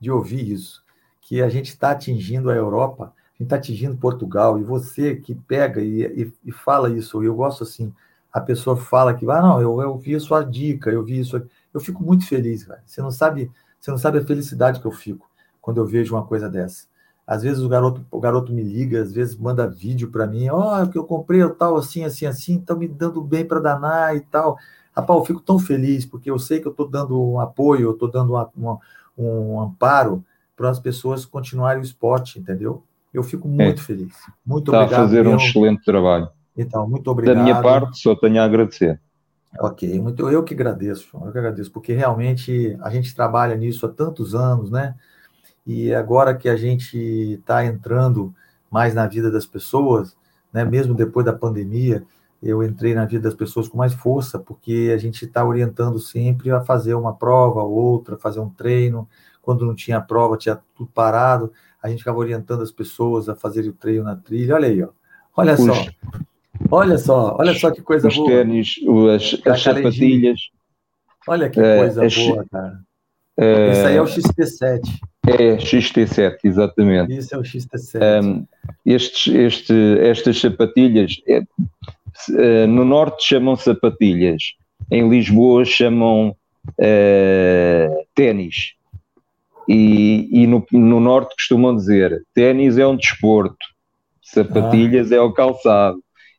de 0.00 0.10
ouvir 0.10 0.52
isso 0.52 0.84
que 1.20 1.42
a 1.42 1.48
gente 1.48 1.70
está 1.70 1.90
atingindo 1.90 2.50
a 2.50 2.54
Europa, 2.54 3.12
gente 3.44 3.46
está 3.46 3.56
atingindo 3.56 3.96
Portugal, 3.96 4.58
e 4.58 4.64
você 4.64 5.16
que 5.16 5.34
pega 5.34 5.80
e, 5.80 6.02
e, 6.02 6.32
e, 6.46 6.52
fala 6.52 6.90
isso, 6.90 7.22
eu 7.22 7.34
gosto 7.34 7.62
assim, 7.62 7.92
a 8.32 8.40
pessoa 8.40 8.76
fala 8.76 9.14
que, 9.14 9.28
ah, 9.30 9.42
não, 9.42 9.60
eu, 9.60 9.80
eu 9.80 9.96
vi 9.96 10.14
a 10.14 10.20
sua 10.20 10.42
dica, 10.42 10.90
eu 10.90 11.04
vi 11.04 11.20
isso, 11.20 11.40
eu 11.72 11.80
fico 11.80 12.02
muito 12.02 12.26
feliz, 12.26 12.64
velho. 12.64 12.80
Você 12.84 13.00
não 13.00 13.10
sabe, 13.10 13.50
você 13.80 13.90
não 13.90 13.98
sabe 13.98 14.18
a 14.18 14.24
felicidade 14.24 14.80
que 14.80 14.86
eu 14.86 14.92
fico. 14.92 15.28
quando 15.60 15.78
eu 15.78 15.86
vejo 15.86 16.14
uma 16.14 16.24
coisa 16.26 16.48
dessa. 16.48 16.86
Às 17.26 17.42
vezes 17.42 17.62
o 17.62 17.68
garoto, 17.68 18.04
o 18.10 18.20
garoto 18.20 18.52
me 18.52 18.62
liga, 18.62 19.00
às 19.00 19.12
vezes 19.12 19.36
manda 19.36 19.66
vídeo 19.66 20.10
para 20.10 20.26
mim, 20.26 20.48
ó, 20.50 20.82
oh, 20.82 20.88
que 20.88 20.98
eu 20.98 21.04
comprei 21.04 21.48
tal 21.50 21.76
assim, 21.76 22.04
assim, 22.04 22.26
assim, 22.26 22.60
tá 22.60 22.74
me 22.74 22.86
dando 22.86 23.22
bem 23.22 23.46
para 23.46 23.60
danar 23.60 24.14
e 24.16 24.20
tal. 24.20 24.58
Rapaz, 24.94 25.18
eu 25.18 25.24
fico 25.24 25.40
tão 25.40 25.58
feliz, 25.58 26.04
porque 26.04 26.30
eu 26.30 26.38
sei 26.38 26.60
que 26.60 26.66
eu 26.66 26.70
estou 26.70 26.88
dando 26.88 27.20
um 27.20 27.40
apoio, 27.40 27.82
eu 27.88 27.92
estou 27.92 28.10
dando 28.10 28.34
uma, 28.34 28.50
uma, 28.54 28.78
um 29.16 29.60
amparo 29.60 30.24
para 30.56 30.70
as 30.70 30.78
pessoas 30.78 31.24
continuarem 31.24 31.82
o 31.82 31.84
esporte, 31.84 32.38
entendeu? 32.38 32.82
Eu 33.14 33.22
fico 33.22 33.46
muito 33.46 33.80
é. 33.80 33.84
feliz. 33.84 34.12
Muito 34.44 34.72
Está 34.72 34.82
obrigado. 34.82 34.90
Está 34.90 34.96
a 34.96 35.22
fazer 35.22 35.26
um 35.28 35.36
excelente 35.36 35.84
trabalho. 35.84 36.28
Então, 36.56 36.88
muito 36.88 37.08
obrigado. 37.08 37.36
Da 37.36 37.42
minha 37.42 37.62
parte, 37.62 38.00
só 38.00 38.16
tenho 38.16 38.40
a 38.40 38.44
agradecer. 38.44 39.00
Ok, 39.60 40.00
muito, 40.00 40.28
eu 40.28 40.42
que 40.42 40.52
agradeço, 40.52 41.08
eu 41.14 41.30
que 41.30 41.38
agradeço, 41.38 41.70
porque 41.70 41.92
realmente 41.92 42.76
a 42.82 42.90
gente 42.90 43.14
trabalha 43.14 43.54
nisso 43.54 43.86
há 43.86 43.88
tantos 43.88 44.34
anos, 44.34 44.68
né? 44.68 44.96
E 45.64 45.94
agora 45.94 46.34
que 46.34 46.48
a 46.48 46.56
gente 46.56 46.98
está 46.98 47.64
entrando 47.64 48.34
mais 48.68 48.94
na 48.94 49.06
vida 49.06 49.30
das 49.30 49.46
pessoas, 49.46 50.16
né? 50.52 50.64
Mesmo 50.64 50.92
depois 50.92 51.24
da 51.24 51.32
pandemia, 51.32 52.04
eu 52.42 52.62
entrei 52.64 52.94
na 52.94 53.06
vida 53.06 53.22
das 53.22 53.34
pessoas 53.34 53.68
com 53.68 53.78
mais 53.78 53.94
força, 53.94 54.40
porque 54.40 54.90
a 54.92 54.98
gente 54.98 55.24
está 55.24 55.44
orientando 55.44 56.00
sempre 56.00 56.50
a 56.50 56.60
fazer 56.60 56.94
uma 56.94 57.14
prova, 57.14 57.62
outra, 57.62 58.18
fazer 58.18 58.40
um 58.40 58.50
treino. 58.50 59.08
Quando 59.40 59.64
não 59.64 59.74
tinha 59.74 60.00
prova, 60.00 60.36
tinha 60.36 60.58
tudo 60.74 60.90
parado, 60.92 61.52
a 61.84 61.90
gente 61.90 61.98
ficava 61.98 62.16
orientando 62.16 62.62
as 62.62 62.70
pessoas 62.70 63.28
a 63.28 63.36
fazerem 63.36 63.68
o 63.68 63.74
treino 63.74 64.04
na 64.04 64.16
trilha. 64.16 64.54
Olha 64.54 64.68
aí, 64.68 64.82
ó. 64.82 64.88
Olha 65.36 65.54
Puxa. 65.54 65.74
só. 65.74 65.86
Olha 66.70 66.96
só, 66.96 67.36
olha 67.38 67.54
só 67.54 67.70
que 67.70 67.82
coisa 67.82 68.08
os 68.08 68.16
boa. 68.16 68.30
Tênis, 68.30 68.76
as, 69.14 69.46
as 69.46 69.62
sapatilhas. 69.62 70.40
Olha 71.28 71.50
que 71.50 71.60
é, 71.60 71.76
coisa 71.76 72.08
boa, 72.08 72.46
cara. 72.50 72.80
É, 73.36 73.72
Isso 73.72 73.86
aí 73.86 73.96
é 73.96 74.02
o 74.02 74.06
XT7. 74.06 74.80
É, 75.26 75.56
XT7, 75.56 76.36
exatamente. 76.44 77.18
Isso 77.18 77.34
é 77.34 77.38
o 77.38 77.42
XT7. 77.42 78.24
Um, 78.24 78.46
estes, 78.86 79.34
este, 79.34 79.98
estas 80.00 80.40
sapatilhas, 80.40 81.20
é, 81.28 81.42
é, 82.38 82.66
no 82.66 82.86
norte 82.86 83.26
chamam 83.26 83.56
sapatilhas, 83.56 84.54
em 84.90 85.06
Lisboa 85.10 85.66
chamam 85.66 86.34
uh, 86.66 88.06
ténis. 88.14 88.74
E, 89.68 90.28
e 90.30 90.46
no, 90.46 90.64
no 90.72 91.00
norte 91.00 91.34
costumam 91.34 91.74
dizer: 91.74 92.22
ténis 92.34 92.78
é 92.78 92.86
um 92.86 92.96
desporto, 92.96 93.56
sapatilhas 94.22 95.12
ah. 95.12 95.16
é 95.16 95.20
o 95.20 95.32
calçado. 95.32 95.98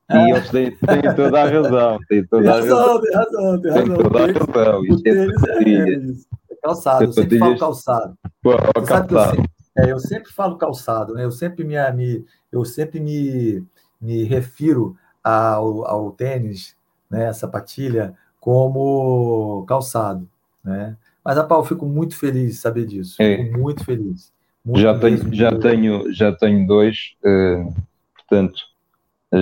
E 0.09 0.13
ah. 0.13 0.29
eles 0.29 0.49
têm, 0.49 0.71
têm, 0.71 1.15
toda 1.15 1.41
a 1.41 1.49
razão, 1.49 1.99
têm 2.07 2.25
toda 2.25 2.51
a 2.51 2.55
razão. 2.55 3.01
Tem 3.01 3.13
razão, 3.13 3.61
tem 3.61 3.71
razão. 3.71 3.85
Tem 3.85 4.03
toda 4.03 4.19
a 4.19 4.27
razão. 4.27 4.85
Isto 4.85 5.07
é, 5.07 6.51
é 6.51 6.55
calçado, 6.61 7.03
eu 7.05 7.13
sempre 7.13 7.39
falo 7.39 7.57
calçado. 7.57 8.17
Pô, 8.41 8.57
calçado. 8.83 9.15
Eu, 9.15 9.25
sempre, 9.25 9.51
é, 9.77 9.91
eu 9.91 9.99
sempre 9.99 10.31
falo 10.31 10.57
calçado, 10.57 11.13
né? 11.15 11.25
Eu 11.25 11.31
sempre 11.31 11.63
me, 11.63 11.75
me, 11.93 12.25
eu 12.51 12.63
sempre 12.63 12.99
me, 12.99 13.63
me 13.99 14.23
refiro 14.23 14.95
ao, 15.23 15.87
ao 15.87 16.11
tênis, 16.11 16.75
né, 17.09 17.33
sapatilha, 17.33 18.13
como 18.39 19.65
calçado, 19.67 20.29
né? 20.63 20.95
Mas, 21.25 21.37
rapaz, 21.37 21.59
eu 21.61 21.65
fico 21.65 21.87
muito 21.87 22.15
feliz 22.15 22.51
de 22.51 22.57
saber 22.57 22.85
disso. 22.85 23.15
É. 23.19 23.37
Fico 23.37 23.57
muito 23.57 23.83
feliz. 23.83 24.31
Muito 24.63 24.79
já, 24.79 24.97
tenho, 24.97 25.33
já, 25.33 25.59
tenho, 25.59 26.13
já 26.13 26.31
tenho 26.31 26.67
dois, 26.67 27.15
uh, 27.23 27.73
portanto, 28.15 28.61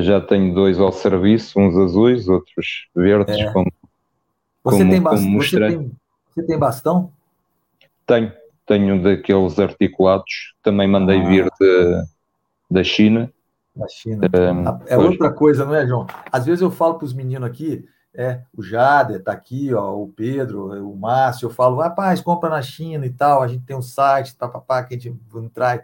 já 0.02 0.22
tenho 0.22 0.54
dois 0.54 0.80
ao 0.80 0.94
serviço, 0.94 1.60
uns 1.60 1.78
azuis, 1.78 2.28
outros 2.30 2.88
verdes, 2.96 3.38
é. 3.38 3.52
como, 3.52 3.72
você, 4.64 4.78
como, 4.80 4.92
tem 4.92 5.02
bastão, 5.02 5.34
você, 5.34 5.60
tem, 5.60 5.92
você 6.34 6.44
tem 6.44 6.58
bastão? 6.58 7.12
Tenho, 8.06 8.32
tenho 8.66 9.04
daqueles 9.04 9.60
articulados, 9.60 10.56
também 10.62 10.88
mandei 10.88 11.20
ah. 11.22 11.28
vir 11.28 11.50
de, 11.60 12.04
da 12.72 12.84
China. 12.84 13.32
Da 13.76 13.88
China. 13.88 14.28
Um, 14.28 14.88
é 14.88 14.98
outra 14.98 15.32
coisa, 15.32 15.66
não 15.66 15.76
é, 15.76 15.86
João? 15.86 16.08
Às 16.32 16.46
vezes 16.46 16.62
eu 16.62 16.72
falo 16.72 16.96
para 16.96 17.06
os 17.06 17.14
meninos 17.14 17.48
aqui, 17.48 17.86
é, 18.16 18.41
o 18.55 18.61
Jader 18.61 19.18
está 19.18 19.32
aqui, 19.32 19.74
ó, 19.74 19.95
o 19.95 20.07
Pedro, 20.07 20.68
o 20.88 20.95
Márcio, 20.95 21.47
eu 21.47 21.49
falo, 21.49 21.82
rapaz, 21.82 22.22
compra 22.22 22.49
na 22.49 22.61
China 22.61 23.05
e 23.05 23.09
tal, 23.09 23.41
a 23.41 23.47
gente 23.47 23.66
tem 23.66 23.76
um 23.76 23.82
site, 23.82 24.36
papapá, 24.36 24.84
que 24.84 24.95
a 24.95 24.99
gente 24.99 25.20
traz. 25.53 25.82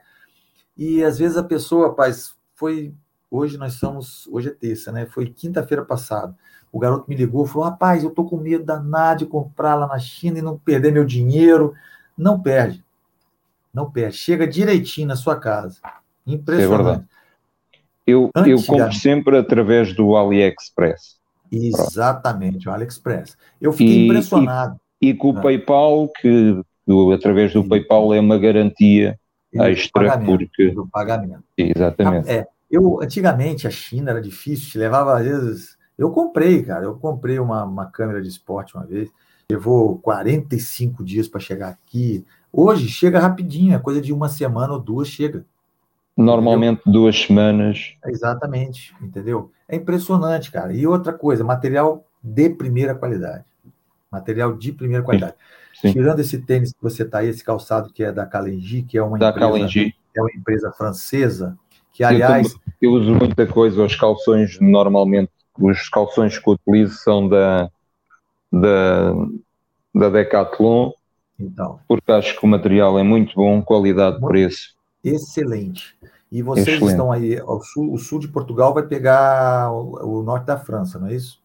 E 0.78 1.04
às 1.04 1.18
vezes 1.18 1.38
a 1.38 1.44
pessoa, 1.44 1.90
rapaz, 1.90 2.36
foi 2.56 2.94
Hoje 3.32 3.58
nós 3.58 3.74
somos, 3.74 4.28
hoje 4.28 4.50
é 4.50 4.52
terça, 4.52 4.92
né? 4.92 5.06
Foi 5.06 5.28
quinta-feira 5.28 5.86
passada. 5.86 6.36
O 6.72 6.80
garoto 6.80 7.06
me 7.08 7.16
ligou, 7.16 7.46
falou: 7.46 7.68
"Rapaz, 7.68 8.04
eu 8.04 8.10
tô 8.10 8.26
com 8.26 8.38
medo 8.38 8.66
danado 8.66 9.20
de 9.20 9.26
comprar 9.28 9.76
lá 9.76 9.88
na 9.88 10.00
China 10.00 10.40
e 10.40 10.42
não 10.42 10.58
perder 10.58 10.92
meu 10.92 11.06
dinheiro". 11.06 11.76
Não 12.18 12.42
perde. 12.42 12.84
Não 13.72 13.90
perde. 13.90 14.18
Chega 14.18 14.48
direitinho 14.48 15.08
na 15.08 15.16
sua 15.16 15.36
casa. 15.36 15.80
Impressionante. 16.26 16.74
É 16.74 16.84
verdade. 16.84 17.08
Eu, 18.06 18.32
eu 18.48 18.64
compro 18.64 18.94
sempre 18.94 19.38
através 19.38 19.94
do 19.94 20.16
AliExpress. 20.16 21.19
Exatamente, 21.52 22.68
o 22.68 22.72
AliExpress. 22.72 23.38
Eu 23.60 23.72
fiquei 23.72 24.04
e, 24.04 24.06
impressionado. 24.06 24.80
E, 25.02 25.10
e 25.10 25.14
com 25.14 25.32
o 25.32 25.38
ah. 25.38 25.42
PayPal, 25.42 26.10
que 26.22 26.62
através 27.14 27.54
do 27.54 27.68
PayPal 27.68 28.14
é 28.14 28.20
uma 28.20 28.38
garantia 28.38 29.20
extra, 29.54 30.06
pagamento, 30.06 30.38
porque. 30.38 30.72
Do 30.72 30.88
pagamento. 30.88 31.44
Exatamente. 31.58 32.30
É, 32.30 32.48
eu, 32.70 33.02
antigamente, 33.02 33.68
a 33.68 33.72
China 33.72 34.12
era 34.12 34.22
difícil, 34.22 34.70
te 34.70 34.78
levava 34.78 35.18
às 35.18 35.26
vezes. 35.26 35.78
Eu 35.98 36.12
comprei, 36.12 36.64
cara, 36.64 36.86
eu 36.86 36.96
comprei 36.96 37.40
uma, 37.40 37.64
uma 37.66 37.86
câmera 37.86 38.22
de 38.22 38.30
esporte 38.30 38.76
uma 38.76 38.86
vez, 38.86 39.10
levou 39.52 39.98
45 40.00 41.04
dias 41.04 41.28
para 41.28 41.42
chegar 41.42 41.70
aqui. 41.70 42.26
Hoje 42.54 42.88
chega 42.88 43.20
rapidinho, 43.20 43.76
é 43.76 43.80
coisa 43.80 44.02
de 44.02 44.14
uma 44.14 44.30
semana 44.30 44.74
ou 44.74 44.80
duas 44.80 45.08
chega. 45.08 45.46
Normalmente 46.20 46.82
entendeu? 46.82 47.02
duas 47.02 47.18
semanas. 47.18 47.94
Exatamente, 48.06 48.94
entendeu? 49.02 49.52
É 49.70 49.78
impressionante, 49.78 50.52
cara. 50.52 50.74
E 50.74 50.86
outra 50.86 51.14
coisa, 51.14 51.46
material 51.46 52.06
de 52.22 52.50
primeira 52.50 52.94
qualidade. 52.94 53.46
Material 54.12 54.54
de 54.54 54.74
primeira 54.74 55.02
qualidade. 55.02 55.36
Sim. 55.80 55.94
Tirando 55.94 56.20
esse 56.20 56.40
tênis 56.40 56.74
que 56.74 56.82
você 56.82 57.04
está 57.04 57.20
aí, 57.20 57.30
esse 57.30 57.42
calçado 57.42 57.94
que 57.94 58.04
é 58.04 58.12
da 58.12 58.26
Kalenji, 58.26 58.82
que 58.84 58.98
é 58.98 59.02
uma 59.02 59.18
da 59.18 59.30
empresa, 59.30 59.94
é 60.14 60.22
uma 60.22 60.32
empresa 60.36 60.72
francesa, 60.74 61.58
que 61.94 62.04
aliás. 62.04 62.54
Eu, 62.82 62.92
eu, 62.92 62.92
uso 63.00 63.16
muita 63.16 63.48
coisa, 63.48 63.82
os 63.82 63.96
calções 63.96 64.60
normalmente, 64.60 65.32
os 65.58 65.88
calções 65.88 66.38
que 66.38 66.50
utilizo 66.50 66.96
são 66.96 67.30
da, 67.30 67.70
da, 68.52 69.14
da 69.96 70.10
Decathlon, 70.10 70.92
então, 71.40 71.80
porque 71.88 72.12
acho 72.12 72.38
que 72.38 72.46
o 72.46 72.50
material 72.50 73.00
é 73.00 73.04
muito 73.04 73.36
bom, 73.36 73.62
qualidade, 73.62 74.20
muito 74.20 74.28
preço. 74.28 74.78
Excelente. 75.04 75.98
E 76.32 76.42
vocês 76.42 76.68
Excelente. 76.68 76.92
estão 76.92 77.12
aí, 77.12 77.42
o 77.42 77.60
sul, 77.62 77.94
o 77.94 77.98
sul, 77.98 78.20
de 78.20 78.28
Portugal 78.28 78.74
vai 78.74 78.84
pegar 78.84 79.72
o, 79.72 80.20
o, 80.20 80.24
norte 80.24 80.46
da 80.46 80.58
França, 80.58 81.00
não 81.00 81.08
é 81.08 81.16
isso? 81.16 81.42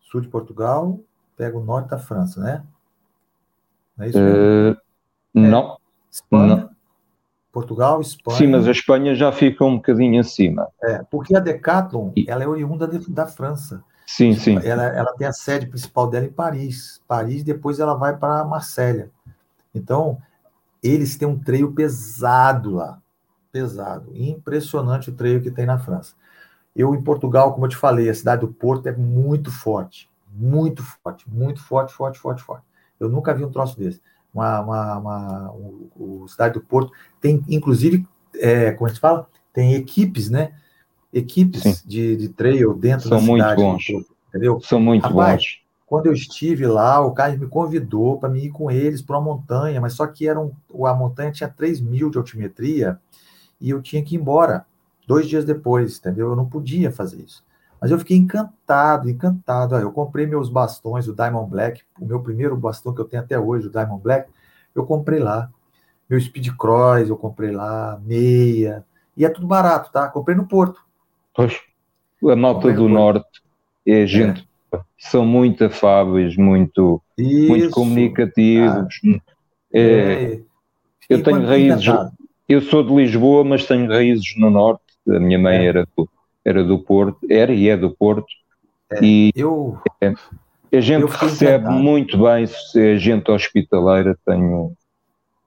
Sul 0.00 0.20
de 0.20 0.28
Portugal 0.28 1.00
pega 1.36 1.58
o 1.58 1.64
norte 1.64 1.88
da 1.88 1.98
França, 1.98 2.40
né? 2.40 2.62
Não 3.96 4.04
é 4.04 4.08
isso? 4.08 4.18
Uh, 4.18 4.76
não. 5.34 5.76
Espanha, 6.10 6.56
não. 6.56 6.70
Portugal, 7.50 8.00
Espanha. 8.00 8.38
Sim, 8.38 8.46
mas 8.46 8.68
a 8.68 8.70
Espanha 8.70 9.14
já 9.14 9.32
fica 9.32 9.64
um 9.64 9.76
bocadinho 9.76 10.20
acima. 10.20 10.68
É, 10.82 11.02
porque 11.10 11.36
a 11.36 11.40
Decathlon, 11.40 12.12
ela 12.26 12.44
é 12.44 12.46
oriunda 12.46 12.86
de, 12.86 13.10
da 13.10 13.26
França. 13.26 13.82
Sim, 14.06 14.34
sim. 14.34 14.58
Ela, 14.62 14.84
ela 14.84 15.12
tem 15.14 15.26
a 15.26 15.32
sede 15.32 15.66
principal 15.66 16.08
dela 16.08 16.26
em 16.26 16.32
Paris. 16.32 17.00
Paris, 17.08 17.42
depois 17.42 17.80
ela 17.80 17.94
vai 17.94 18.16
para 18.16 18.44
Marsella. 18.44 19.08
Então, 19.74 20.18
eles 20.82 21.16
têm 21.16 21.28
um 21.28 21.38
treio 21.38 21.72
pesado 21.72 22.74
lá. 22.74 23.00
Pesado. 23.50 24.10
Impressionante 24.14 25.10
o 25.10 25.14
treio 25.14 25.42
que 25.42 25.50
tem 25.50 25.66
na 25.66 25.78
França. 25.78 26.14
Eu, 26.74 26.94
em 26.94 27.02
Portugal, 27.02 27.52
como 27.52 27.66
eu 27.66 27.70
te 27.70 27.76
falei, 27.76 28.08
a 28.08 28.14
cidade 28.14 28.40
do 28.40 28.52
Porto 28.52 28.86
é 28.86 28.92
muito 28.92 29.50
forte. 29.50 30.10
Muito 30.34 30.82
forte. 30.82 31.28
Muito 31.28 31.62
forte, 31.62 31.92
forte, 31.92 32.18
forte, 32.18 32.42
forte. 32.42 32.64
Eu 32.98 33.08
nunca 33.08 33.34
vi 33.34 33.44
um 33.44 33.50
troço 33.50 33.78
desse 33.78 34.00
uma, 34.32 34.60
uma, 34.60 34.98
uma 34.98 35.52
o, 35.52 36.22
o, 36.22 36.28
Cidade 36.28 36.54
do 36.54 36.60
Porto 36.60 36.92
tem, 37.20 37.44
inclusive, 37.48 38.06
é, 38.36 38.72
como 38.72 38.86
a 38.86 38.88
gente 38.88 39.00
fala, 39.00 39.28
tem 39.52 39.74
equipes, 39.74 40.30
né? 40.30 40.54
Equipes 41.12 41.84
de, 41.86 42.16
de 42.16 42.28
trail 42.30 42.72
dentro 42.72 43.08
São 43.08 43.18
da 43.18 43.24
cidade. 43.24 43.60
São 43.60 43.68
muito 43.68 43.74
bons. 43.74 43.86
Porto, 43.86 44.16
entendeu? 44.28 44.60
São 44.62 44.80
muito 44.80 45.02
Rapaz, 45.02 45.42
bons. 45.42 45.61
Quando 45.92 46.06
eu 46.06 46.14
estive 46.14 46.66
lá, 46.66 47.04
o 47.04 47.12
cara 47.12 47.36
me 47.36 47.46
convidou 47.46 48.18
para 48.18 48.34
ir 48.38 48.48
com 48.48 48.70
eles 48.70 49.02
para 49.02 49.18
uma 49.18 49.34
montanha, 49.34 49.78
mas 49.78 49.92
só 49.92 50.06
que 50.06 50.26
era 50.26 50.40
um, 50.40 50.50
a 50.86 50.94
montanha 50.94 51.30
tinha 51.30 51.50
3 51.50 51.82
mil 51.82 52.08
de 52.08 52.16
altimetria 52.16 52.98
e 53.60 53.68
eu 53.68 53.82
tinha 53.82 54.02
que 54.02 54.14
ir 54.14 54.18
embora 54.18 54.64
dois 55.06 55.28
dias 55.28 55.44
depois, 55.44 55.98
entendeu? 55.98 56.30
Eu 56.30 56.34
não 56.34 56.48
podia 56.48 56.90
fazer 56.90 57.20
isso. 57.20 57.44
Mas 57.78 57.90
eu 57.90 57.98
fiquei 57.98 58.16
encantado, 58.16 59.10
encantado. 59.10 59.76
Eu 59.76 59.92
comprei 59.92 60.26
meus 60.26 60.48
bastões, 60.48 61.06
o 61.08 61.14
Diamond 61.14 61.50
Black, 61.50 61.82
o 62.00 62.06
meu 62.06 62.20
primeiro 62.20 62.56
bastão 62.56 62.94
que 62.94 63.00
eu 63.02 63.04
tenho 63.04 63.22
até 63.22 63.38
hoje, 63.38 63.66
o 63.66 63.70
Diamond 63.70 64.02
Black, 64.02 64.30
eu 64.74 64.86
comprei 64.86 65.18
lá. 65.18 65.50
Meu 66.08 66.18
Speed 66.18 66.56
Cross, 66.56 67.10
eu 67.10 67.18
comprei 67.18 67.50
lá, 67.50 68.00
meia. 68.02 68.82
E 69.14 69.26
é 69.26 69.28
tudo 69.28 69.46
barato, 69.46 69.92
tá? 69.92 70.08
Comprei 70.08 70.34
no 70.34 70.48
Porto. 70.48 70.82
Pois, 71.34 71.60
a 72.30 72.34
malta 72.34 72.72
do 72.72 72.88
Norte 72.88 73.42
é 73.86 74.06
gente, 74.06 74.40
é. 74.40 74.51
São 74.98 75.24
muito 75.26 75.64
afáveis, 75.64 76.36
muito, 76.36 77.00
muito 77.18 77.70
comunicativos. 77.70 79.00
Ah, 79.04 79.20
é, 79.72 80.40
Eu 81.08 81.22
tenho 81.22 81.46
raízes. 81.46 81.84
Eu 82.48 82.60
sou 82.60 82.82
de 82.82 82.94
Lisboa, 82.94 83.44
mas 83.44 83.66
tenho 83.66 83.88
raízes 83.88 84.34
no 84.36 84.50
norte. 84.50 84.82
A 85.08 85.18
minha 85.18 85.38
mãe 85.38 85.56
é. 85.56 85.66
era, 85.66 85.88
do, 85.96 86.08
era 86.44 86.62
do 86.62 86.78
Porto, 86.78 87.18
era 87.28 87.52
e 87.52 87.68
é 87.68 87.76
do 87.76 87.90
Porto. 87.90 88.26
É, 88.90 89.02
e 89.02 89.32
eu, 89.34 89.78
é, 90.00 90.12
a 90.72 90.80
gente 90.80 91.06
recebe 91.06 91.64
encantado. 91.64 91.82
muito 91.82 92.18
bem, 92.18 92.46
se 92.46 92.80
é 92.80 92.96
gente 92.96 93.30
hospitaleira, 93.30 94.16
tenho, 94.24 94.72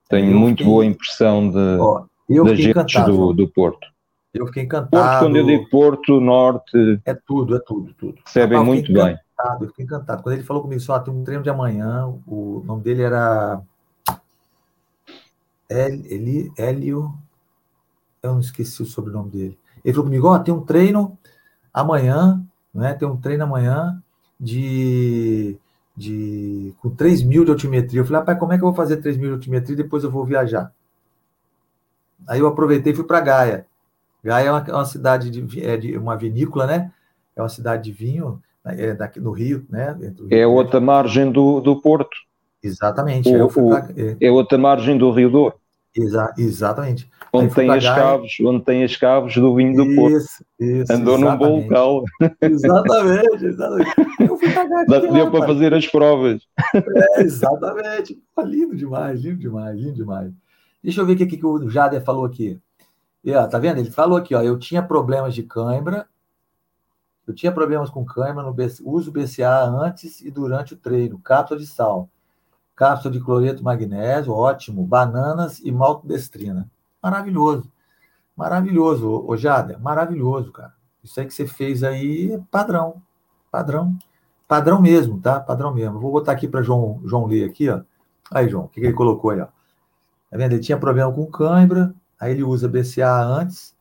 tenho 0.09 0.31
eu 0.31 0.39
muito 0.39 0.57
fiquei, 0.59 0.71
boa 0.71 0.85
impressão 0.85 1.49
de, 1.49 1.77
ó, 1.79 2.03
das 2.43 2.59
gente 2.59 3.05
do, 3.05 3.33
do 3.33 3.47
Porto. 3.47 3.87
Eu 4.35 4.47
fiquei 4.47 4.63
encantado. 4.63 4.89
Porto, 4.91 5.19
quando 5.19 5.35
eu 5.37 5.45
digo 5.45 5.69
Porto, 5.69 6.19
Norte. 6.19 7.01
É 7.05 7.13
tudo, 7.13 7.55
é 7.55 7.59
tudo, 7.59 7.93
tudo. 7.93 8.17
Recebem 8.25 8.61
muito 8.63 8.91
bem. 8.91 9.17
Eu 9.61 9.67
fiquei 9.67 9.85
encantado. 9.85 10.21
Quando 10.21 10.35
ele 10.35 10.43
falou 10.43 10.61
comigo, 10.61 10.81
só 10.81 10.99
tem 10.99 11.13
um 11.13 11.23
treino 11.23 11.41
de 11.41 11.49
amanhã, 11.49 12.05
o 12.27 12.61
nome 12.65 12.83
dele 12.83 13.01
era. 13.01 13.61
Eli, 15.69 16.51
Hélio. 16.57 17.13
Eu 18.21 18.33
não 18.33 18.39
esqueci 18.39 18.81
o 18.81 18.85
sobrenome 18.85 19.29
dele. 19.29 19.57
Ele 19.83 19.93
falou 19.93 20.09
comigo: 20.09 20.27
ó, 20.27 20.35
oh, 20.35 20.39
tem 20.39 20.53
um 20.53 20.65
treino 20.65 21.17
amanhã, 21.73 22.43
né? 22.73 22.93
Tem 22.93 23.07
um 23.07 23.17
treino 23.17 23.45
amanhã 23.45 24.01
de, 24.39 25.57
de 25.95 26.73
com 26.81 26.89
3 26.89 27.23
mil 27.23 27.45
de 27.45 27.51
altimetria. 27.51 28.01
Eu 28.01 28.05
falei, 28.05 28.19
rapaz, 28.19 28.37
como 28.37 28.51
é 28.51 28.57
que 28.57 28.63
eu 28.63 28.67
vou 28.67 28.75
fazer 28.75 28.97
3 28.97 29.15
mil 29.15 29.29
de 29.29 29.35
altimetria 29.35 29.75
e 29.75 29.83
depois 29.83 30.03
eu 30.03 30.11
vou 30.11 30.25
viajar? 30.25 30.73
Aí 32.27 32.39
eu 32.39 32.47
aproveitei 32.47 32.91
e 32.91 32.95
fui 32.95 33.05
para 33.05 33.21
Gaia. 33.21 33.67
Gaia 34.25 34.47
é 34.47 34.51
uma, 34.51 34.65
é 34.67 34.73
uma 34.73 34.85
cidade 34.85 35.29
de, 35.29 35.63
é 35.63 35.77
de 35.77 35.95
uma 35.95 36.17
vinícola, 36.17 36.65
né? 36.65 36.91
É 37.35 37.41
uma 37.43 37.49
cidade 37.49 37.83
de 37.83 37.91
vinho, 37.91 38.41
é 38.65 38.95
daqui 38.95 39.19
no 39.19 39.31
Rio, 39.31 39.63
né? 39.69 39.95
Rio 39.99 40.27
é 40.31 40.47
outra 40.47 40.81
margem 40.81 41.31
do, 41.31 41.61
do 41.61 41.79
Porto. 41.79 42.17
Exatamente. 42.63 43.29
O, 43.29 43.47
pra, 43.47 43.87
é. 43.95 44.17
é. 44.19 44.31
outra 44.31 44.57
margem 44.57 44.97
do 44.97 45.11
Rio 45.11 45.29
Douro. 45.29 45.53
Exa, 45.95 46.33
exatamente. 46.39 47.07
Onde 47.31 47.53
tem, 47.53 47.69
as 47.69 47.85
caves, 47.85 48.31
onde 48.41 48.65
tem 48.65 48.83
as 48.83 48.95
caves 48.95 49.35
do 49.35 49.53
vinho 49.53 49.75
do 49.75 49.95
Porto. 49.95 50.17
Isso, 50.17 50.45
isso, 50.59 50.91
Andou 50.91 51.17
exatamente. 51.17 51.21
num 51.21 51.37
bom 51.37 51.61
local. 51.61 52.03
Exatamente, 52.41 53.45
exatamente. 53.45 53.91
Eu 54.19 54.37
fui 54.37 55.11
Deu 55.13 55.29
para 55.29 55.45
fazer 55.45 55.73
as 55.73 55.85
provas. 55.85 56.41
É, 56.73 57.21
exatamente. 57.21 58.19
Lindo 58.43 58.75
demais, 58.75 59.21
lindo 59.21 59.37
demais, 59.37 59.77
lindo 59.77 59.93
demais. 59.93 60.31
Deixa 60.83 61.01
eu 61.01 61.05
ver 61.05 61.13
o 61.13 61.17
que, 61.17 61.25
que 61.27 61.45
o 61.45 61.69
Jader 61.69 62.03
falou 62.03 62.25
aqui. 62.25 62.59
E, 63.25 63.33
ó, 63.33 63.47
tá 63.47 63.57
vendo? 63.57 63.79
Ele 63.79 63.89
falou 63.89 64.19
aqui, 64.19 64.35
ó, 64.35 64.43
eu 64.43 64.59
tinha 64.59 64.83
problemas 64.83 65.33
de 65.33 65.41
cãibra, 65.41 66.07
eu 67.25 67.33
tinha 67.33 67.51
problemas 67.51 67.89
com 67.89 68.05
cãibra 68.05 68.43
no 68.43 68.55
uso 68.83 69.11
BCA 69.11 69.63
antes 69.63 70.21
e 70.21 70.29
durante 70.29 70.75
o 70.75 70.77
treino, 70.77 71.17
cápsula 71.17 71.59
de 71.59 71.65
sal, 71.65 72.07
cápsula 72.75 73.11
de 73.11 73.19
cloreto 73.19 73.63
magnésio, 73.63 74.31
ótimo, 74.31 74.85
bananas 74.85 75.59
e 75.59 75.71
maltodestrina. 75.71 76.69
Maravilhoso. 77.01 77.71
Maravilhoso, 78.37 79.25
ô 79.25 79.35
Jader, 79.35 79.81
maravilhoso, 79.81 80.51
cara. 80.51 80.73
Isso 81.03 81.19
aí 81.19 81.25
que 81.25 81.33
você 81.33 81.47
fez 81.47 81.83
aí 81.83 82.33
é 82.33 82.39
padrão. 82.51 83.01
Padrão. 83.49 83.97
Padrão 84.47 84.79
mesmo, 84.79 85.19
tá? 85.19 85.39
Padrão 85.39 85.73
mesmo. 85.73 85.99
Vou 85.99 86.11
botar 86.11 86.33
aqui 86.33 86.47
para 86.47 86.61
João, 86.61 87.01
João 87.05 87.25
ler 87.25 87.49
aqui, 87.49 87.69
ó. 87.69 87.81
Aí, 88.29 88.47
João, 88.47 88.65
o 88.65 88.67
que, 88.67 88.81
que 88.81 88.85
ele 88.85 88.93
colocou 88.93 89.31
aí, 89.31 89.41
ó? 89.41 89.45
Tá 90.29 90.37
vendo? 90.37 90.51
Ele 90.51 90.61
tinha 90.61 90.77
problema 90.77 91.11
com 91.11 91.25
cãibra, 91.25 91.95
aí 92.19 92.31
ele 92.31 92.43
usa 92.43 92.67
BCA 92.67 93.21
antes, 93.21 93.75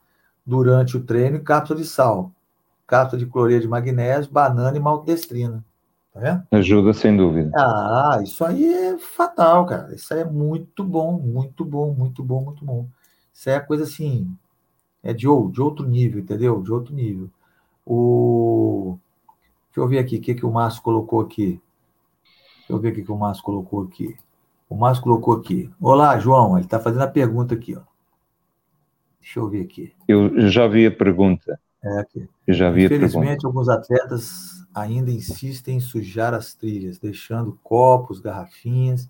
durante 0.45 0.97
o 0.97 1.03
treino 1.03 1.37
e 1.37 1.41
cápsula 1.41 1.81
de 1.81 1.87
sal, 1.87 2.31
cápsula 2.87 3.19
de 3.19 3.27
cloreto 3.27 3.63
de 3.63 3.69
magnésio, 3.69 4.31
banana 4.31 4.77
e 4.77 4.81
maltodestrina. 4.81 5.65
Tá 6.13 6.21
vendo? 6.21 6.47
Ajuda 6.53 6.93
sem 6.93 7.17
dúvida. 7.17 7.51
Ah, 7.57 8.21
isso 8.23 8.45
aí 8.45 8.65
é 8.73 8.99
fatal, 8.99 9.67
cara. 9.67 9.95
Isso 9.95 10.15
aí 10.15 10.21
é 10.21 10.25
muito 10.25 10.85
bom, 10.85 11.19
muito 11.19 11.65
bom, 11.65 11.93
muito 11.93 12.23
bom, 12.23 12.45
muito 12.45 12.65
bom. 12.65 12.87
Isso 13.33 13.51
é 13.51 13.59
coisa 13.59 13.83
assim, 13.83 14.31
é 15.03 15.13
de, 15.13 15.27
de 15.51 15.61
outro 15.61 15.87
nível, 15.87 16.21
entendeu? 16.21 16.63
De 16.63 16.73
outro 16.73 16.95
nível. 16.95 17.29
O... 17.85 18.97
Deixa 19.67 19.81
eu 19.81 19.89
ver 19.89 19.99
aqui 19.99 20.17
o 20.19 20.21
que, 20.21 20.35
que 20.35 20.47
o 20.47 20.53
Márcio 20.53 20.83
colocou 20.83 21.21
aqui. 21.21 21.61
Deixa 22.59 22.73
eu 22.73 22.79
ver 22.79 22.93
o 22.93 22.95
que, 22.95 23.03
que 23.03 23.13
o 23.13 23.17
Márcio 23.17 23.43
colocou 23.43 23.83
aqui. 23.83 24.17
O 24.71 24.77
Márcio 24.77 25.03
colocou 25.03 25.35
aqui. 25.35 25.69
Olá, 25.81 26.17
João. 26.19 26.57
Ele 26.57 26.65
está 26.65 26.79
fazendo 26.79 27.03
a 27.03 27.09
pergunta 27.09 27.55
aqui. 27.55 27.77
Ó. 27.77 27.83
Deixa 29.25 29.41
eu 29.41 29.49
ver 29.49 29.63
aqui. 29.63 29.91
Eu 30.07 30.49
já 30.51 30.69
vi 30.69 30.87
a 30.87 30.91
pergunta. 30.91 31.59
É 31.83 31.99
aqui. 31.99 32.29
Eu 32.47 32.53
já 32.53 32.71
vi 32.71 32.85
Infelizmente, 32.85 33.47
alguns 33.47 33.71
atletas 33.71 34.63
ainda 34.75 35.11
insistem 35.11 35.79
em 35.79 35.81
sujar 35.81 36.35
as 36.35 36.53
trilhas, 36.53 36.99
deixando 36.99 37.59
copos, 37.63 38.21
garrafinhas 38.21 39.09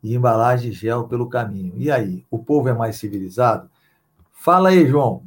e 0.00 0.14
embalagem 0.14 0.70
de 0.70 0.76
gel 0.76 1.08
pelo 1.08 1.28
caminho. 1.28 1.74
E 1.76 1.90
aí, 1.90 2.24
o 2.30 2.38
povo 2.38 2.68
é 2.68 2.72
mais 2.72 2.96
civilizado? 2.96 3.68
Fala 4.32 4.68
aí, 4.68 4.86
João. 4.86 5.24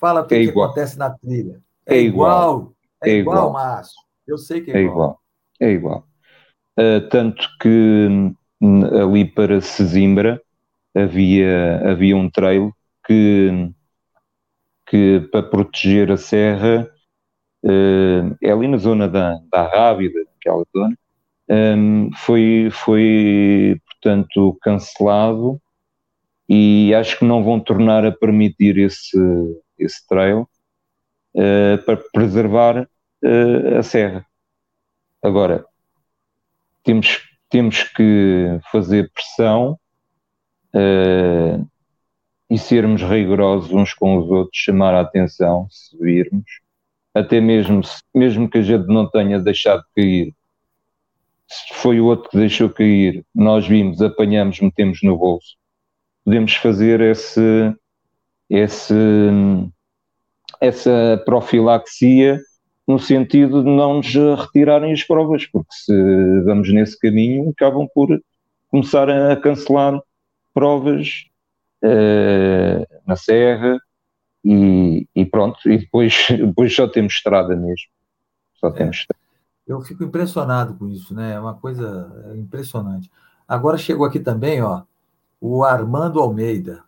Fala 0.00 0.22
o 0.22 0.26
que, 0.26 0.34
é 0.34 0.44
que 0.44 0.50
acontece 0.50 0.98
na 0.98 1.10
trilha. 1.10 1.60
É, 1.84 1.96
é 1.96 2.00
igual. 2.00 2.72
É, 3.04 3.10
é 3.10 3.18
igual, 3.18 3.36
igual, 3.36 3.52
Márcio. 3.52 4.00
Eu 4.26 4.38
sei 4.38 4.62
que 4.62 4.70
é, 4.70 4.78
é 4.78 4.80
igual. 4.80 5.20
É 5.60 5.70
igual. 5.70 6.06
Uh, 6.78 7.06
tanto 7.10 7.46
que 7.60 8.34
hum, 8.62 8.84
ali 9.02 9.26
para 9.26 9.60
Sesimbra 9.60 10.40
havia, 10.94 11.90
havia 11.90 12.16
um 12.16 12.30
trail 12.30 12.74
que, 13.06 13.70
que 14.86 15.20
para 15.30 15.42
proteger 15.42 16.10
a 16.10 16.16
serra 16.16 16.90
uh, 17.62 18.36
é 18.42 18.50
ali 18.50 18.68
na 18.68 18.76
zona 18.76 19.08
da, 19.08 19.38
da 19.50 19.66
Rábida, 19.66 20.20
aquela 20.38 20.64
zona, 20.76 20.96
um, 21.48 22.10
foi, 22.16 22.68
foi 22.72 23.80
portanto, 23.86 24.58
cancelado 24.60 25.60
e 26.48 26.94
acho 26.94 27.18
que 27.18 27.24
não 27.24 27.42
vão 27.42 27.60
tornar 27.60 28.04
a 28.04 28.12
permitir 28.12 28.78
esse, 28.78 29.18
esse 29.78 30.06
trail 30.06 30.48
uh, 31.34 31.82
para 31.84 31.96
preservar 32.12 32.82
uh, 32.82 33.78
a 33.78 33.82
serra. 33.82 34.26
Agora, 35.22 35.64
temos, 36.82 37.20
temos 37.48 37.82
que 37.82 38.60
fazer 38.70 39.10
pressão 39.12 39.78
uh, 40.74 41.66
e 42.48 42.58
sermos 42.58 43.02
rigorosos 43.02 43.72
uns 43.72 43.92
com 43.92 44.18
os 44.18 44.30
outros, 44.30 44.58
chamar 44.58 44.94
a 44.94 45.00
atenção 45.00 45.66
se 45.70 45.96
virmos, 45.98 46.60
até 47.14 47.40
mesmo, 47.40 47.80
mesmo 48.14 48.48
que 48.48 48.58
a 48.58 48.62
gente 48.62 48.86
não 48.86 49.08
tenha 49.10 49.38
deixado 49.40 49.82
de 49.82 50.02
cair 50.02 50.34
se 51.48 51.74
foi 51.74 52.00
o 52.00 52.06
outro 52.06 52.30
que 52.30 52.36
deixou 52.36 52.68
cair, 52.68 53.24
nós 53.34 53.66
vimos, 53.66 54.02
apanhamos, 54.02 54.60
metemos 54.60 55.00
no 55.02 55.16
bolso. 55.16 55.56
Podemos 56.24 56.54
fazer 56.54 57.00
esse, 57.00 57.72
esse, 58.50 58.84
essa 60.60 61.22
profilaxia 61.24 62.40
no 62.86 62.98
sentido 62.98 63.62
de 63.62 63.70
não 63.70 63.94
nos 63.94 64.12
retirarem 64.14 64.92
as 64.92 65.02
provas, 65.02 65.46
porque 65.46 65.72
se 65.72 66.40
vamos 66.44 66.72
nesse 66.72 66.98
caminho, 66.98 67.50
acabam 67.50 67.86
por 67.94 68.20
começar 68.68 69.08
a 69.08 69.36
cancelar 69.36 70.00
provas 70.52 71.26
uh, 71.84 72.86
na 73.06 73.16
serra 73.16 73.78
e, 74.44 75.08
e, 75.14 75.24
pronto, 75.24 75.58
e 75.68 75.78
depois, 75.78 76.26
depois 76.30 76.74
só 76.74 76.86
temos 76.86 77.14
estrada 77.14 77.56
mesmo. 77.56 77.88
Só 78.54 78.70
temos 78.70 78.96
estrada. 78.96 79.20
Eu 79.66 79.80
fico 79.80 80.04
impressionado 80.04 80.74
com 80.74 80.88
isso, 80.88 81.12
né? 81.12 81.34
É 81.34 81.40
uma 81.40 81.54
coisa 81.54 82.34
impressionante. 82.36 83.10
Agora 83.48 83.76
chegou 83.76 84.06
aqui 84.06 84.20
também, 84.20 84.62
ó, 84.62 84.82
o 85.40 85.64
Armando 85.64 86.20
Almeida. 86.20 86.84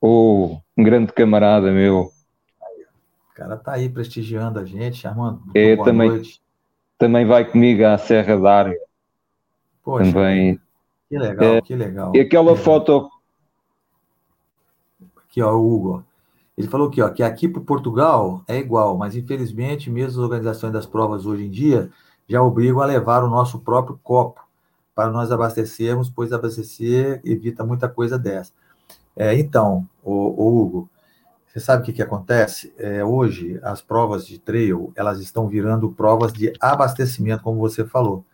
Oh, 0.00 0.58
um 0.76 0.84
grande 0.84 1.12
camarada 1.12 1.72
meu. 1.72 2.12
O 3.30 3.34
cara 3.34 3.56
tá 3.56 3.72
aí 3.72 3.88
prestigiando 3.88 4.60
a 4.60 4.64
gente, 4.64 5.06
Armando. 5.08 5.42
É, 5.54 5.76
também, 5.76 6.08
noite. 6.08 6.40
também 6.96 7.26
vai 7.26 7.44
comigo 7.44 7.84
à 7.84 7.98
Serra 7.98 8.36
d'Área. 8.36 8.78
Poxa, 9.82 10.12
também. 10.12 10.60
Que 11.08 11.18
legal, 11.18 11.54
é, 11.54 11.60
que 11.60 11.74
legal. 11.74 12.12
E 12.14 12.20
aquela 12.20 12.56
foto. 12.56 13.10
Aqui, 15.34 15.42
ó, 15.42 15.52
o 15.52 15.74
Hugo. 15.74 16.04
Ele 16.56 16.68
falou 16.68 16.86
aqui, 16.86 17.02
ó, 17.02 17.08
que 17.08 17.24
aqui 17.24 17.48
para 17.48 17.60
Portugal 17.60 18.44
é 18.46 18.56
igual, 18.56 18.96
mas 18.96 19.16
infelizmente, 19.16 19.90
mesmo 19.90 20.10
as 20.10 20.16
organizações 20.18 20.72
das 20.72 20.86
provas 20.86 21.26
hoje 21.26 21.46
em 21.46 21.50
dia 21.50 21.90
já 22.28 22.40
obrigam 22.40 22.80
a 22.80 22.86
levar 22.86 23.24
o 23.24 23.28
nosso 23.28 23.58
próprio 23.58 23.98
copo 24.00 24.40
para 24.94 25.10
nós 25.10 25.32
abastecermos, 25.32 26.08
pois 26.08 26.32
abastecer 26.32 27.20
evita 27.24 27.64
muita 27.64 27.88
coisa 27.88 28.16
dessa. 28.16 28.52
É, 29.16 29.34
então, 29.34 29.84
o, 30.04 30.12
o, 30.12 30.62
Hugo, 30.62 30.88
você 31.48 31.58
sabe 31.58 31.82
o 31.82 31.84
que, 31.84 31.92
que 31.92 32.02
acontece? 32.02 32.72
É, 32.78 33.04
hoje, 33.04 33.58
as 33.64 33.82
provas 33.82 34.24
de 34.24 34.38
trail, 34.38 34.92
elas 34.94 35.18
estão 35.18 35.48
virando 35.48 35.90
provas 35.90 36.32
de 36.32 36.52
abastecimento, 36.60 37.42
como 37.42 37.58
você 37.58 37.84
falou, 37.84 38.24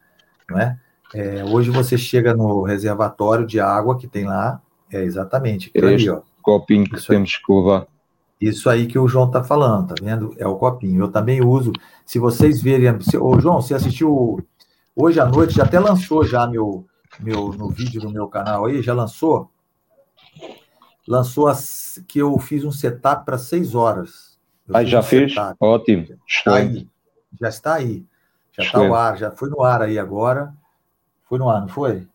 não 0.51 0.59
é? 0.59 0.79
é 1.15 1.43
hoje 1.45 1.71
você 1.71 1.97
chega 1.97 2.35
no 2.35 2.63
reservatório 2.63 3.47
de 3.47 3.59
água 3.59 3.97
que 3.97 4.07
tem 4.07 4.27
lá, 4.27 4.61
é 4.93 5.03
exatamente, 5.03 5.71
aquilo 5.71 5.87
ali, 5.87 6.11
ó. 6.11 6.21
Copinho 6.41 6.85
que 6.85 7.07
temos 7.07 7.37
que 7.37 7.53
levar. 7.53 7.87
Isso 8.41 8.71
aí 8.71 8.87
que 8.87 8.99
o 8.99 9.07
João 9.07 9.27
está 9.27 9.45
falando, 9.45 9.89
tá 9.89 9.95
vendo? 10.03 10.35
É 10.39 10.47
o 10.47 10.57
copinho. 10.57 11.03
Eu 11.03 11.09
também 11.09 11.45
uso. 11.45 11.73
Se 12.07 12.19
vocês 12.19 12.63
verem. 12.63 12.99
Se, 13.01 13.19
ô, 13.19 13.39
João, 13.39 13.61
você 13.61 13.75
assistiu 13.75 14.43
hoje 14.97 15.21
à 15.21 15.27
noite, 15.27 15.55
já 15.55 15.65
até 15.65 15.79
lançou 15.79 16.25
já 16.25 16.47
meu, 16.47 16.87
meu 17.21 17.53
no 17.53 17.69
vídeo 17.69 18.01
do 18.01 18.11
meu 18.11 18.29
canal 18.29 18.65
aí, 18.65 18.81
já 18.81 18.95
lançou 18.95 19.51
lançou 21.11 21.49
as, 21.49 22.03
que 22.07 22.21
eu 22.21 22.39
fiz 22.39 22.65
um 22.65 22.71
setup 22.71 23.25
para 23.25 23.37
seis 23.37 23.75
horas. 23.75 24.39
Aí 24.73 24.87
já 24.87 25.01
um 25.01 25.03
fez? 25.03 25.35
Setup. 25.35 25.57
Ótimo. 25.59 26.07
Está 26.27 26.55
aí. 26.55 26.89
Já 27.41 27.49
está 27.49 27.75
aí. 27.75 28.07
Já 28.53 28.65
está 28.65 28.79
no 28.79 28.95
ar, 28.95 29.19
já 29.19 29.31
foi 29.33 29.51
no 29.51 29.63
ar 29.63 29.83
aí 29.83 29.99
agora. 29.99 30.55
Foi 31.29 31.39
no 31.39 31.49
ar, 31.51 31.61
não 31.61 31.69
foi? 31.69 32.07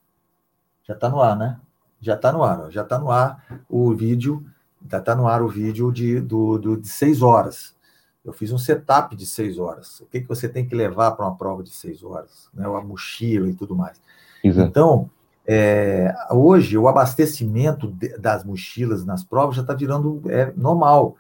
Já 0.87 0.93
está 0.93 1.09
no 1.09 1.21
ar, 1.21 1.35
né? 1.35 1.59
Já 2.05 2.13
está 2.13 2.31
no 2.31 2.43
ar, 2.43 2.65
ó. 2.65 2.69
já 2.69 2.83
está 2.83 2.99
no 2.99 3.09
ar 3.09 3.43
o 3.67 3.91
vídeo, 3.95 4.45
já 4.87 4.99
está 4.99 5.15
no 5.15 5.27
ar 5.27 5.41
o 5.41 5.47
vídeo 5.47 5.91
de, 5.91 6.21
do, 6.21 6.59
do, 6.59 6.77
de 6.77 6.87
seis 6.87 7.23
horas. 7.23 7.75
Eu 8.23 8.31
fiz 8.31 8.51
um 8.51 8.59
setup 8.59 9.15
de 9.15 9.25
seis 9.25 9.57
horas. 9.57 10.01
O 10.01 10.05
que, 10.05 10.21
que 10.21 10.27
você 10.27 10.47
tem 10.47 10.67
que 10.67 10.75
levar 10.75 11.13
para 11.13 11.25
uma 11.25 11.35
prova 11.35 11.63
de 11.63 11.71
seis 11.71 12.03
horas? 12.03 12.47
Né? 12.53 12.63
A 12.63 12.81
mochila 12.81 13.49
e 13.49 13.55
tudo 13.55 13.75
mais. 13.75 13.99
Exato. 14.43 14.69
Então, 14.69 15.09
é, 15.47 16.13
hoje, 16.29 16.77
o 16.77 16.87
abastecimento 16.87 17.91
de, 17.91 18.15
das 18.19 18.43
mochilas 18.43 19.03
nas 19.03 19.23
provas 19.23 19.55
já 19.55 19.63
está 19.63 19.73
virando 19.73 20.21
é, 20.27 20.53
normal. 20.55 21.15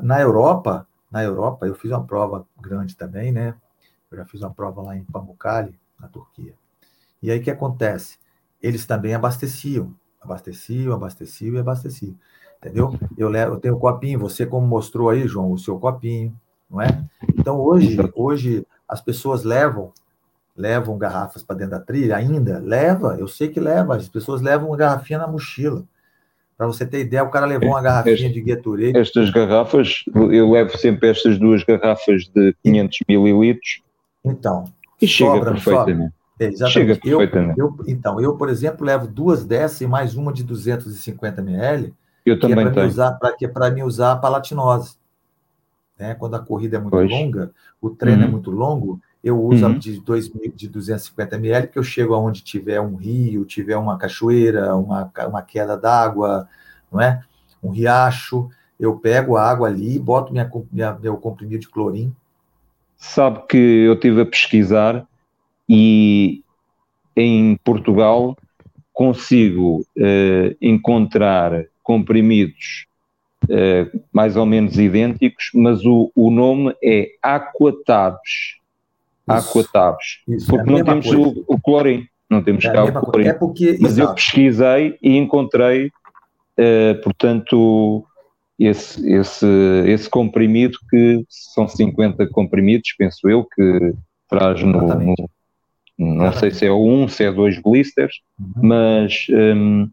Na 0.00 0.20
Europa, 0.20 0.86
na 1.10 1.24
Europa, 1.24 1.66
eu 1.66 1.74
fiz 1.74 1.90
uma 1.90 2.04
prova 2.04 2.46
grande 2.60 2.96
também, 2.96 3.32
né? 3.32 3.54
Eu 4.12 4.18
já 4.18 4.24
fiz 4.24 4.40
uma 4.42 4.54
prova 4.54 4.80
lá 4.80 4.96
em 4.96 5.02
Pamukkale, 5.02 5.76
na 5.98 6.06
Turquia. 6.06 6.54
E 7.20 7.32
aí 7.32 7.40
o 7.40 7.42
que 7.42 7.50
acontece? 7.50 8.16
Eles 8.62 8.86
também 8.86 9.12
abasteciam, 9.12 9.92
abasteciam, 10.24 10.94
abasteciam 10.94 11.54
e 11.54 11.58
abasteciam 11.58 12.14
entendeu? 12.64 12.98
Eu, 13.16 13.28
levo, 13.28 13.54
eu 13.54 13.60
tenho 13.60 13.74
o 13.74 13.78
copinho, 13.78 14.18
você 14.18 14.46
como 14.46 14.66
mostrou 14.66 15.10
aí, 15.10 15.28
João, 15.28 15.52
o 15.52 15.58
seu 15.58 15.78
copinho, 15.78 16.34
não 16.70 16.80
é? 16.80 17.04
Então 17.38 17.60
hoje, 17.60 17.98
hoje 18.14 18.66
as 18.88 19.00
pessoas 19.00 19.44
levam 19.44 19.92
levam 20.56 20.96
garrafas 20.96 21.42
para 21.42 21.56
dentro 21.56 21.72
da 21.72 21.80
trilha 21.80 22.16
ainda, 22.16 22.60
leva, 22.60 23.16
eu 23.18 23.26
sei 23.26 23.48
que 23.48 23.58
leva, 23.58 23.96
as 23.96 24.08
pessoas 24.08 24.40
levam 24.40 24.68
uma 24.68 24.76
garrafinha 24.76 25.18
na 25.18 25.26
mochila. 25.26 25.84
Para 26.56 26.68
você 26.68 26.86
ter 26.86 27.00
ideia, 27.00 27.24
o 27.24 27.30
cara 27.30 27.44
levou 27.44 27.70
uma 27.70 27.82
garrafinha 27.82 28.14
este, 28.14 28.32
de 28.32 28.40
Gatorade. 28.40 28.96
Estas 28.96 29.30
garrafas, 29.30 30.04
eu 30.14 30.52
levo 30.52 30.78
sempre 30.78 31.08
estas 31.10 31.36
duas 31.40 31.64
garrafas 31.64 32.28
de 32.32 32.54
500 32.62 32.98
mililitros. 33.08 33.82
Então, 34.24 34.64
e 35.02 35.08
chega 35.08 35.44
perfeitamente. 35.44 36.14
É, 36.38 36.46
exatamente. 36.46 36.72
Chega. 36.72 37.00
Eu, 37.04 37.20
eu, 37.56 37.76
então, 37.86 38.20
eu, 38.20 38.36
por 38.36 38.48
exemplo, 38.48 38.84
levo 38.84 39.06
duas 39.06 39.44
dessas 39.44 39.80
e 39.80 39.86
mais 39.86 40.16
uma 40.16 40.32
de 40.32 40.42
250 40.42 41.40
ml, 41.40 41.94
eu 42.24 42.38
também 42.38 42.66
é 42.66 42.70
tenho. 42.70 42.86
Usar, 42.86 43.12
pra, 43.12 43.32
que 43.32 43.44
é 43.44 43.48
para 43.48 43.70
mim 43.70 43.82
usar 43.82 44.12
a 44.12 44.16
palatinose. 44.16 44.96
Né? 45.98 46.14
Quando 46.14 46.34
a 46.34 46.40
corrida 46.40 46.76
é 46.76 46.80
muito 46.80 46.92
pois. 46.92 47.10
longa, 47.10 47.52
o 47.80 47.90
treino 47.90 48.22
é 48.22 48.24
uhum. 48.24 48.28
é 48.28 48.32
muito 48.32 48.50
longo, 48.50 49.00
eu 49.22 49.40
uso 49.40 49.64
uhum. 49.66 49.78
de, 49.78 50.00
2, 50.00 50.32
de 50.54 50.68
250 50.68 51.36
ml, 51.36 51.68
que 51.68 51.78
eu 51.78 51.82
chego 51.82 52.14
aonde 52.14 52.42
tiver 52.42 52.80
um 52.80 52.96
rio, 52.96 53.44
tiver 53.44 53.76
uma 53.76 53.96
cachoeira, 53.96 54.74
uma, 54.74 55.10
uma 55.28 55.42
queda 55.42 55.76
d'água, 55.76 56.48
não 56.92 57.00
é? 57.00 57.22
Um 57.62 57.70
riacho, 57.70 58.50
eu 58.78 58.98
pego 58.98 59.36
a 59.36 59.48
água 59.48 59.68
ali, 59.68 59.98
boto 59.98 60.32
minha, 60.32 60.50
minha, 60.70 60.92
meu 60.94 61.16
comprimido 61.16 61.60
de 61.60 61.68
clorim. 61.68 62.14
Sabe 62.96 63.46
que 63.48 63.56
eu 63.56 63.94
estive 63.94 64.20
a 64.20 64.26
pesquisar 64.26 65.06
e 65.68 66.42
em 67.16 67.56
Portugal 67.64 68.36
consigo 68.92 69.84
eh, 69.98 70.56
encontrar 70.60 71.66
comprimidos 71.82 72.86
uh, 73.44 74.00
mais 74.12 74.36
ou 74.36 74.46
menos 74.46 74.78
idênticos, 74.78 75.50
mas 75.54 75.84
o, 75.84 76.10
o 76.14 76.30
nome 76.30 76.74
é 76.82 77.10
Aquatabs. 77.22 78.58
Aquatabs. 79.26 80.22
Porque 80.48 80.70
é 80.70 80.72
não 80.72 80.84
temos 80.84 81.06
o, 81.06 81.44
o 81.46 81.60
clorim, 81.60 82.06
não 82.28 82.42
temos 82.42 82.64
é 82.64 82.72
cá 82.72 82.84
o 82.84 82.92
clorim. 82.92 83.28
É 83.28 83.32
porque, 83.34 83.76
mas 83.80 83.92
exato. 83.92 84.10
eu 84.10 84.14
pesquisei 84.14 84.98
e 85.02 85.16
encontrei, 85.16 85.86
uh, 85.88 87.02
portanto, 87.02 88.04
esse, 88.58 89.12
esse, 89.12 89.46
esse 89.86 90.08
comprimido 90.08 90.78
que 90.90 91.24
são 91.28 91.68
50 91.68 92.26
comprimidos, 92.28 92.94
penso 92.96 93.28
eu, 93.28 93.44
que 93.44 93.94
traz 94.28 94.62
no, 94.62 94.80
no 94.80 95.14
não 95.98 96.32
sei 96.32 96.50
se 96.50 96.66
é 96.66 96.72
um, 96.72 97.08
se 97.08 97.24
é 97.24 97.32
dois 97.32 97.60
blisters, 97.60 98.20
uhum. 98.38 98.68
mas 98.68 99.26
um, 99.30 99.88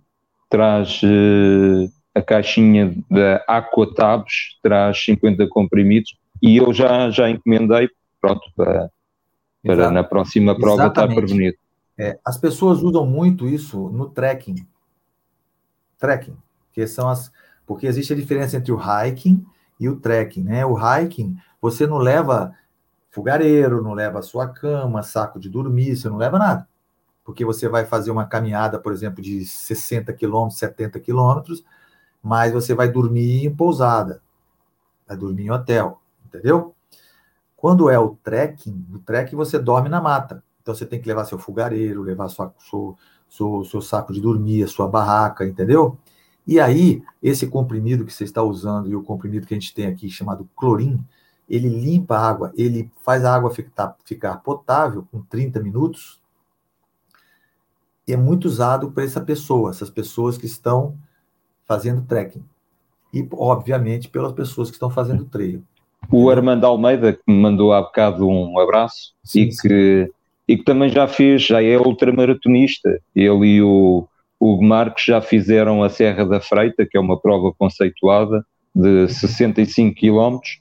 traz 0.49 1.01
uh, 1.03 1.91
a 2.13 2.21
caixinha 2.21 2.95
da 3.09 3.43
Aquatabs, 3.47 4.57
traz 4.61 5.03
50 5.03 5.47
comprimidos 5.47 6.15
e 6.41 6.57
eu 6.57 6.73
já, 6.73 7.09
já 7.09 7.29
encomendei, 7.29 7.89
pronto, 8.19 8.41
para, 8.55 8.89
para 9.63 9.91
na 9.91 10.03
próxima 10.03 10.57
prova 10.57 10.87
estar 10.87 11.07
prevenido. 11.07 11.57
É, 11.97 12.17
as 12.25 12.37
pessoas 12.37 12.81
usam 12.81 13.05
muito 13.05 13.47
isso 13.47 13.89
no 13.89 14.09
trekking. 14.09 14.65
Trekking, 15.99 16.35
que 16.73 16.87
são 16.87 17.07
as. 17.07 17.31
Porque 17.65 17.85
existe 17.85 18.11
a 18.11 18.15
diferença 18.15 18.57
entre 18.57 18.71
o 18.71 18.79
hiking 18.79 19.45
e 19.79 19.87
o 19.87 19.97
trekking, 19.97 20.43
né? 20.43 20.65
O 20.65 20.75
hiking, 20.75 21.37
você 21.61 21.85
não 21.85 21.97
leva 21.97 22.53
fogareiro, 23.11 23.83
não 23.83 23.93
leva 23.93 24.21
sua 24.21 24.47
cama, 24.47 25.03
saco 25.03 25.39
de 25.39 25.49
dormir, 25.49 25.95
você 25.95 26.09
não 26.09 26.17
leva 26.17 26.39
nada 26.39 26.67
porque 27.23 27.45
você 27.45 27.67
vai 27.69 27.85
fazer 27.85 28.11
uma 28.11 28.25
caminhada, 28.25 28.79
por 28.79 28.91
exemplo, 28.91 29.21
de 29.23 29.45
60 29.45 30.11
quilômetros, 30.13 30.59
70 30.59 30.99
quilômetros, 30.99 31.63
mas 32.21 32.51
você 32.51 32.73
vai 32.73 32.89
dormir 32.89 33.45
em 33.45 33.55
pousada, 33.55 34.21
vai 35.07 35.15
dormir 35.17 35.45
em 35.45 35.51
hotel, 35.51 36.01
entendeu? 36.25 36.75
Quando 37.55 37.89
é 37.89 37.99
o 37.99 38.17
trekking, 38.23 38.85
no 38.89 38.99
trekking 38.99 39.35
você 39.35 39.59
dorme 39.59 39.87
na 39.87 40.01
mata. 40.01 40.43
Então 40.61 40.73
você 40.73 40.85
tem 40.85 40.99
que 40.99 41.07
levar 41.07 41.25
seu 41.25 41.37
fogareiro, 41.37 42.01
levar 42.01 42.27
sua, 42.27 42.53
seu, 42.59 42.97
seu, 43.29 43.63
seu 43.63 43.81
saco 43.81 44.13
de 44.13 44.21
dormir, 44.21 44.63
a 44.63 44.67
sua 44.67 44.87
barraca, 44.87 45.45
entendeu? 45.45 45.97
E 46.45 46.59
aí, 46.59 47.03
esse 47.21 47.47
comprimido 47.47 48.03
que 48.05 48.11
você 48.11 48.23
está 48.23 48.41
usando 48.41 48.89
e 48.89 48.95
o 48.95 49.03
comprimido 49.03 49.45
que 49.45 49.53
a 49.53 49.59
gente 49.59 49.73
tem 49.73 49.85
aqui, 49.87 50.09
chamado 50.09 50.49
clorim, 50.55 51.03
ele 51.51 51.67
limpa 51.67 52.15
a 52.15 52.29
água, 52.29 52.53
ele 52.55 52.89
faz 53.03 53.25
a 53.25 53.35
água 53.35 53.51
ficar, 53.51 53.93
ficar 54.05 54.37
potável 54.37 55.05
com 55.11 55.21
30 55.21 55.59
minutos, 55.59 56.21
é 58.07 58.15
muito 58.15 58.45
usado 58.45 58.89
para 58.89 59.03
essa 59.03 59.19
pessoa, 59.19 59.69
essas 59.69 59.89
pessoas 59.89 60.37
que 60.37 60.45
estão 60.45 60.95
fazendo 61.65 62.03
trekking. 62.03 62.43
E, 63.13 63.27
obviamente, 63.33 64.07
pelas 64.07 64.31
pessoas 64.31 64.69
que 64.69 64.75
estão 64.75 64.89
fazendo 64.89 65.25
trail. 65.25 65.61
O 66.09 66.29
Armando 66.29 66.65
Almeida, 66.65 67.13
que 67.13 67.21
me 67.27 67.37
mandou 67.37 67.73
há 67.73 67.81
bocado 67.81 68.25
um 68.27 68.57
abraço 68.57 69.13
sim, 69.21 69.41
e, 69.41 69.51
sim. 69.51 69.67
Que, 69.67 70.11
e 70.47 70.57
que 70.57 70.63
também 70.63 70.89
já 70.89 71.05
fez, 71.05 71.43
já 71.43 71.61
é 71.61 71.77
ultramaratonista. 71.77 72.97
Ele 73.13 73.45
e 73.45 73.61
o 73.61 74.07
Hugo 74.39 74.63
Marques 74.63 75.03
já 75.03 75.19
fizeram 75.19 75.83
a 75.83 75.89
Serra 75.89 76.25
da 76.25 76.39
Freita, 76.39 76.85
que 76.89 76.97
é 76.97 76.99
uma 76.99 77.19
prova 77.19 77.51
conceituada 77.57 78.45
de 78.73 79.09
65 79.09 79.95
quilómetros. 79.95 80.60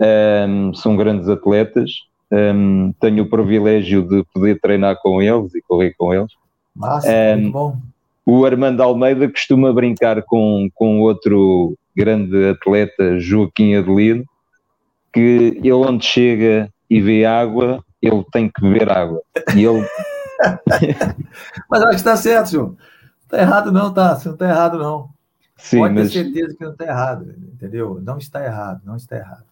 Um, 0.00 0.74
são 0.74 0.96
grandes 0.96 1.28
atletas. 1.28 1.90
Um, 2.30 2.92
tenho 3.00 3.24
o 3.24 3.30
privilégio 3.30 4.02
de 4.02 4.24
poder 4.32 4.60
treinar 4.60 5.00
com 5.00 5.22
eles 5.22 5.54
e 5.54 5.62
correr 5.62 5.94
com 5.96 6.12
eles. 6.12 6.32
Massa, 6.74 7.08
um, 7.08 7.40
muito 7.40 7.52
bom. 7.52 7.76
O 8.24 8.44
Armando 8.44 8.82
Almeida 8.82 9.30
costuma 9.30 9.72
brincar 9.72 10.20
com, 10.22 10.68
com 10.74 11.00
outro 11.00 11.76
grande 11.96 12.50
atleta, 12.50 13.20
Joaquim 13.20 13.76
Adelino, 13.76 14.24
que 15.12 15.60
ele 15.62 15.72
onde 15.72 16.04
chega 16.04 16.68
e 16.90 17.00
vê 17.00 17.24
água, 17.24 17.82
ele 18.02 18.24
tem 18.32 18.48
que 18.48 18.60
beber 18.60 18.90
água. 18.90 19.22
E 19.54 19.64
ele... 19.64 19.86
mas 21.70 21.82
acho 21.82 21.90
que 21.90 21.96
está 21.96 22.16
certo. 22.16 22.56
Não 22.56 22.76
está 23.22 23.38
errado 23.38 23.72
não, 23.72 23.94
tá? 23.94 24.20
Não 24.24 24.32
está 24.32 24.48
errado 24.48 24.78
não. 24.78 25.08
Sim, 25.56 25.78
Pode 25.78 25.94
mas... 25.94 26.12
ter 26.12 26.24
certeza 26.24 26.54
que 26.56 26.64
não 26.64 26.72
está 26.72 26.84
errado, 26.84 27.34
entendeu? 27.54 28.00
Não 28.02 28.18
está 28.18 28.44
errado, 28.44 28.82
não 28.84 28.96
está 28.96 29.16
errado. 29.16 29.44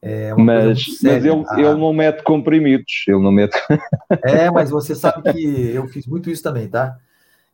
É 0.00 0.32
mas, 0.34 0.86
mas 1.02 1.24
ele, 1.24 1.44
ah. 1.48 1.58
ele 1.58 1.74
não 1.74 1.92
mete 1.92 2.22
comprimidos, 2.22 3.04
ele 3.06 3.20
não 3.20 3.32
mete. 3.32 3.58
é, 4.22 4.50
mas 4.50 4.70
você 4.70 4.94
sabe 4.94 5.32
que 5.32 5.74
eu 5.74 5.88
fiz 5.88 6.06
muito 6.06 6.30
isso 6.30 6.42
também, 6.42 6.68
tá? 6.68 6.96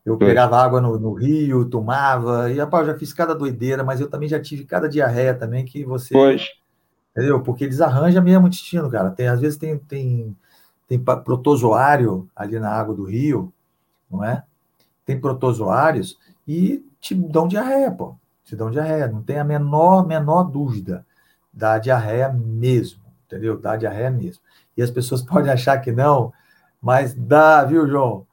Eu 0.05 0.18
Foi. 0.18 0.26
pegava 0.26 0.62
água 0.62 0.80
no, 0.80 0.99
no, 0.99 1.14
rio, 1.14 1.64
tomava, 1.64 2.51
e 2.51 2.59
rapaz, 2.59 2.86
já 2.86 2.95
fiz 2.95 3.14
cada 3.14 3.34
doideira, 3.34 3.82
mas 3.82 4.01
eu 4.01 4.11
também 4.11 4.28
já 4.28 4.38
tive 4.38 4.64
cada 4.64 4.86
diarreia 4.88 5.32
também 5.32 5.64
que 5.64 5.84
você. 5.84 6.12
Pois. 6.12 6.51
Entendeu? 7.12 7.40
Porque 7.42 7.64
eles 7.64 7.80
arranjam 7.80 8.22
mesmo 8.22 8.45
o 8.45 8.49
intestino, 8.49 8.90
cara. 8.90 9.11
Tem, 9.11 9.28
às 9.28 9.40
vezes 9.40 9.57
tem, 9.57 9.78
tem, 9.78 10.36
tem 10.86 10.99
protozoário 10.99 12.28
ali 12.36 12.59
na 12.59 12.70
água 12.70 12.95
do 12.95 13.05
rio, 13.05 13.51
não 14.11 14.22
é? 14.22 14.42
Tem 15.07 15.18
protozoários 15.18 16.18
e 16.47 16.84
te 17.01 17.14
dão 17.14 17.49
diarreia, 17.49 17.90
pô. 17.90 18.14
Te 18.45 18.55
dão 18.55 18.70
diarreia, 18.70 19.07
não 19.07 19.22
tem 19.22 19.38
a 19.38 19.45
menor, 19.45 20.07
menor 20.07 20.45
dúvida 20.45 21.07
dá 21.55 21.78
diarreia 21.78 22.28
mesmo, 22.32 23.00
entendeu? 23.26 23.59
Dá 23.59 23.76
diarreia 23.76 24.11
mesmo. 24.11 24.42
E 24.76 24.82
as 24.82 24.90
pessoas 24.90 25.22
podem 25.22 25.52
achar 25.52 25.78
que 25.78 25.92
não, 25.92 26.32
mas 26.80 27.14
dá, 27.14 27.64
viu, 27.64 27.88
João? 27.88 28.26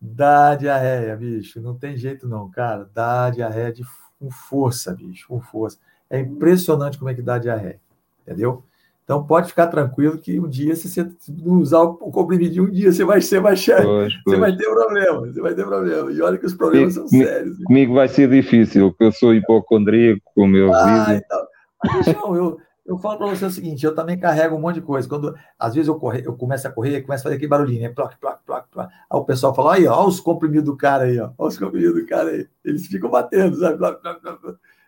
Dá 0.00 0.54
diarreia, 0.54 1.16
bicho. 1.16 1.60
Não 1.60 1.74
tem 1.74 1.96
jeito 1.96 2.28
não, 2.28 2.48
cara. 2.50 2.88
Dá 2.94 3.30
diarreia 3.30 3.72
de, 3.72 3.84
com 4.18 4.30
força, 4.30 4.94
bicho, 4.94 5.26
com 5.28 5.40
força. 5.40 5.78
É 6.08 6.20
impressionante 6.20 6.98
como 6.98 7.10
é 7.10 7.14
que 7.14 7.20
dá 7.20 7.36
diarreia, 7.38 7.80
entendeu? 8.22 8.62
Então 9.08 9.24
pode 9.24 9.48
ficar 9.48 9.68
tranquilo 9.68 10.18
que 10.18 10.38
um 10.38 10.46
dia, 10.46 10.76
se 10.76 10.86
você 10.86 11.10
não 11.42 11.60
usar 11.60 11.80
o 11.80 11.94
comprimido, 11.96 12.62
um 12.62 12.70
dia 12.70 12.92
você 12.92 13.04
vai 13.04 13.22
ser 13.22 13.40
mais 13.40 13.58
chefe. 13.58 13.86
Você 14.26 14.36
vai 14.36 14.54
ter 14.54 14.68
problema, 14.70 15.20
você 15.20 15.40
vai 15.40 15.54
ter 15.54 15.64
problema. 15.64 16.12
E 16.12 16.20
olha 16.20 16.36
que 16.36 16.44
os 16.44 16.52
problemas 16.52 16.92
são 16.92 17.08
sérios. 17.08 17.56
Comigo 17.64 17.94
vai 17.94 18.06
ser 18.06 18.28
difícil, 18.28 18.90
porque 18.90 19.04
eu 19.04 19.12
sou 19.12 19.34
hipocondríaco, 19.34 20.20
como 20.34 20.54
eu 20.56 20.74
ah, 20.74 21.04
vi. 21.04 21.14
Então. 21.14 21.46
Mas, 21.82 22.04
João, 22.04 22.36
eu, 22.36 22.60
eu 22.88 22.96
falo 22.96 23.18
para 23.18 23.26
você 23.26 23.44
o 23.44 23.50
seguinte, 23.50 23.84
eu 23.84 23.94
também 23.94 24.18
carrego 24.18 24.56
um 24.56 24.60
monte 24.60 24.76
de 24.76 24.80
coisa. 24.80 25.06
Quando, 25.06 25.36
às 25.58 25.74
vezes, 25.74 25.88
eu, 25.88 25.96
corre, 25.96 26.22
eu 26.24 26.34
começo 26.34 26.66
a 26.66 26.70
correr, 26.72 27.02
começo 27.02 27.20
a 27.20 27.24
fazer 27.24 27.36
aquele 27.36 27.50
barulhinho, 27.50 27.82
né? 27.82 27.90
Ploc, 27.90 28.16
ploc, 28.18 28.40
ploc, 28.46 28.66
ploc. 28.70 28.88
Aí 28.90 29.04
o 29.10 29.24
pessoal 29.26 29.54
fala, 29.54 29.74
aí, 29.74 29.86
ó, 29.86 30.06
os 30.06 30.20
comprimidos 30.20 30.64
do 30.64 30.74
cara 30.74 31.04
aí, 31.04 31.20
ó. 31.20 31.30
Olha 31.36 31.48
os 31.48 31.58
comprimidos 31.58 32.00
do 32.00 32.06
cara 32.06 32.30
aí. 32.30 32.48
Eles 32.64 32.86
ficam 32.86 33.10
batendo, 33.10 33.60
sabe? 33.60 33.78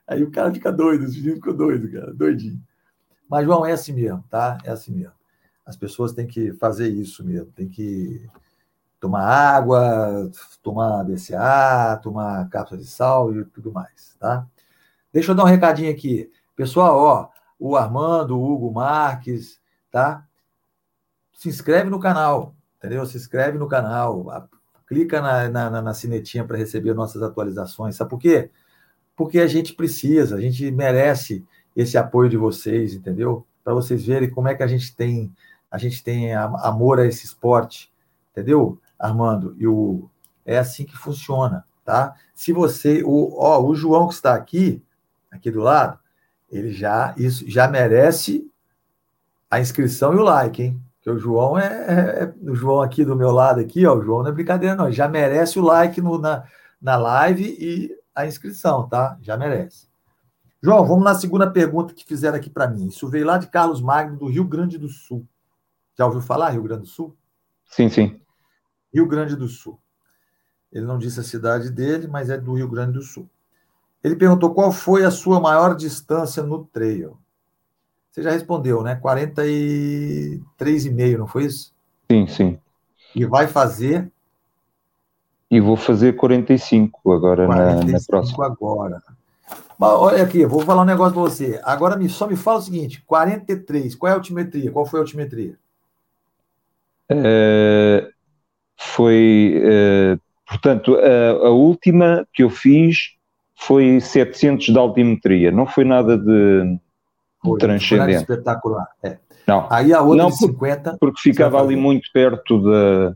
Aí 0.08 0.22
o 0.22 0.30
cara 0.30 0.50
fica 0.50 0.72
doido, 0.72 1.04
os 1.04 1.14
meninos 1.14 1.34
ficam 1.34 1.54
doidos, 1.54 1.92
cara, 1.92 2.14
doidinho. 2.14 2.58
Mas, 3.28 3.44
João, 3.44 3.66
é 3.66 3.72
assim 3.72 3.92
mesmo, 3.92 4.24
tá? 4.30 4.56
É 4.64 4.70
assim 4.70 4.92
mesmo. 4.92 5.12
As 5.66 5.76
pessoas 5.76 6.14
têm 6.14 6.26
que 6.26 6.54
fazer 6.54 6.88
isso 6.88 7.22
mesmo, 7.22 7.52
tem 7.52 7.68
que 7.68 8.26
tomar 8.98 9.24
água, 9.24 10.30
tomar 10.62 11.04
BCA, 11.04 12.00
tomar 12.02 12.48
cápsula 12.48 12.80
de 12.80 12.86
sal 12.86 13.36
e 13.36 13.44
tudo 13.44 13.70
mais, 13.70 14.16
tá? 14.18 14.46
Deixa 15.12 15.32
eu 15.32 15.34
dar 15.34 15.44
um 15.44 15.46
recadinho 15.46 15.90
aqui. 15.90 16.30
Pessoal, 16.56 16.96
ó, 16.96 17.28
o 17.60 17.76
Armando, 17.76 18.38
o 18.38 18.52
Hugo 18.52 18.72
Marques, 18.72 19.60
tá? 19.90 20.26
Se 21.34 21.48
inscreve 21.48 21.90
no 21.90 22.00
canal, 22.00 22.54
entendeu? 22.78 23.04
Se 23.04 23.18
inscreve 23.18 23.58
no 23.58 23.68
canal, 23.68 24.48
clica 24.86 25.20
na, 25.20 25.48
na, 25.48 25.82
na 25.82 25.94
sinetinha 25.94 26.44
para 26.44 26.56
receber 26.56 26.94
nossas 26.94 27.22
atualizações. 27.22 27.94
Sabe 27.94 28.10
por 28.10 28.18
quê? 28.18 28.50
Porque 29.14 29.38
a 29.38 29.46
gente 29.46 29.74
precisa, 29.74 30.36
a 30.36 30.40
gente 30.40 30.68
merece 30.72 31.44
esse 31.76 31.98
apoio 31.98 32.30
de 32.30 32.36
vocês, 32.36 32.94
entendeu? 32.94 33.46
Para 33.62 33.74
vocês 33.74 34.04
verem 34.04 34.30
como 34.30 34.48
é 34.48 34.54
que 34.54 34.62
a 34.62 34.66
gente 34.66 34.96
tem 34.96 35.32
a 35.70 35.78
gente 35.78 36.02
tem 36.02 36.34
amor 36.34 36.98
a 36.98 37.06
esse 37.06 37.24
esporte, 37.24 37.92
entendeu? 38.32 38.80
Armando 38.98 39.54
e 39.56 39.68
o 39.68 40.10
é 40.44 40.58
assim 40.58 40.84
que 40.84 40.96
funciona, 40.96 41.64
tá? 41.84 42.16
Se 42.34 42.52
você 42.52 43.04
o 43.04 43.38
ó, 43.38 43.62
o 43.62 43.72
João 43.74 44.08
que 44.08 44.14
está 44.14 44.34
aqui 44.34 44.82
aqui 45.30 45.48
do 45.48 45.60
lado, 45.60 45.99
ele 46.50 46.72
já 46.72 47.14
isso 47.16 47.48
já 47.48 47.68
merece 47.68 48.50
a 49.50 49.60
inscrição 49.60 50.14
e 50.14 50.16
o 50.16 50.22
like, 50.22 50.62
hein? 50.62 50.82
Que 51.00 51.10
o 51.10 51.18
João 51.18 51.58
é, 51.58 51.66
é, 51.66 52.22
é, 52.24 52.34
o 52.50 52.54
João 52.54 52.82
aqui 52.82 53.04
do 53.04 53.16
meu 53.16 53.30
lado 53.30 53.60
aqui, 53.60 53.86
ó, 53.86 53.96
o 53.96 54.02
João 54.02 54.22
não 54.22 54.30
é 54.30 54.32
brincadeira 54.32 54.76
não, 54.76 54.92
já 54.92 55.08
merece 55.08 55.58
o 55.58 55.62
like 55.62 56.00
no, 56.00 56.18
na, 56.18 56.44
na 56.80 56.96
live 56.96 57.44
e 57.58 57.96
a 58.14 58.26
inscrição, 58.26 58.86
tá? 58.88 59.16
Já 59.22 59.36
merece. 59.36 59.88
João, 60.62 60.86
vamos 60.86 61.04
na 61.04 61.14
segunda 61.14 61.50
pergunta 61.50 61.94
que 61.94 62.04
fizeram 62.04 62.36
aqui 62.36 62.50
para 62.50 62.68
mim. 62.68 62.88
Isso 62.88 63.08
veio 63.08 63.24
lá 63.24 63.38
de 63.38 63.46
Carlos 63.46 63.80
Magno, 63.80 64.18
do 64.18 64.26
Rio 64.26 64.44
Grande 64.44 64.76
do 64.76 64.88
Sul. 64.88 65.26
Já 65.96 66.04
ouviu 66.04 66.20
falar 66.20 66.50
Rio 66.50 66.62
Grande 66.62 66.82
do 66.82 66.88
Sul? 66.88 67.16
Sim, 67.64 67.88
sim. 67.88 68.20
Rio 68.92 69.06
Grande 69.06 69.36
do 69.36 69.48
Sul. 69.48 69.80
Ele 70.70 70.84
não 70.84 70.98
disse 70.98 71.18
a 71.18 71.22
cidade 71.22 71.70
dele, 71.70 72.06
mas 72.06 72.28
é 72.28 72.36
do 72.36 72.52
Rio 72.54 72.68
Grande 72.68 72.92
do 72.92 73.02
Sul. 73.02 73.28
Ele 74.02 74.16
perguntou 74.16 74.54
qual 74.54 74.72
foi 74.72 75.04
a 75.04 75.10
sua 75.10 75.38
maior 75.40 75.74
distância 75.74 76.42
no 76.42 76.64
trail. 76.64 77.18
Você 78.10 78.22
já 78.22 78.30
respondeu, 78.30 78.82
né? 78.82 78.98
43,5, 79.02 81.18
não 81.18 81.26
foi 81.26 81.44
isso? 81.44 81.72
Sim, 82.10 82.26
sim. 82.26 82.58
E 83.14 83.24
vai 83.24 83.46
fazer? 83.46 84.10
E 85.50 85.60
vou 85.60 85.76
fazer 85.76 86.14
45 86.14 87.12
agora 87.12 87.46
45 87.46 87.86
na, 87.86 87.92
na 87.92 87.98
próxima. 88.06 88.46
agora. 88.46 89.02
Mas 89.78 89.90
olha 89.92 90.22
aqui, 90.22 90.44
vou 90.44 90.60
falar 90.60 90.82
um 90.82 90.86
negócio 90.86 91.14
para 91.14 91.22
você. 91.22 91.60
Agora 91.64 91.96
me, 91.96 92.08
só 92.08 92.26
me 92.26 92.36
fala 92.36 92.58
o 92.58 92.62
seguinte: 92.62 93.02
43, 93.06 93.94
qual 93.94 94.10
é 94.10 94.12
a 94.12 94.16
altimetria? 94.16 94.70
Qual 94.70 94.86
foi 94.86 95.00
a 95.00 95.02
altimetria? 95.02 95.56
É, 97.08 98.10
foi, 98.76 99.60
é, 99.64 100.18
portanto, 100.46 100.96
a, 100.96 101.46
a, 101.46 101.50
última 101.50 102.26
que 102.32 102.42
eu 102.42 102.50
fiz 102.50 103.16
foi 103.60 104.00
700 104.00 104.66
de 104.66 104.78
altimetria, 104.78 105.50
não 105.50 105.66
foi 105.66 105.84
nada 105.84 106.16
de, 106.16 106.78
foi, 107.42 107.58
transcendente. 107.58 108.24
Foi 108.26 108.36
espetacular. 108.36 108.88
É. 109.02 109.18
Não. 109.46 109.66
Aí 109.70 109.92
a 109.92 110.00
outra 110.00 110.24
não, 110.24 110.30
de 110.30 110.38
50. 110.38 110.96
Porque 110.98 111.20
ficava 111.20 111.60
ali 111.60 111.76
muito 111.76 112.08
perto 112.12 112.62
da. 112.62 113.14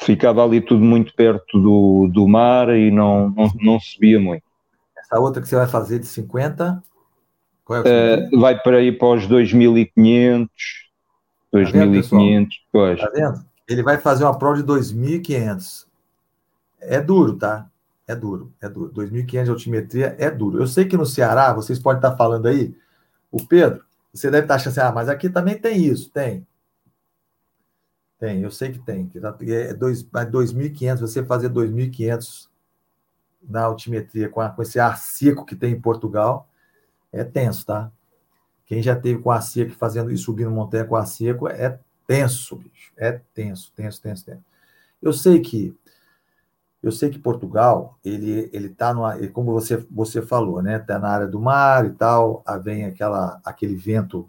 Ficava 0.00 0.44
ali 0.44 0.60
tudo 0.60 0.84
muito 0.84 1.14
perto 1.14 1.58
do, 1.58 2.10
do 2.12 2.28
mar 2.28 2.68
e 2.76 2.90
não, 2.90 3.30
não, 3.30 3.50
não 3.58 3.80
subia 3.80 4.20
muito. 4.20 4.42
Essa 4.98 5.18
outra 5.18 5.40
que 5.40 5.48
você 5.48 5.56
vai 5.56 5.66
fazer 5.66 5.98
de 6.00 6.06
50, 6.06 6.82
qual 7.64 7.82
é 7.82 8.28
uh, 8.30 8.38
vai 8.38 8.60
para 8.60 8.82
ir 8.82 8.98
para 8.98 9.08
os 9.08 9.26
2.500, 9.26 10.48
2.500, 11.54 12.44
tá 12.44 12.50
pois. 12.70 13.00
Tá 13.00 13.10
vendo? 13.14 13.44
Ele 13.66 13.82
vai 13.82 13.96
fazer 13.96 14.24
uma 14.24 14.38
prova 14.38 14.56
de 14.56 14.64
2.500. 14.64 15.86
É 16.82 17.00
duro, 17.00 17.38
tá? 17.38 17.66
É 18.06 18.14
duro, 18.14 18.52
é 18.60 18.68
duro. 18.68 18.92
2.500 18.92 19.44
de 19.44 19.50
altimetria 19.50 20.16
é 20.18 20.30
duro. 20.30 20.58
Eu 20.58 20.66
sei 20.66 20.84
que 20.84 20.96
no 20.96 21.04
Ceará, 21.04 21.52
vocês 21.52 21.78
podem 21.78 21.98
estar 21.98 22.16
falando 22.16 22.46
aí, 22.46 22.74
o 23.30 23.44
Pedro, 23.44 23.84
você 24.12 24.30
deve 24.30 24.44
estar 24.44 24.54
achando 24.54 24.72
assim, 24.72 24.80
ah, 24.80 24.92
mas 24.92 25.08
aqui 25.08 25.28
também 25.28 25.58
tem 25.58 25.84
isso, 25.84 26.10
tem. 26.10 26.46
Tem, 28.18 28.40
eu 28.42 28.50
sei 28.50 28.72
que 28.72 28.78
tem. 28.78 29.10
É 29.14 29.74
2.500, 29.74 31.00
você 31.00 31.24
fazer 31.24 31.50
2.500 31.50 32.48
na 33.42 33.62
altimetria 33.64 34.28
com, 34.28 34.40
a, 34.40 34.48
com 34.48 34.62
esse 34.62 34.78
ar 34.80 34.96
seco 34.98 35.44
que 35.44 35.54
tem 35.54 35.72
em 35.72 35.80
Portugal, 35.80 36.48
é 37.12 37.24
tenso, 37.24 37.66
tá? 37.66 37.90
Quem 38.64 38.82
já 38.82 38.96
teve 38.96 39.20
com 39.20 39.30
ar 39.30 39.42
seco 39.42 39.72
fazendo 39.72 40.10
e 40.10 40.16
subindo 40.18 40.50
montanha 40.50 40.84
com 40.84 40.96
ar 40.96 41.06
seco 41.06 41.48
é 41.48 41.78
tenso, 42.06 42.56
bicho. 42.56 42.92
É 42.96 43.20
tenso, 43.34 43.72
tenso, 43.74 44.00
tenso, 44.00 44.24
tenso. 44.24 44.44
Eu 45.02 45.12
sei 45.12 45.40
que 45.40 45.76
eu 46.82 46.92
sei 46.92 47.10
que 47.10 47.18
Portugal, 47.18 47.98
ele 48.04 48.50
ele 48.52 48.68
tá 48.68 48.94
numa, 48.94 49.16
como 49.28 49.52
você 49.52 49.84
você 49.90 50.22
falou, 50.22 50.62
né? 50.62 50.78
Tá 50.78 50.98
na 50.98 51.08
área 51.08 51.26
do 51.26 51.40
mar 51.40 51.86
e 51.86 51.90
tal, 51.90 52.42
aí 52.46 52.60
vem 52.60 52.84
aquela 52.84 53.40
aquele 53.44 53.74
vento 53.74 54.28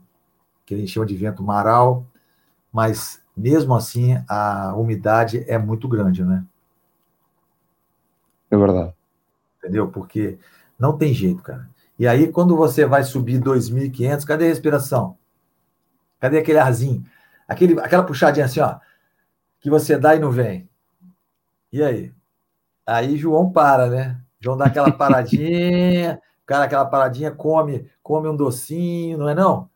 que 0.66 0.74
a 0.74 0.78
gente 0.78 0.92
chama 0.92 1.06
de 1.06 1.16
vento 1.16 1.44
maral, 1.44 2.06
mas 2.72 3.22
mesmo 3.36 3.76
assim 3.76 4.22
a 4.28 4.74
umidade 4.76 5.44
é 5.48 5.58
muito 5.58 5.88
grande, 5.88 6.24
né? 6.24 6.46
É 8.50 8.58
verdade 8.58 8.98
entendeu? 9.68 9.90
Porque 9.90 10.38
não 10.80 10.98
tem 10.98 11.14
jeito, 11.14 11.44
cara. 11.44 11.70
E 12.00 12.08
aí, 12.08 12.32
quando 12.32 12.56
você 12.56 12.86
vai 12.86 13.04
subir 13.04 13.40
2.500, 13.42 14.26
cadê 14.26 14.46
a 14.46 14.48
respiração? 14.48 15.18
Cadê 16.20 16.40
aquele 16.40 16.60
arzinho? 16.60 17.04
Aquele, 17.48 17.80
aquela 17.80 18.04
puxadinha 18.04 18.46
assim, 18.46 18.60
ó, 18.60 18.80
que 19.60 19.70
você 19.70 19.98
dá 19.98 20.16
e 20.16 20.20
não 20.20 20.32
vem. 20.32 20.70
E 21.72 21.84
aí? 21.84 22.14
Aí 22.88 23.18
João 23.18 23.52
para, 23.52 23.90
né? 23.90 24.18
João 24.40 24.56
dá 24.56 24.66
aquela 24.66 24.92
paradinha, 24.92 26.22
cara, 26.48 26.64
aquela 26.64 26.86
paradinha, 26.86 27.32
come, 27.32 27.90
come 28.02 28.30
um 28.30 28.36
docinho, 28.36 29.18
não 29.18 29.28
é 29.28 29.36
não? 29.36 29.70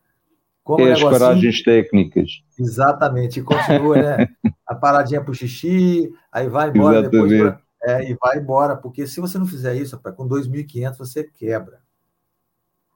Come 0.64 0.88
um 0.88 0.92
as 0.92 1.02
paragens 1.02 1.62
técnicas. 1.62 2.42
Exatamente, 2.58 3.40
e 3.40 3.42
continua, 3.42 3.96
né? 3.96 4.28
A 4.66 4.74
paradinha 4.74 5.22
pro 5.22 5.34
xixi, 5.34 6.10
aí 6.30 6.48
vai 6.48 6.70
embora 6.70 7.00
Exatamente. 7.00 7.28
depois 7.28 7.40
pra, 7.40 7.60
é, 7.82 8.10
e 8.10 8.14
vai 8.14 8.38
embora, 8.38 8.76
porque 8.76 9.06
se 9.06 9.20
você 9.20 9.36
não 9.38 9.44
fizer 9.44 9.74
isso, 9.74 9.96
rapaz, 9.96 10.16
com 10.16 10.26
2.500 10.26 10.96
você 10.96 11.24
quebra. 11.24 11.80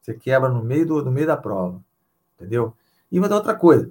Você 0.00 0.14
quebra 0.14 0.48
no 0.48 0.62
meio, 0.62 0.86
do, 0.86 1.04
no 1.04 1.10
meio 1.10 1.26
da 1.26 1.36
prova, 1.36 1.82
entendeu? 2.36 2.72
E 3.10 3.18
uma 3.18 3.32
outra 3.34 3.54
coisa, 3.54 3.90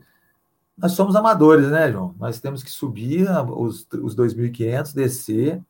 nós 0.78 0.94
somos 0.94 1.16
amadores, 1.16 1.70
né, 1.70 1.92
João? 1.92 2.16
Nós 2.18 2.40
temos 2.40 2.64
que 2.64 2.72
subir 2.72 3.28
os, 3.52 3.86
os 4.02 4.16
2.500, 4.16 4.96
descer, 4.96 5.62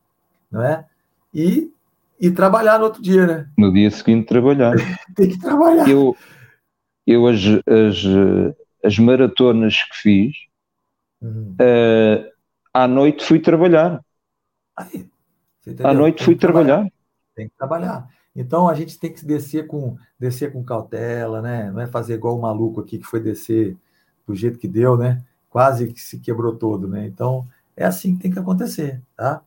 não 0.52 0.64
é? 0.64 0.86
E, 1.34 1.72
e 2.20 2.32
trabalhar 2.32 2.80
no 2.80 2.86
outro 2.86 3.02
dia, 3.02 3.26
né? 3.26 3.50
No 3.58 3.74
dia 3.74 3.92
seguinte 3.92 4.28
trabalhar. 4.28 4.76
Tem 5.16 5.30
que 5.30 5.40
trabalhar. 5.40 5.90
Eu, 5.90 6.16
eu 7.06 7.28
as, 7.28 7.42
as, 7.68 8.04
as 8.84 9.00
maratonas 9.00 9.76
que 9.84 9.98
fiz, 9.98 10.36
uhum. 11.22 11.56
uh, 11.60 12.32
à 12.74 12.88
noite 12.88 13.26
fui 13.26 13.40
trabalhar. 13.40 14.02
Aí, 14.78 15.10
à 15.84 15.94
noite 15.94 16.24
fui 16.24 16.36
trabalhar. 16.36 16.66
trabalhar. 16.66 16.92
Tem 17.36 17.48
que 17.50 17.56
trabalhar. 17.58 18.08
Então 18.36 18.68
a 18.68 18.74
gente 18.74 19.00
tem 19.00 19.14
que 19.14 19.26
descer 19.26 19.66
com 19.66 19.98
descer 20.20 20.52
com 20.52 20.64
cautela, 20.64 21.42
né? 21.42 21.72
Não 21.72 21.80
é 21.80 21.88
fazer 21.88 22.16
igual 22.16 22.38
o 22.38 22.42
maluco 22.42 22.82
aqui 22.82 22.98
que 22.98 23.06
foi 23.06 23.20
descer 23.22 23.78
do 24.28 24.36
jeito 24.36 24.60
que 24.60 24.68
deu, 24.68 24.98
né? 24.98 25.24
Quase 25.50 25.92
que 25.92 26.02
se 26.02 26.20
quebrou 26.20 26.56
todo, 26.56 26.88
né? 26.88 27.08
Então 27.08 27.48
é 27.78 27.86
assim 27.86 28.16
que 28.16 28.24
tem 28.24 28.32
que 28.32 28.40
acontecer, 28.40 29.02
tá? 29.16 29.42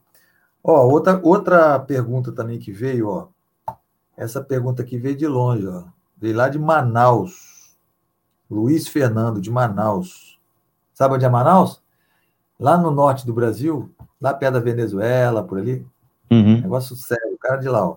Ó, 0.63 0.87
outra 0.87 1.21
outra 1.23 1.79
pergunta 1.79 2.33
também 2.33 2.59
que 2.59 2.73
veio, 2.73 3.09
ó. 3.09 3.29
Essa 4.17 4.43
pergunta 4.43 4.83
aqui 4.83 4.99
veio 4.99 5.17
de 5.17 5.27
longe, 5.27 5.67
ó. 5.67 5.85
Veio 6.17 6.37
lá 6.37 6.49
de 6.49 6.59
Manaus. 6.59 7.77
Luiz 8.51 8.89
Fernando 8.89 9.41
de 9.41 9.51
Manaus. 9.51 10.39
Sabe 10.93 11.15
onde 11.15 11.25
é 11.25 11.29
Manaus? 11.29 11.83
Lá 12.59 12.77
no 12.77 12.91
norte 12.91 13.25
do 13.25 13.33
Brasil, 13.33 13.91
lá 14.21 14.35
perto 14.35 14.55
da 14.55 14.61
Venezuela, 14.61 15.45
por 15.45 15.59
ali. 15.59 15.87
Uhum. 16.31 16.61
Negócio 16.61 16.97
sério, 16.97 17.35
o 17.35 17.39
cara 17.39 17.59
de 17.59 17.69
lá. 17.69 17.87
Ó. 17.87 17.97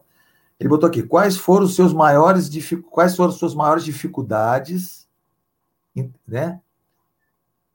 Ele 0.60 0.70
botou 0.70 0.88
aqui: 0.88 1.02
quais 1.02 1.36
foram 1.36 1.66
os 1.66 1.76
seus 1.76 1.94
maiores 1.94 2.50
quais 2.90 3.16
foram 3.16 3.32
as 3.32 3.38
suas 3.38 3.56
maiores 3.56 3.84
dificuldades 3.84 5.02
né? 6.28 6.62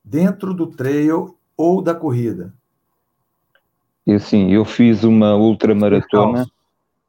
Dentro 0.02 0.54
do 0.54 0.68
trail 0.68 1.36
ou 1.56 1.82
da 1.82 1.94
corrida? 1.94 2.54
E 4.06 4.14
assim, 4.14 4.52
eu 4.52 4.64
fiz 4.64 5.02
uma 5.02 5.34
ultramaratona. 5.34 6.46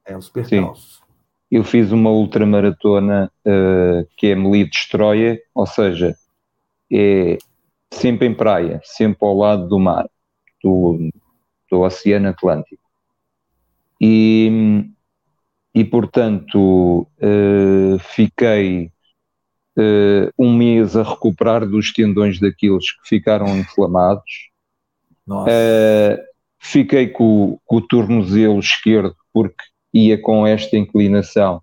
É, 0.05 0.17
os 0.17 0.29
percalços. 0.29 1.01
Eu 1.49 1.63
fiz 1.63 1.91
uma 1.91 2.09
ultramaratona 2.09 3.31
uh, 3.45 4.07
que 4.17 4.27
é 4.27 4.35
Melite 4.35 4.71
Destroyer, 4.71 5.41
ou 5.53 5.65
seja, 5.65 6.15
é 6.91 7.37
sempre 7.91 8.27
em 8.27 8.33
praia, 8.33 8.81
sempre 8.83 9.19
ao 9.21 9.37
lado 9.37 9.67
do 9.67 9.79
mar, 9.79 10.09
do, 10.63 11.09
do 11.71 11.81
Oceano 11.81 12.29
Atlântico. 12.29 12.81
E, 14.01 14.85
e 15.73 15.85
portanto, 15.85 17.07
uh, 17.17 17.99
fiquei 17.99 18.91
uh, 19.77 20.33
um 20.37 20.53
mês 20.55 20.95
a 20.97 21.03
recuperar 21.03 21.65
dos 21.65 21.93
tendões 21.93 22.39
daqueles 22.39 22.91
que 22.91 23.07
ficaram 23.07 23.57
inflamados. 23.57 24.49
Uh, 25.29 26.17
fiquei 26.67 27.07
com, 27.07 27.57
com, 27.65 27.77
o 27.77 27.81
tornozelo 27.81 28.59
esquerdo, 28.59 29.15
porque 29.33 29.63
ia 29.93 30.21
com 30.21 30.45
esta 30.45 30.77
inclinação, 30.77 31.61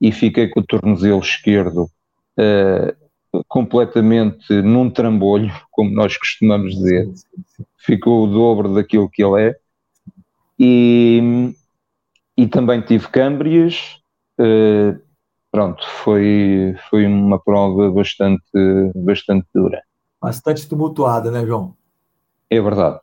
e 0.00 0.10
fiquei 0.10 0.48
com 0.48 0.60
o 0.60 0.66
tornozelo 0.66 1.20
esquerdo 1.20 1.88
uh, 2.36 3.42
completamente 3.46 4.52
num 4.62 4.90
trambolho, 4.90 5.52
como 5.70 5.90
nós 5.92 6.16
costumamos 6.16 6.74
dizer. 6.74 7.08
Ficou 7.78 8.24
o 8.24 8.26
dobro 8.26 8.74
daquilo 8.74 9.08
que 9.08 9.22
ele 9.22 9.50
é. 9.50 9.56
E, 10.58 11.54
e 12.36 12.46
também 12.48 12.80
tive 12.80 13.08
câmbrias. 13.08 14.00
Uh, 14.38 15.00
pronto, 15.52 15.88
foi, 15.88 16.74
foi 16.90 17.06
uma 17.06 17.38
prova 17.38 17.90
bastante, 17.92 18.42
bastante 18.94 19.46
dura. 19.54 19.82
Bastante 20.20 20.68
tumultuada, 20.68 21.30
né, 21.30 21.46
João? 21.46 21.76
É 22.50 22.60
verdade. 22.60 23.00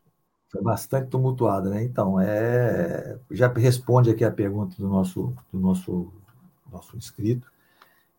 Foi 0.49 0.61
bastante 0.61 1.09
tumultuada, 1.09 1.69
né? 1.69 1.83
Então, 1.83 2.19
é, 2.19 3.17
já 3.29 3.47
responde 3.47 4.09
aqui 4.09 4.23
a 4.23 4.31
pergunta 4.31 4.75
do 4.77 4.87
nosso, 4.89 5.33
do 5.53 5.59
nosso, 5.59 6.11
nosso 6.71 6.97
inscrito, 6.97 7.47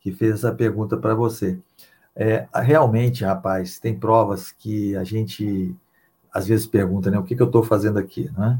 que 0.00 0.12
fez 0.12 0.34
essa 0.34 0.52
pergunta 0.52 0.96
para 0.96 1.14
você. 1.14 1.58
É, 2.14 2.46
realmente, 2.54 3.24
rapaz, 3.24 3.78
tem 3.78 3.98
provas 3.98 4.52
que 4.52 4.96
a 4.96 5.04
gente 5.04 5.74
às 6.32 6.46
vezes 6.46 6.66
pergunta, 6.66 7.10
né? 7.10 7.18
O 7.18 7.24
que, 7.24 7.34
que 7.34 7.42
eu 7.42 7.46
estou 7.46 7.62
fazendo 7.62 7.98
aqui, 7.98 8.30
né? 8.36 8.58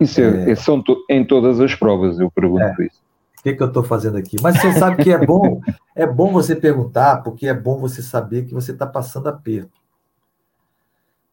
Isso 0.00 0.20
é, 0.20 0.50
é, 0.50 0.54
são 0.54 0.82
to, 0.82 0.96
em 1.08 1.24
todas 1.24 1.60
as 1.60 1.74
provas, 1.74 2.18
eu 2.18 2.30
pergunto 2.30 2.82
é. 2.82 2.86
isso. 2.86 3.00
O 3.38 3.42
que, 3.42 3.54
que 3.54 3.62
eu 3.62 3.68
estou 3.68 3.82
fazendo 3.82 4.16
aqui? 4.16 4.36
Mas 4.42 4.60
você 4.60 4.72
sabe 4.72 5.02
que 5.02 5.10
é 5.10 5.24
bom, 5.24 5.60
é 5.94 6.06
bom 6.06 6.32
você 6.32 6.54
perguntar, 6.54 7.22
porque 7.22 7.46
é 7.46 7.54
bom 7.54 7.78
você 7.78 8.02
saber 8.02 8.44
que 8.44 8.52
você 8.52 8.72
está 8.72 8.86
passando 8.86 9.28
aperto. 9.28 9.79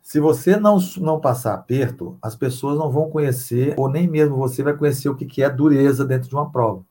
Se 0.07 0.21
você 0.21 0.55
não, 0.55 0.77
não 1.01 1.19
passar 1.19 1.53
aperto, 1.53 2.17
as 2.21 2.33
pessoas 2.33 2.79
não 2.79 2.89
vão 2.89 3.09
conhecer, 3.09 3.75
ou 3.77 3.89
nem 3.89 4.07
mesmo 4.07 4.37
você 4.37 4.63
vai 4.63 4.73
conhecer 4.73 5.09
o 5.09 5.15
que, 5.17 5.25
que 5.25 5.43
é 5.43 5.49
dureza 5.49 6.05
dentro 6.05 6.29
de 6.29 6.33
uma 6.33 6.49
prova. 6.49 6.81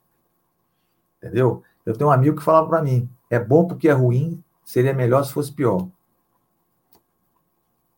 Entendeu? 1.17 1.62
Eu 1.87 1.97
tenho 1.97 2.11
um 2.11 2.12
amigo 2.12 2.37
que 2.37 2.45
falava 2.45 2.69
para 2.69 2.83
mim: 2.83 3.09
é 3.31 3.41
bom 3.41 3.67
porque 3.67 3.89
é 3.89 3.93
ruim, 3.93 4.45
seria 4.62 4.93
melhor 4.93 5.25
se 5.25 5.33
fosse 5.33 5.51
pior. 5.51 5.89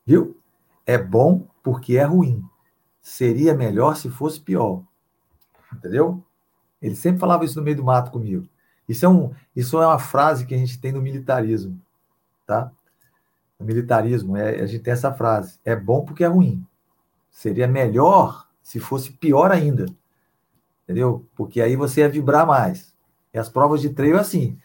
Viu? 0.07 0.41
É 0.87 0.97
bom 0.97 1.49
porque 1.65 1.97
é 1.97 2.05
ruim, 2.05 2.45
seria 3.03 3.55
melhor 3.55 3.97
se 3.97 4.09
fosse 4.09 4.41
pior. 4.41 4.85
Entendeu? 5.75 6.23
Ele 6.81 6.95
sempre 6.95 7.19
falava 7.19 7.45
isso 7.45 7.59
no 7.59 7.65
meio 7.65 7.79
do 7.79 7.83
mato 7.83 8.13
comigo. 8.13 8.49
Isso 8.89 9.05
é, 9.05 9.09
um, 9.09 9.35
isso 9.57 9.83
é 9.83 9.85
uma 9.85 9.99
frase 9.99 10.47
que 10.47 10.55
a 10.55 10.59
gente 10.59 10.81
tem 10.81 10.93
no 10.93 11.03
militarismo, 11.03 11.77
tá? 12.47 12.71
Militarismo, 13.61 14.37
é, 14.37 14.61
a 14.61 14.67
gente 14.67 14.83
tem 14.83 14.93
essa 14.93 15.13
frase: 15.13 15.59
é 15.65 15.75
bom 15.75 16.05
porque 16.05 16.25
é 16.25 16.29
ruim. 16.29 16.65
Seria 17.31 17.67
melhor 17.67 18.47
se 18.63 18.79
fosse 18.79 19.13
pior 19.13 19.51
ainda. 19.51 19.87
Entendeu? 20.85 21.27
Porque 21.35 21.61
aí 21.61 21.77
você 21.77 22.01
ia 22.01 22.09
vibrar 22.09 22.47
mais. 22.47 22.95
E 23.35 23.39
as 23.39 23.49
provas 23.49 23.81
de 23.81 23.91
treino 23.91 24.17
é 24.17 24.21
assim: 24.21 24.59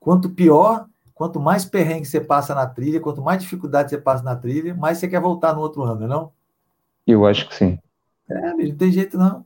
quanto 0.00 0.30
pior, 0.30 0.86
quanto 1.14 1.38
mais 1.38 1.64
perrengue 1.64 2.04
você 2.04 2.20
passa 2.20 2.54
na 2.54 2.66
trilha, 2.66 3.00
quanto 3.00 3.22
mais 3.22 3.42
dificuldade 3.42 3.90
você 3.90 3.98
passa 3.98 4.24
na 4.24 4.34
trilha, 4.34 4.74
mais 4.74 4.98
você 4.98 5.06
quer 5.06 5.20
voltar 5.20 5.54
no 5.54 5.60
outro 5.60 5.82
ano, 5.82 6.06
não? 6.06 6.32
Eu 7.06 7.24
acho 7.26 7.48
que 7.48 7.54
sim. 7.54 7.78
É, 8.28 8.54
não 8.54 8.76
tem 8.76 8.90
jeito 8.90 9.16
não. 9.16 9.44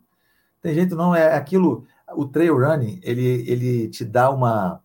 Tem 0.62 0.74
jeito 0.74 0.97
não. 0.97 1.14
É 1.14 1.34
aquilo 1.34 1.86
o 2.14 2.26
trail 2.26 2.57
running, 2.59 3.01
ele, 3.03 3.44
ele 3.51 3.88
te 3.88 4.05
dá 4.05 4.30
uma, 4.30 4.80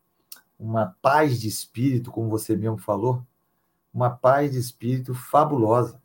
uma 0.59 0.95
paz 1.01 1.39
de 1.39 1.47
espírito, 1.47 2.11
como 2.11 2.29
você 2.29 2.55
mesmo 2.55 2.77
falou, 2.77 3.21
uma 3.93 4.09
paz 4.09 4.51
de 4.51 4.59
espírito 4.59 5.13
fabulosa. 5.13 6.01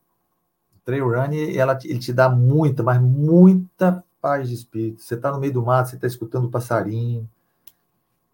O 0.75 0.79
trail 0.85 1.09
running, 1.09 1.57
ela, 1.57 1.79
ele 1.85 1.99
te 1.99 2.13
dá 2.13 2.29
muita, 2.29 2.83
mas 2.83 3.01
muita 3.01 4.05
paz 4.21 4.49
de 4.49 4.55
espírito. 4.55 5.03
Você 5.03 5.15
está 5.15 5.31
no 5.31 5.41
meio 5.41 5.53
do 5.53 5.65
mato, 5.65 5.91
você 5.91 5.97
está 5.97 6.07
escutando 6.07 6.47
o 6.47 6.51
passarinho. 6.51 7.29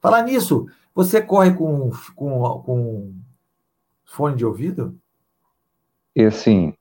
Falar 0.00 0.22
nisso, 0.22 0.66
você 0.94 1.22
corre 1.22 1.54
com, 1.54 1.90
com, 2.14 2.62
com 2.62 3.14
fone 4.04 4.36
de 4.36 4.44
ouvido? 4.44 4.98
É 6.14 6.26
assim, 6.26 6.74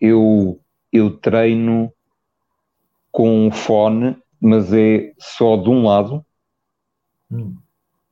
eu, 0.00 0.60
eu 0.92 1.16
treino 1.16 1.92
com 3.10 3.50
fone 3.50 4.20
mas 4.40 4.72
é 4.72 5.12
só 5.18 5.56
de 5.56 5.68
um 5.68 5.84
lado. 5.84 6.24
Hum. 7.30 7.56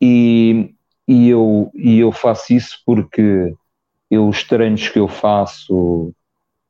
E, 0.01 0.75
e, 1.07 1.29
eu, 1.29 1.71
e 1.75 1.99
eu 1.99 2.13
faço 2.13 2.53
isso 2.53 2.83
porque 2.85 3.55
eu, 4.11 4.29
os 4.29 4.45
treinos 4.45 4.89
que 4.89 4.99
eu 4.99 5.09
faço 5.09 6.13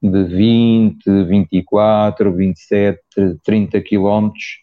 de 0.02 0.24
20, 0.24 1.24
24, 1.24 2.32
27, 2.32 3.00
30 3.42 3.80
quilómetros, 3.80 4.62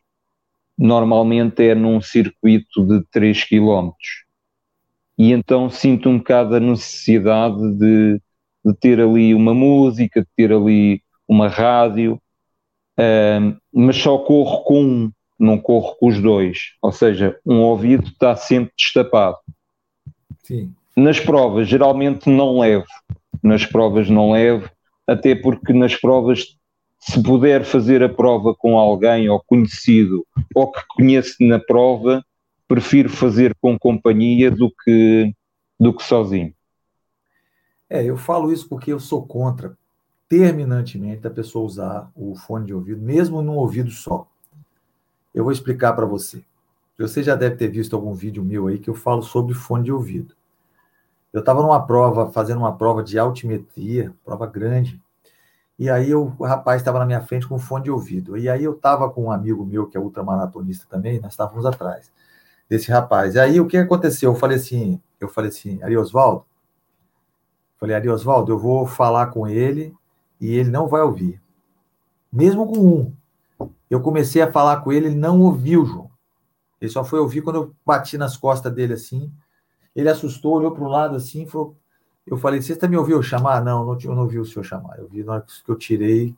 normalmente 0.78 1.68
é 1.68 1.76
num 1.76 2.02
circuito 2.02 2.86
de 2.86 3.04
3 3.12 3.44
quilómetros. 3.44 4.24
E 5.18 5.32
então 5.32 5.70
sinto 5.70 6.10
um 6.10 6.18
bocado 6.18 6.56
a 6.56 6.60
necessidade 6.60 7.78
de, 7.78 8.22
de 8.66 8.74
ter 8.80 9.00
ali 9.00 9.34
uma 9.34 9.54
música, 9.54 10.22
de 10.22 10.28
ter 10.36 10.52
ali 10.52 11.02
uma 11.28 11.48
rádio, 11.48 12.20
Uh, 12.94 13.58
mas 13.72 13.98
só 13.98 14.20
corro 14.20 14.64
com 14.64 14.84
um, 14.84 15.12
não 15.40 15.58
corro 15.58 15.96
com 15.96 16.08
os 16.08 16.22
dois. 16.22 16.74
Ou 16.82 16.92
seja, 16.92 17.40
um 17.46 17.62
ouvido 17.62 18.08
está 18.08 18.36
sempre 18.36 18.72
destapado. 18.78 19.38
Sim. 20.44 20.74
Nas 20.96 21.20
provas, 21.20 21.68
geralmente 21.68 22.30
não 22.30 22.60
levo. 22.60 22.86
Nas 23.42 23.66
provas 23.66 24.10
não 24.10 24.32
levo, 24.32 24.70
até 25.08 25.36
porque 25.36 25.74
nas 25.74 25.96
provas, 25.96 26.58
se 27.00 27.22
puder 27.22 27.66
fazer 27.66 28.04
a 28.04 28.10
prova 28.10 28.56
com 28.56 28.78
alguém 28.78 29.28
ou 29.30 29.44
conhecido 29.46 30.26
ou 30.56 30.72
que 30.72 30.82
conheço 30.88 31.36
na 31.42 31.60
prova, 31.60 32.24
prefiro 32.68 33.10
fazer 33.10 33.56
com 33.60 33.78
companhia 33.78 34.50
do 34.50 34.72
que, 34.84 35.34
do 35.80 35.94
que 35.94 36.04
sozinho. 36.04 36.54
É, 37.90 38.04
eu 38.04 38.18
falo 38.18 38.52
isso 38.52 38.68
porque 38.70 38.94
eu 38.94 39.00
sou 39.00 39.26
contra 39.26 39.78
terminantemente 40.30 41.22
da 41.22 41.30
pessoa 41.30 41.66
usar 41.66 42.12
o 42.16 42.36
fone 42.36 42.66
de 42.66 42.74
ouvido, 42.74 43.02
mesmo 43.02 43.42
num 43.42 43.56
ouvido 43.56 43.92
só. 43.92 44.28
Eu 45.34 45.44
vou 45.44 45.52
explicar 45.52 45.94
para 45.94 46.06
você. 46.06 46.44
Você 46.98 47.22
já 47.22 47.36
deve 47.36 47.56
ter 47.56 47.68
visto 47.68 47.96
algum 47.96 48.14
vídeo 48.14 48.44
meu 48.44 48.68
aí 48.68 48.80
que 48.80 48.90
eu 48.90 48.96
falo 48.96 49.22
sobre 49.22 49.54
fone 49.54 49.84
de 49.84 49.92
ouvido. 49.92 50.34
Eu 51.34 51.40
estava 51.40 51.62
numa 51.64 51.86
prova, 51.86 52.32
fazendo 52.32 52.60
uma 52.60 52.78
prova 52.78 53.04
de 53.04 53.18
altimetria, 53.18 54.14
prova 54.24 54.46
grande, 54.46 55.02
e 55.78 55.90
aí 55.90 56.14
o 56.14 56.28
rapaz 56.44 56.82
estava 56.82 57.00
na 57.00 57.06
minha 57.06 57.22
frente 57.22 57.48
com 57.48 57.58
fone 57.58 57.86
de 57.86 57.92
ouvido. 57.92 58.38
E 58.38 58.48
aí 58.48 58.64
eu 58.64 58.74
estava 58.74 59.10
com 59.10 59.26
um 59.26 59.32
amigo 59.32 59.66
meu, 59.66 59.88
que 59.88 59.98
é 59.98 60.00
ultramaratonista 60.00 60.86
também, 60.88 61.20
nós 61.20 61.34
estávamos 61.34 61.66
atrás 61.66 62.12
desse 62.70 62.92
rapaz. 62.92 63.36
E 63.36 63.40
aí 63.40 63.60
o 63.60 63.68
que 63.68 63.78
aconteceu? 63.78 64.32
Eu 64.32 64.36
falei 64.36 64.58
assim, 64.58 65.02
eu 65.20 65.28
falei 65.28 65.50
assim, 65.50 65.82
Ari 65.82 65.98
Osvaldo, 65.98 66.46
falei, 67.80 67.96
Ari 67.96 68.10
Osvaldo, 68.10 68.52
eu 68.52 68.60
vou 68.60 68.86
falar 68.86 69.28
com 69.28 69.48
ele 69.48 69.94
e 70.40 70.56
ele 70.56 70.70
não 70.70 70.88
vai 70.88 71.02
ouvir. 71.02 71.42
Mesmo 72.32 72.68
com 72.68 72.80
um. 72.80 73.14
Eu 73.90 74.02
comecei 74.02 74.42
a 74.42 74.52
falar 74.52 74.82
com 74.82 74.92
ele, 74.92 75.08
ele 75.08 75.16
não 75.16 75.42
ouviu, 75.42 75.86
João. 75.86 76.10
Ele 76.80 76.92
só 76.92 77.04
foi 77.04 77.20
ouvir 77.20 77.42
quando 77.42 77.56
eu 77.58 77.76
bati 77.86 78.18
nas 78.18 78.36
costas 78.36 78.74
dele 78.74 78.94
assim. 78.94 79.32
Ele 79.96 80.10
assustou, 80.10 80.54
olhou 80.54 80.72
para 80.72 80.84
o 80.84 80.88
lado 80.88 81.16
assim, 81.16 81.46
falou. 81.46 81.76
Eu 82.26 82.38
falei, 82.38 82.62
você 82.62 82.74
está 82.74 82.88
me 82.88 82.96
ouviu 82.96 83.22
chamar? 83.22 83.64
Não, 83.64 83.86
não, 83.86 83.98
eu 84.00 84.16
não 84.16 84.24
ouvi 84.24 84.40
o 84.40 84.46
senhor 84.46 84.64
chamar. 84.64 84.98
Eu 84.98 85.08
vi 85.10 85.24
na 85.24 85.34
hora 85.34 85.42
que 85.42 85.70
eu 85.70 85.76
tirei, 85.76 86.34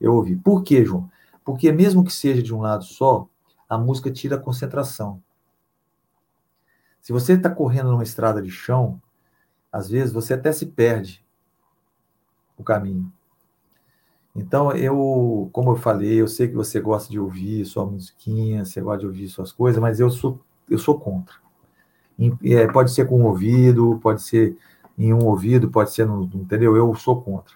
eu 0.00 0.14
ouvi. 0.14 0.34
Por 0.34 0.62
quê, 0.62 0.84
João? 0.84 1.10
Porque 1.44 1.70
mesmo 1.70 2.02
que 2.02 2.12
seja 2.12 2.42
de 2.42 2.54
um 2.54 2.60
lado 2.60 2.84
só, 2.84 3.28
a 3.68 3.76
música 3.76 4.10
tira 4.10 4.36
a 4.36 4.40
concentração. 4.40 5.22
Se 7.00 7.12
você 7.12 7.34
está 7.34 7.50
correndo 7.50 7.90
numa 7.90 8.02
estrada 8.02 8.42
de 8.42 8.50
chão, 8.50 9.00
às 9.70 9.88
vezes 9.88 10.12
você 10.12 10.34
até 10.34 10.50
se 10.52 10.66
perde 10.66 11.24
o 12.56 12.64
caminho. 12.64 13.12
Então, 14.34 14.72
eu, 14.72 15.48
como 15.52 15.70
eu 15.70 15.76
falei, 15.76 16.20
eu 16.20 16.28
sei 16.28 16.48
que 16.48 16.54
você 16.54 16.80
gosta 16.80 17.10
de 17.10 17.18
ouvir 17.18 17.64
sua 17.64 17.86
musiquinha, 17.86 18.64
você 18.64 18.80
gosta 18.80 19.00
de 19.00 19.06
ouvir 19.06 19.28
suas 19.28 19.52
coisas, 19.52 19.80
mas 19.80 20.00
eu 20.00 20.10
sou, 20.10 20.40
eu 20.68 20.78
sou 20.78 20.98
contra. 20.98 21.45
É, 22.44 22.66
pode 22.68 22.92
ser 22.92 23.06
com 23.06 23.20
um 23.20 23.26
ouvido, 23.26 23.98
pode 24.02 24.22
ser 24.22 24.56
em 24.98 25.12
um 25.12 25.24
ouvido, 25.24 25.70
pode 25.70 25.92
ser 25.92 26.06
no, 26.06 26.24
entendeu? 26.34 26.76
Eu 26.76 26.94
sou 26.94 27.20
contra. 27.20 27.54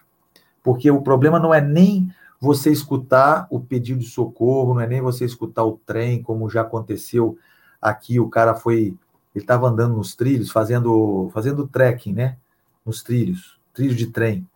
Porque 0.63 0.91
o 0.91 1.01
problema 1.01 1.39
não 1.39 1.53
é 1.53 1.59
nem 1.59 2.11
você 2.39 2.71
escutar 2.71 3.47
o 3.49 3.59
pedido 3.59 3.99
de 3.99 4.09
socorro, 4.09 4.73
não 4.73 4.81
é 4.81 4.87
nem 4.87 5.01
você 5.01 5.25
escutar 5.25 5.63
o 5.63 5.79
trem, 5.85 6.21
como 6.23 6.49
já 6.49 6.61
aconteceu 6.61 7.37
aqui, 7.81 8.19
o 8.19 8.29
cara 8.29 8.53
foi, 8.53 8.95
ele 9.33 9.43
estava 9.43 9.67
andando 9.67 9.95
nos 9.95 10.15
trilhos, 10.15 10.51
fazendo, 10.51 11.29
fazendo 11.33 11.67
trekking, 11.67 12.13
né? 12.13 12.37
Nos 12.85 13.01
trilhos, 13.01 13.59
trilhos 13.73 13.95
de 13.95 14.07
trem. 14.07 14.47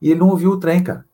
E 0.00 0.10
ele 0.10 0.20
não 0.20 0.28
ouviu 0.28 0.52
o 0.52 0.56
trem, 0.58 0.82
cara. 0.82 1.04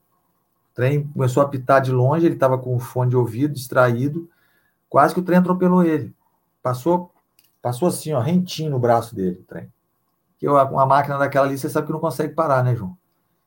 O 0.73 0.75
trem 0.75 1.05
começou 1.09 1.43
a 1.43 1.47
apitar 1.47 1.81
de 1.81 1.93
longe, 1.93 2.27
ele 2.27 2.35
estava 2.35 2.59
com 2.59 2.75
o 2.75 2.81
fone 2.81 3.11
de 3.11 3.16
ouvido, 3.16 3.55
distraído, 3.55 4.29
quase 4.89 5.14
que 5.14 5.21
o 5.21 5.25
trem 5.25 5.39
atropelou 5.39 5.85
ele. 5.85 6.12
Passou, 6.62 7.12
passou 7.63 7.89
assim, 7.89 8.13
ó, 8.13 8.21
rentinho 8.21 8.71
no 8.71 8.79
braço 8.79 9.15
dele, 9.15 9.41
o 9.41 9.45
trem. 9.45 9.71
Que 10.39 10.49
uma 10.49 10.87
máquina 10.87 11.19
daquela 11.19 11.47
ali, 11.47 11.59
você 11.59 11.69
sabe 11.69 11.87
que 11.87 11.93
não 11.93 12.01
consegue 12.01 12.33
parar, 12.33 12.63
né, 12.63 12.75
João? 12.75 12.97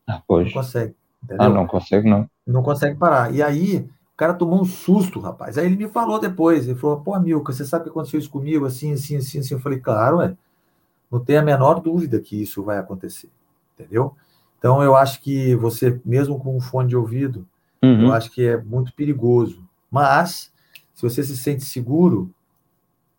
Ah, 0.08 0.22
pois. 0.28 0.48
Não 0.48 0.54
consegue. 0.54 0.96
Entendeu? 1.24 1.46
Ah, 1.46 1.50
não 1.50 1.68
consegue, 1.68 2.10
não. 2.10 2.30
Não 2.46 2.64
consegue 2.64 2.98
parar. 2.98 3.34
E 3.34 3.42
aí, 3.42 3.90
o 4.14 4.18
cara 4.18 4.34
tomou 4.34 4.62
um 4.62 4.66
susto, 4.66 5.20
rapaz. 5.20 5.58
Aí 5.58 5.66
ele 5.66 5.78
me 5.78 5.88
falou 5.88 6.20
depois, 6.20 6.68
ele 6.68 6.78
falou, 6.78 7.00
pô, 7.00 7.18
Milka, 7.20 7.54
você 7.54 7.64
sabe 7.64 7.82
o 7.82 7.84
que 7.86 7.90
aconteceu 7.92 8.20
isso 8.20 8.30
comigo, 8.30 8.66
assim, 8.66 8.92
assim, 8.92 9.16
assim, 9.16 9.40
assim. 9.40 9.54
Eu 9.54 9.60
falei, 9.60 9.80
claro, 9.80 10.22
é. 10.22 10.36
Não 11.10 11.20
tem 11.20 11.38
a 11.38 11.42
menor 11.42 11.80
dúvida 11.80 12.20
que 12.20 12.42
isso 12.42 12.64
vai 12.64 12.78
acontecer, 12.78 13.30
entendeu? 13.74 14.16
Então, 14.58 14.82
eu 14.82 14.96
acho 14.96 15.22
que 15.22 15.56
você, 15.56 16.00
mesmo 16.06 16.40
com 16.40 16.56
um 16.56 16.62
fone 16.62 16.88
de 16.88 16.96
ouvido, 16.96 17.48
uhum. 17.84 18.08
eu 18.08 18.14
acho 18.14 18.32
que 18.32 18.46
é 18.46 18.58
muito 18.58 18.94
perigoso. 18.94 19.64
Mas, 19.90 20.54
se 20.94 21.02
você 21.02 21.24
se 21.24 21.36
sente 21.36 21.66
seguro, 21.66 22.34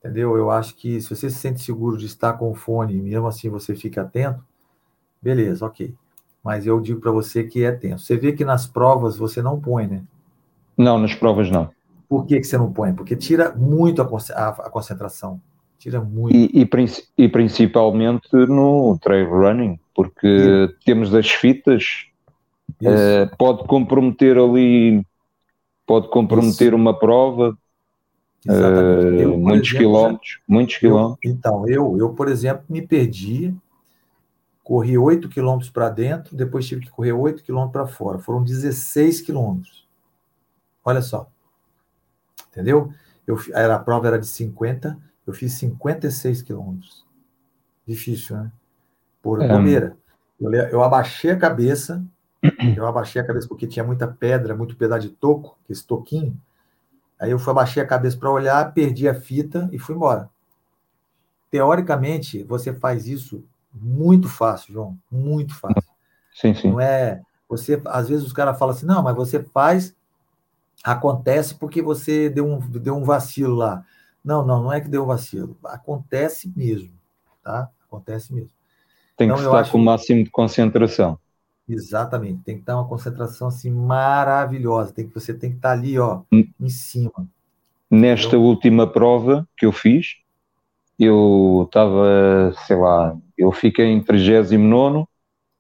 entendeu? 0.03 0.37
Eu 0.37 0.51
acho 0.51 0.75
que 0.75 1.01
se 1.01 1.09
você 1.09 1.31
se 1.31 1.37
sente 1.37 1.63
seguro 1.63 1.97
de 1.97 2.07
estar 2.07 2.33
com 2.33 2.51
o 2.51 2.55
fone 2.55 2.97
e 2.97 3.01
mesmo 3.01 3.27
assim 3.29 3.49
você 3.49 3.75
fica 3.77 4.03
atento, 4.03 4.45
beleza, 5.23 5.65
ok. 5.65 5.95
Mas 6.43 6.67
eu 6.67 6.81
digo 6.81 7.01
para 7.01 7.13
você 7.13 7.45
que 7.45 7.65
é 7.65 7.71
tenso. 7.71 8.05
Você 8.05 8.17
vê 8.17 8.33
que 8.33 8.45
nas 8.45 8.67
provas 8.67 9.17
você 9.17 9.41
não 9.41 9.61
põe, 9.61 9.87
né? 9.87 10.03
Não, 10.77 10.99
nas 10.99 11.15
provas 11.15 11.49
não. 11.51 11.71
Por 12.09 12.27
que, 12.27 12.41
que 12.41 12.45
você 12.45 12.59
não 12.59 12.73
põe? 12.73 12.93
Porque 12.93 13.15
tira 13.15 13.55
muito 13.55 14.03
a, 14.03 14.71
concentração. 14.71 15.41
Tira 15.79 16.01
muito. 16.01 16.35
E, 16.35 16.51
e, 16.53 17.25
e, 17.25 17.29
principalmente 17.29 18.29
no 18.33 18.99
trail 19.01 19.31
running, 19.31 19.79
porque 19.95 20.69
temos 20.85 21.15
as 21.15 21.31
fitas, 21.31 22.07
uh, 22.83 23.37
pode 23.37 23.65
comprometer 23.65 24.37
ali, 24.37 25.07
pode 25.87 26.09
comprometer 26.09 26.69
Isso. 26.69 26.77
uma 26.77 26.99
prova, 26.99 27.57
uh, 28.49 28.53
eu, 28.53 29.39
muitos 29.39 29.69
exemplo, 29.69 29.79
quilómetros, 29.79 30.31
já... 30.31 30.39
muitos 30.49 30.77
quilómetros. 30.77 31.25
Eu, 31.25 31.31
então, 31.31 31.69
eu, 31.69 31.99
eu, 31.99 32.11
por 32.11 32.29
exemplo, 32.29 32.65
me 32.69 32.83
perdi, 32.83 33.55
corri 34.63 34.97
8 34.97 35.29
quilômetros 35.29 35.71
para 35.71 35.89
dentro, 35.89 36.37
depois 36.37 36.67
tive 36.67 36.83
que 36.83 36.91
correr 36.91 37.13
8 37.13 37.43
quilômetros 37.43 37.73
para 37.73 37.87
fora. 37.87 38.19
Foram 38.19 38.43
16 38.43 39.21
quilômetros. 39.21 39.87
Olha 40.85 41.03
só. 41.03 41.29
Entendeu? 42.51 42.93
Eu, 43.27 43.39
a 43.55 43.79
prova 43.79 44.09
era 44.09 44.19
de 44.19 44.27
50 44.27 44.99
eu 45.27 45.33
fiz 45.33 45.53
56 45.55 46.43
quilômetros. 46.43 47.05
Difícil, 47.87 48.37
né? 48.37 48.53
Por 49.21 49.41
é. 49.41 49.49
bobeira. 49.49 49.97
Eu, 50.41 50.53
eu 50.53 50.83
abaixei 50.83 51.31
a 51.31 51.39
cabeça, 51.39 52.05
eu 52.77 52.87
abaixei 52.87 53.23
a 53.23 53.27
cabeça 53.27 53.47
porque 53.47 53.67
tinha 53.67 53.85
muita 53.85 54.09
pedra, 54.09 54.57
muito 54.57 54.77
pedaço 54.77 55.09
de 55.09 55.11
toco, 55.11 55.57
esse 55.69 55.87
toquinho. 55.87 56.37
Aí 57.23 57.31
eu 57.31 57.39
fui, 57.39 57.53
abaixei 57.53 57.81
a 57.81 57.87
cabeça 57.87 58.17
para 58.17 58.33
olhar, 58.33 58.75
perdi 58.75 59.09
a 59.09 59.15
fita 59.15 59.69
e 59.71 59.79
fui 59.79 59.95
embora. 59.95 60.29
Teoricamente, 61.53 62.43
você 62.43 62.75
faz 62.75 63.07
isso 63.07 63.45
muito 63.73 64.29
fácil, 64.29 64.73
João, 64.73 64.99
muito 65.09 65.55
fácil. 65.55 65.89
Sim, 66.35 66.53
sim. 66.53 66.71
Não 66.73 66.81
é, 66.81 67.23
você, 67.49 67.81
às 67.87 68.09
vezes 68.09 68.27
os 68.27 68.33
caras 68.33 68.59
falam 68.59 68.75
assim: 68.75 68.87
"Não, 68.87 69.05
mas 69.05 69.15
você 69.15 69.41
faz 69.41 69.95
acontece 70.83 71.55
porque 71.55 71.81
você 71.81 72.29
deu 72.29 72.45
um, 72.45 72.59
deu 72.59 72.97
um 72.97 73.05
vacilo 73.05 73.55
lá". 73.55 73.85
Não, 74.25 74.45
não, 74.45 74.65
não 74.65 74.73
é 74.73 74.81
que 74.81 74.89
deu 74.89 75.07
vacilo. 75.07 75.57
Acontece 75.63 76.53
mesmo, 76.57 76.91
tá? 77.41 77.71
Acontece 77.87 78.35
mesmo. 78.35 78.51
Tem 79.17 79.29
então, 79.29 79.37
que 79.37 79.45
estar 79.45 79.71
com 79.71 79.79
o 79.79 79.85
máximo 79.85 80.25
de 80.25 80.31
concentração. 80.31 81.17
Exatamente, 81.73 82.43
tem 82.45 82.57
que 82.57 82.63
estar 82.63 82.77
uma 82.77 82.89
concentração 82.89 83.49
assim 83.49 83.71
maravilhosa. 83.71 84.93
Tem 84.93 85.07
que 85.07 85.15
você 85.15 85.33
tem 85.33 85.51
que 85.51 85.57
estar 85.57 85.73
ali, 85.73 85.99
ó, 85.99 86.21
hum. 86.33 86.47
em 86.61 86.69
cima. 86.69 87.27
Nesta 87.91 88.29
entendeu? 88.29 88.47
última 88.47 88.87
prova 88.87 89.47
que 89.57 89.67
eu 89.67 89.73
fiz, 89.73 90.17
eu 90.99 91.65
estava, 91.67 92.55
sei 92.67 92.77
lá, 92.77 93.17
eu 93.37 93.53
fiquei 93.53 93.87
em 93.87 94.03
39. 94.03 95.05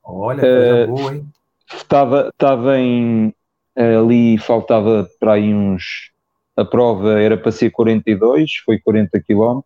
Olha, 0.04 0.40
coisa 0.40 0.84
uh, 0.84 0.96
boa, 0.96 1.14
hein? 1.14 1.26
Estava, 1.74 2.28
estava 2.28 2.78
em 2.78 3.34
ali 3.74 4.36
faltava 4.36 5.08
para 5.18 5.32
aí 5.34 5.54
uns 5.54 6.12
a 6.56 6.64
prova 6.64 7.20
era 7.20 7.36
para 7.36 7.50
ser 7.50 7.70
42, 7.70 8.56
foi 8.64 8.78
40 8.78 9.20
km, 9.20 9.60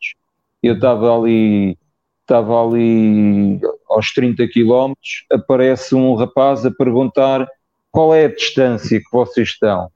eu 0.62 0.74
estava 0.74 1.16
ali, 1.16 1.76
estava 2.20 2.64
ali 2.64 3.60
aos 3.88 4.12
30 4.12 4.46
km, 4.48 4.92
aparece 5.30 5.94
um 5.94 6.14
rapaz 6.14 6.64
a 6.64 6.70
perguntar 6.70 7.46
qual 7.90 8.14
é 8.14 8.26
a 8.26 8.34
distância 8.34 8.98
que 8.98 9.10
vocês 9.10 9.48
estão. 9.48 9.88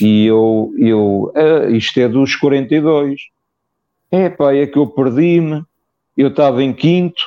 E 0.00 0.26
eu, 0.26 0.72
eu 0.78 1.32
ah, 1.34 1.70
isto 1.70 1.98
é 2.00 2.08
dos 2.08 2.34
42. 2.34 3.20
É 4.10 4.28
pá, 4.28 4.54
é 4.54 4.66
que 4.66 4.78
eu 4.78 4.86
perdi-me, 4.86 5.62
eu 6.16 6.28
estava 6.28 6.62
em 6.62 6.72
quinto, 6.72 7.22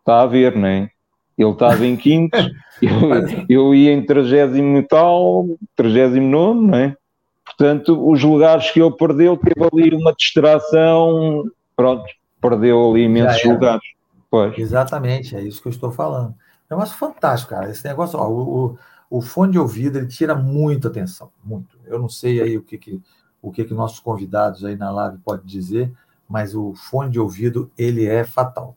está 0.00 0.22
a 0.22 0.26
ver, 0.26 0.54
não 0.56 0.68
é? 0.68 0.90
Ele 1.36 1.50
estava 1.50 1.86
em 1.86 1.96
quinto, 1.96 2.36
eu, 2.82 3.46
eu 3.48 3.74
ia 3.74 3.92
em 3.92 4.04
30 4.04 4.58
e 4.58 4.82
tal, 4.82 5.46
39, 5.76 6.60
não 6.60 6.78
é? 6.78 6.96
Portanto, 7.44 8.08
os 8.08 8.22
lugares 8.22 8.70
que 8.70 8.80
ele 8.80 8.92
perdeu, 8.92 9.36
teve 9.36 9.68
ali 9.72 9.96
uma 9.96 10.12
distração, 10.12 11.44
pronto, 11.74 12.04
perdeu 12.40 12.90
ali 12.90 13.02
imensos 13.02 13.42
lugares. 13.44 13.97
Pois. 14.30 14.58
Exatamente, 14.58 15.34
é 15.36 15.42
isso 15.42 15.62
que 15.62 15.68
eu 15.68 15.72
estou 15.72 15.90
falando. 15.90 16.34
É 16.68 16.74
um 16.74 16.78
negócio 16.78 16.98
fantástico, 16.98 17.50
cara. 17.50 17.70
Esse 17.70 17.86
negócio, 17.86 18.18
ó, 18.18 18.28
o, 18.28 18.78
o, 19.08 19.22
fone 19.22 19.52
de 19.52 19.58
ouvido, 19.58 19.98
ele 19.98 20.06
tira 20.06 20.34
muita 20.34 20.88
atenção, 20.88 21.30
muito. 21.42 21.78
Eu 21.86 21.98
não 21.98 22.08
sei 22.08 22.40
aí 22.42 22.56
o 22.56 22.62
que, 22.62 22.76
que 22.76 23.02
o 23.40 23.52
que, 23.52 23.64
que 23.64 23.74
nossos 23.74 24.00
convidados 24.00 24.64
aí 24.64 24.76
na 24.76 24.90
live 24.90 25.18
podem 25.18 25.46
dizer, 25.46 25.92
mas 26.28 26.54
o 26.54 26.74
fone 26.74 27.10
de 27.10 27.20
ouvido, 27.20 27.70
ele 27.78 28.04
é 28.06 28.24
fatal. 28.24 28.76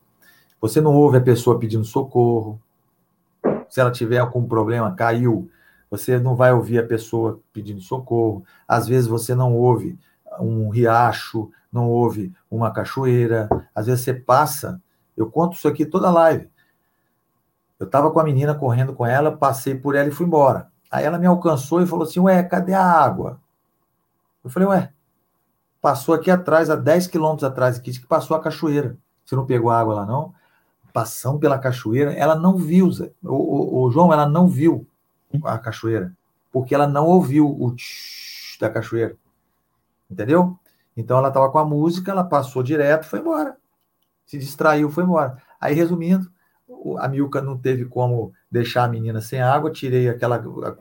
Você 0.60 0.80
não 0.80 0.96
ouve 0.96 1.18
a 1.18 1.22
pessoa 1.22 1.60
pedindo 1.60 1.84
socorro, 1.84 2.62
se 3.68 3.80
ela 3.80 3.92
tiver 3.92 4.20
algum 4.20 4.48
problema, 4.48 4.94
caiu, 4.94 5.50
você 5.90 6.20
não 6.20 6.36
vai 6.36 6.54
ouvir 6.54 6.80
a 6.80 6.86
pessoa 6.86 7.40
pedindo 7.52 7.82
socorro, 7.82 8.44
às 8.68 8.88
vezes 8.88 9.08
você 9.08 9.34
não 9.34 9.54
ouve 9.54 9.98
um 10.40 10.70
riacho, 10.70 11.52
não 11.72 11.90
ouve 11.90 12.32
uma 12.50 12.72
cachoeira, 12.72 13.50
às 13.74 13.88
vezes 13.88 14.04
você 14.04 14.14
passa, 14.14 14.82
eu 15.16 15.30
conto 15.30 15.56
isso 15.56 15.68
aqui 15.68 15.86
toda 15.86 16.10
live. 16.12 16.50
Eu 17.80 17.86
estava 17.86 18.12
com 18.12 18.20
a 18.20 18.24
menina 18.24 18.54
correndo 18.54 18.94
com 18.94 19.06
ela, 19.06 19.36
passei 19.36 19.74
por 19.76 19.96
ela 19.96 20.08
e 20.08 20.12
fui 20.12 20.26
embora. 20.26 20.72
Aí 20.90 21.04
ela 21.04 21.18
me 21.18 21.26
alcançou 21.26 21.82
e 21.82 21.88
falou 21.88 22.06
assim: 22.06 22.20
Ué, 22.20 22.44
cadê 22.44 22.74
a 22.74 22.84
água? 22.84 23.40
Eu 24.44 24.50
falei: 24.50 24.70
Ué, 24.70 24.94
passou 25.82 26.14
aqui 26.14 26.30
atrás, 26.30 26.70
a 26.70 26.76
10 26.76 27.08
quilômetros 27.08 27.44
atrás, 27.44 27.78
aqui, 27.78 27.92
que 27.92 28.06
passou 28.06 28.38
a 28.38 28.42
cachoeira. 28.42 28.98
Você 29.26 29.36
não 29.36 29.46
pegou 29.46 29.72
água 29.72 29.96
lá, 29.96 30.06
não? 30.06 30.34
Passando 30.94 31.40
pela 31.40 31.58
cachoeira, 31.58 32.14
ela 32.14 32.36
não 32.36 32.58
viu, 32.58 32.92
Zé. 32.92 33.12
O, 33.24 33.36
o, 33.36 33.84
o 33.84 33.92
João, 33.92 34.12
ela 34.12 34.28
não 34.28 34.48
viu 34.48 34.86
a 35.46 35.58
cachoeira, 35.58 36.14
porque 36.52 36.76
ela 36.76 36.86
não 36.86 37.08
ouviu 37.08 37.50
o 37.50 37.74
tch 37.76 38.60
da 38.60 38.70
cachoeira. 38.70 39.16
Entendeu? 40.10 40.58
Então 40.96 41.18
ela 41.18 41.30
estava 41.30 41.50
com 41.50 41.58
a 41.58 41.66
música, 41.66 42.12
ela 42.12 42.24
passou 42.24 42.62
direto, 42.62 43.06
foi 43.06 43.20
embora. 43.20 43.58
Se 44.32 44.38
distraiu, 44.38 44.90
foi 44.90 45.04
embora. 45.04 45.44
Aí, 45.60 45.76
resumindo, 45.76 46.32
a 47.00 47.08
Milka 47.10 47.42
não 47.42 47.58
teve 47.58 47.84
como 47.84 48.32
deixar 48.50 48.86
a 48.86 48.88
menina 48.88 49.20
sem 49.20 49.42
água, 49.42 49.70
tirei 49.70 50.08
aquela 50.08 50.38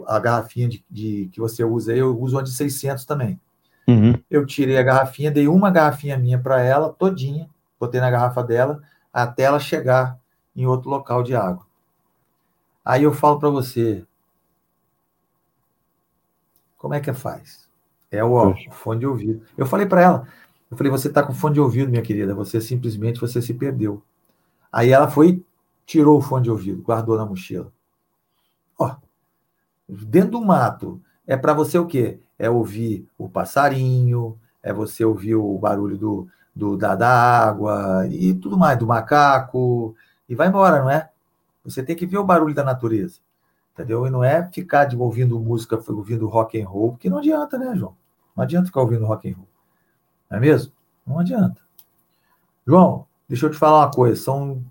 a, 0.06 0.16
a 0.16 0.20
garrafinha 0.20 0.68
de, 0.68 0.84
de, 0.88 1.28
que 1.32 1.40
você 1.40 1.64
usa, 1.64 1.92
eu 1.92 2.16
uso 2.16 2.36
uma 2.36 2.44
de 2.44 2.52
600 2.52 3.04
também. 3.04 3.40
Uhum. 3.88 4.14
Eu 4.30 4.46
tirei 4.46 4.78
a 4.78 4.84
garrafinha, 4.84 5.32
dei 5.32 5.48
uma 5.48 5.68
garrafinha 5.68 6.16
minha 6.16 6.38
para 6.38 6.62
ela, 6.62 6.90
todinha, 6.92 7.50
botei 7.80 8.00
na 8.00 8.08
garrafa 8.08 8.40
dela, 8.44 8.80
até 9.12 9.42
ela 9.42 9.58
chegar 9.58 10.16
em 10.54 10.64
outro 10.64 10.88
local 10.88 11.24
de 11.24 11.34
água. 11.34 11.66
Aí 12.84 13.02
eu 13.02 13.12
falo 13.12 13.40
para 13.40 13.50
você, 13.50 14.04
como 16.78 16.94
é 16.94 17.00
que 17.00 17.12
faz? 17.12 17.68
É 18.12 18.22
o, 18.22 18.30
ó, 18.30 18.50
o 18.50 18.72
fone 18.72 19.00
de 19.00 19.06
ouvido. 19.08 19.44
Eu 19.58 19.66
falei 19.66 19.86
para 19.86 20.02
ela, 20.02 20.28
eu 20.70 20.76
falei, 20.76 20.90
você 20.90 21.08
está 21.08 21.22
com 21.22 21.34
fone 21.34 21.54
de 21.54 21.60
ouvido, 21.60 21.90
minha 21.90 22.02
querida, 22.02 22.34
você 22.34 22.60
simplesmente 22.60 23.20
você 23.20 23.42
se 23.42 23.52
perdeu. 23.52 24.02
Aí 24.72 24.90
ela 24.90 25.10
foi, 25.10 25.44
tirou 25.84 26.18
o 26.18 26.22
fone 26.22 26.44
de 26.44 26.50
ouvido, 26.50 26.82
guardou 26.82 27.16
na 27.16 27.26
mochila. 27.26 27.72
Ó, 28.78 28.94
dentro 29.88 30.32
do 30.32 30.40
mato, 30.40 31.00
é 31.26 31.36
para 31.36 31.52
você 31.52 31.78
o 31.78 31.86
quê? 31.86 32.20
É 32.38 32.48
ouvir 32.48 33.06
o 33.18 33.28
passarinho, 33.28 34.38
é 34.62 34.72
você 34.72 35.04
ouvir 35.04 35.34
o 35.34 35.58
barulho 35.58 35.98
do, 35.98 36.28
do 36.54 36.76
da, 36.76 36.94
da 36.94 37.08
água 37.08 38.06
e 38.08 38.32
tudo 38.34 38.56
mais, 38.56 38.78
do 38.78 38.86
macaco, 38.86 39.94
e 40.28 40.34
vai 40.34 40.48
embora, 40.48 40.80
não 40.80 40.90
é? 40.90 41.10
Você 41.64 41.82
tem 41.82 41.96
que 41.96 42.06
ver 42.06 42.18
o 42.18 42.24
barulho 42.24 42.54
da 42.54 42.64
natureza, 42.64 43.18
entendeu? 43.74 44.06
E 44.06 44.10
não 44.10 44.22
é 44.22 44.48
ficar 44.50 44.84
de, 44.84 44.96
ouvindo 44.96 45.38
música, 45.40 45.78
ouvindo 45.88 46.28
rock 46.28 46.60
and 46.60 46.68
roll, 46.68 46.92
porque 46.92 47.10
não 47.10 47.18
adianta, 47.18 47.58
né, 47.58 47.74
João? 47.74 47.96
Não 48.36 48.44
adianta 48.44 48.66
ficar 48.66 48.80
ouvindo 48.80 49.04
rock 49.04 49.28
and 49.28 49.34
roll, 49.36 49.48
não 50.30 50.38
é 50.38 50.40
mesmo? 50.40 50.72
Não 51.06 51.18
adianta. 51.18 51.60
João, 52.66 53.06
deixa 53.28 53.46
eu 53.46 53.50
te 53.50 53.58
falar 53.58 53.86
uma 53.86 53.90
coisa, 53.90 54.20
são 54.20 54.62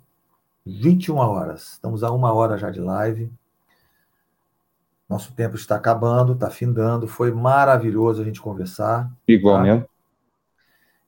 21 0.66 1.18
horas, 1.18 1.74
estamos 1.74 2.04
a 2.04 2.12
uma 2.12 2.32
hora 2.32 2.58
já 2.58 2.70
de 2.70 2.80
live. 2.80 3.32
Nosso 5.10 5.34
tempo 5.34 5.56
está 5.56 5.76
acabando, 5.76 6.34
está 6.34 6.52
findando. 6.52 7.08
Foi 7.08 7.32
maravilhoso 7.32 8.22
a 8.22 8.26
gente 8.26 8.40
conversar. 8.40 9.12
Igualmente. 9.28 9.84
Tá? 9.84 9.90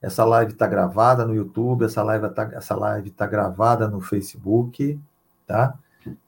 Essa 0.02 0.26
live 0.26 0.54
está 0.54 0.66
gravada 0.66 1.24
no 1.24 1.36
YouTube, 1.36 1.86
essa 1.86 2.02
live 2.02 2.26
está 2.26 2.50
essa 2.54 2.76
live 2.76 3.12
tá 3.12 3.28
gravada 3.28 3.88
no 3.88 4.02
Facebook, 4.02 5.00
tá? 5.46 5.78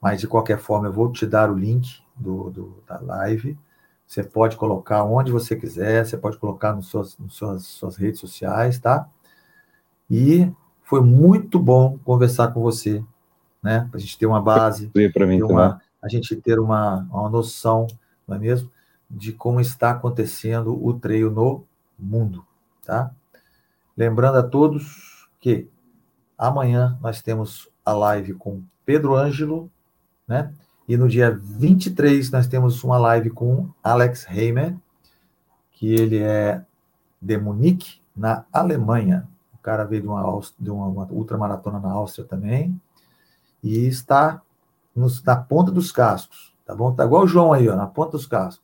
Mas 0.00 0.20
de 0.20 0.28
qualquer 0.28 0.58
forma, 0.58 0.86
eu 0.86 0.92
vou 0.92 1.10
te 1.10 1.26
dar 1.26 1.50
o 1.50 1.58
link 1.58 2.00
do, 2.14 2.50
do 2.50 2.82
da 2.86 3.00
live. 3.00 3.58
Você 4.06 4.22
pode 4.22 4.56
colocar 4.56 5.02
onde 5.04 5.32
você 5.32 5.56
quiser, 5.56 6.04
você 6.04 6.16
pode 6.16 6.38
colocar 6.38 6.74
nos 6.74 6.86
suas, 6.86 7.18
nas 7.18 7.32
suas, 7.32 7.66
suas 7.66 7.96
redes 7.96 8.20
sociais, 8.20 8.78
tá? 8.78 9.08
E 10.10 10.50
foi 10.82 11.00
muito 11.00 11.58
bom 11.58 11.98
conversar 12.04 12.48
com 12.48 12.60
você, 12.60 13.02
né? 13.62 13.88
Para 13.90 13.98
a 13.98 14.00
gente 14.00 14.18
ter 14.18 14.26
uma 14.26 14.40
base, 14.40 14.90
para 15.12 15.26
mim 15.26 15.42
uma, 15.42 15.80
a 16.02 16.08
gente 16.08 16.36
ter 16.36 16.60
uma, 16.60 17.06
uma 17.10 17.30
noção, 17.30 17.86
não 18.28 18.36
é 18.36 18.38
mesmo? 18.38 18.70
De 19.10 19.32
como 19.32 19.60
está 19.60 19.90
acontecendo 19.90 20.78
o 20.84 20.92
treino 20.92 21.30
no 21.30 21.64
mundo, 21.98 22.44
tá? 22.84 23.10
Lembrando 23.96 24.38
a 24.38 24.42
todos 24.42 25.28
que 25.40 25.68
amanhã 26.36 26.98
nós 27.00 27.22
temos 27.22 27.68
a 27.84 27.92
live 27.92 28.34
com 28.34 28.62
Pedro 28.84 29.14
Ângelo, 29.14 29.70
né? 30.28 30.52
E 30.86 30.96
no 30.96 31.08
dia 31.08 31.30
23 31.30 32.30
nós 32.30 32.46
temos 32.46 32.84
uma 32.84 32.98
live 32.98 33.30
com 33.30 33.68
Alex 33.82 34.26
Heimer, 34.28 34.76
que 35.72 35.92
ele 35.92 36.18
é 36.18 36.62
de 37.20 37.38
Munique, 37.38 38.00
na 38.14 38.44
Alemanha. 38.52 39.26
O 39.54 39.58
cara 39.58 39.84
veio 39.84 40.02
de 40.02 40.08
uma, 40.08 40.40
de 40.58 40.70
uma, 40.70 40.86
uma 40.86 41.06
ultramaratona 41.10 41.80
na 41.80 41.90
Áustria 41.90 42.26
também. 42.26 42.78
E 43.62 43.86
está 43.86 44.42
nos, 44.94 45.22
na 45.22 45.36
ponta 45.36 45.72
dos 45.72 45.90
cascos, 45.90 46.54
tá 46.66 46.74
bom? 46.74 46.92
Tá 46.92 47.04
igual 47.04 47.24
o 47.24 47.26
João 47.26 47.52
aí, 47.52 47.68
ó, 47.68 47.74
na 47.74 47.86
ponta 47.86 48.12
dos 48.12 48.26
cascos. 48.26 48.62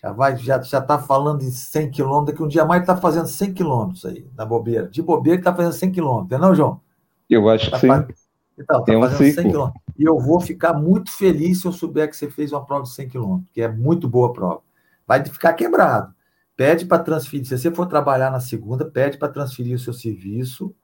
Já 0.00 0.12
vai, 0.12 0.36
já, 0.36 0.62
já 0.62 0.80
tá 0.80 0.98
falando 0.98 1.42
em 1.42 1.50
100 1.50 1.90
quilômetros, 1.90 2.34
daqui 2.34 2.42
um 2.42 2.48
dia 2.48 2.64
mais 2.64 2.86
tá 2.86 2.96
fazendo 2.96 3.26
100 3.26 3.54
quilômetros 3.54 4.04
aí, 4.04 4.24
na 4.36 4.44
bobeira. 4.44 4.88
De 4.88 5.02
bobeira 5.02 5.38
que 5.38 5.44
tá 5.44 5.54
fazendo 5.54 5.72
100 5.72 5.92
quilômetros, 5.92 6.40
não, 6.40 6.54
João? 6.54 6.80
Eu 7.28 7.48
acho 7.48 7.70
tá 7.70 7.80
que 7.80 7.86
sim. 7.86 8.14
Então, 8.56 8.84
tá 8.84 8.92
um 8.92 9.00
fazendo 9.00 9.34
100 9.34 9.50
quilômetros. 9.50 9.82
E 9.98 10.04
eu 10.04 10.18
vou 10.18 10.40
ficar 10.40 10.72
muito 10.74 11.10
feliz 11.10 11.60
se 11.60 11.66
eu 11.66 11.72
souber 11.72 12.08
que 12.08 12.16
você 12.16 12.30
fez 12.30 12.52
uma 12.52 12.64
prova 12.64 12.84
de 12.84 12.90
100 12.90 13.08
quilômetros, 13.08 13.50
que 13.52 13.60
é 13.60 13.68
muito 13.68 14.08
boa 14.08 14.32
prova. 14.32 14.62
Vai 15.06 15.24
ficar 15.24 15.54
quebrado. 15.54 16.14
Pede 16.56 16.86
para 16.86 17.02
transferir. 17.02 17.46
Se 17.46 17.58
você 17.58 17.70
for 17.72 17.86
trabalhar 17.86 18.30
na 18.30 18.40
segunda, 18.40 18.84
pede 18.84 19.18
para 19.18 19.28
transferir 19.28 19.74
o 19.74 19.78
seu 19.78 19.92
serviço, 19.92 20.74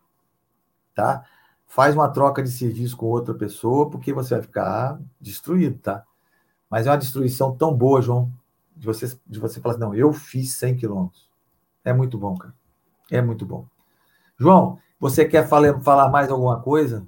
tá? 0.94 1.24
Faz 1.66 1.94
uma 1.94 2.08
troca 2.08 2.42
de 2.42 2.50
serviço 2.50 2.96
com 2.96 3.06
outra 3.06 3.34
pessoa, 3.34 3.88
porque 3.88 4.12
você 4.12 4.34
vai 4.34 4.42
ficar 4.42 5.00
destruído, 5.20 5.78
tá? 5.78 6.04
Mas 6.68 6.86
é 6.86 6.90
uma 6.90 6.98
destruição 6.98 7.54
tão 7.54 7.72
boa, 7.72 8.02
João, 8.02 8.32
de 8.76 8.86
você, 8.86 9.16
de 9.26 9.38
você 9.38 9.60
falar 9.60 9.74
assim, 9.74 9.84
não, 9.84 9.94
eu 9.94 10.12
fiz 10.12 10.54
100 10.54 10.76
quilômetros. 10.76 11.28
É 11.84 11.92
muito 11.92 12.18
bom, 12.18 12.36
cara. 12.36 12.54
É 13.10 13.22
muito 13.22 13.46
bom. 13.46 13.66
João, 14.38 14.78
você 14.98 15.24
quer 15.24 15.46
falar, 15.46 15.80
falar 15.80 16.08
mais 16.08 16.30
alguma 16.30 16.60
coisa? 16.60 17.06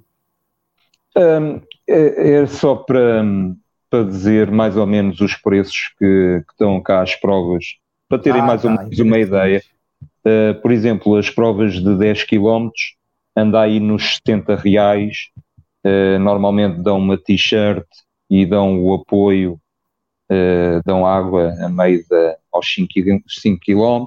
Um, 1.15 1.61
é, 1.87 2.31
é, 2.31 2.45
só 2.47 2.75
para, 2.75 3.23
para 3.89 4.03
dizer 4.03 4.51
mais 4.51 4.75
ou 4.75 4.85
menos 4.85 5.21
os 5.21 5.35
preços 5.35 5.93
que, 5.97 6.43
que 6.45 6.51
estão 6.51 6.81
cá 6.81 7.01
as 7.01 7.15
provas, 7.15 7.77
para 8.09 8.19
terem 8.19 8.41
ah, 8.41 8.45
mais 8.45 8.61
tá, 8.61 8.69
ou 8.69 8.77
menos 8.77 8.99
uma 8.99 9.19
ideia. 9.19 9.61
Uh, 10.25 10.59
por 10.61 10.71
exemplo, 10.71 11.15
as 11.15 11.29
provas 11.29 11.75
de 11.75 11.95
10 11.95 12.23
km 12.23 12.69
anda 13.35 13.61
aí 13.61 13.79
nos 13.79 14.15
70 14.15 14.55
reais. 14.55 15.29
Uh, 15.85 16.19
normalmente 16.19 16.81
dão 16.81 16.97
uma 16.97 17.17
t-shirt 17.17 17.85
e 18.29 18.45
dão 18.45 18.83
o 18.83 18.93
apoio 18.93 19.59
uh, 20.29 20.81
dão 20.85 21.05
água 21.05 21.53
a 21.61 21.69
meio 21.69 22.03
da, 22.09 22.37
aos 22.51 22.67
5, 22.73 22.91
5 23.27 23.59
km. 23.61 24.05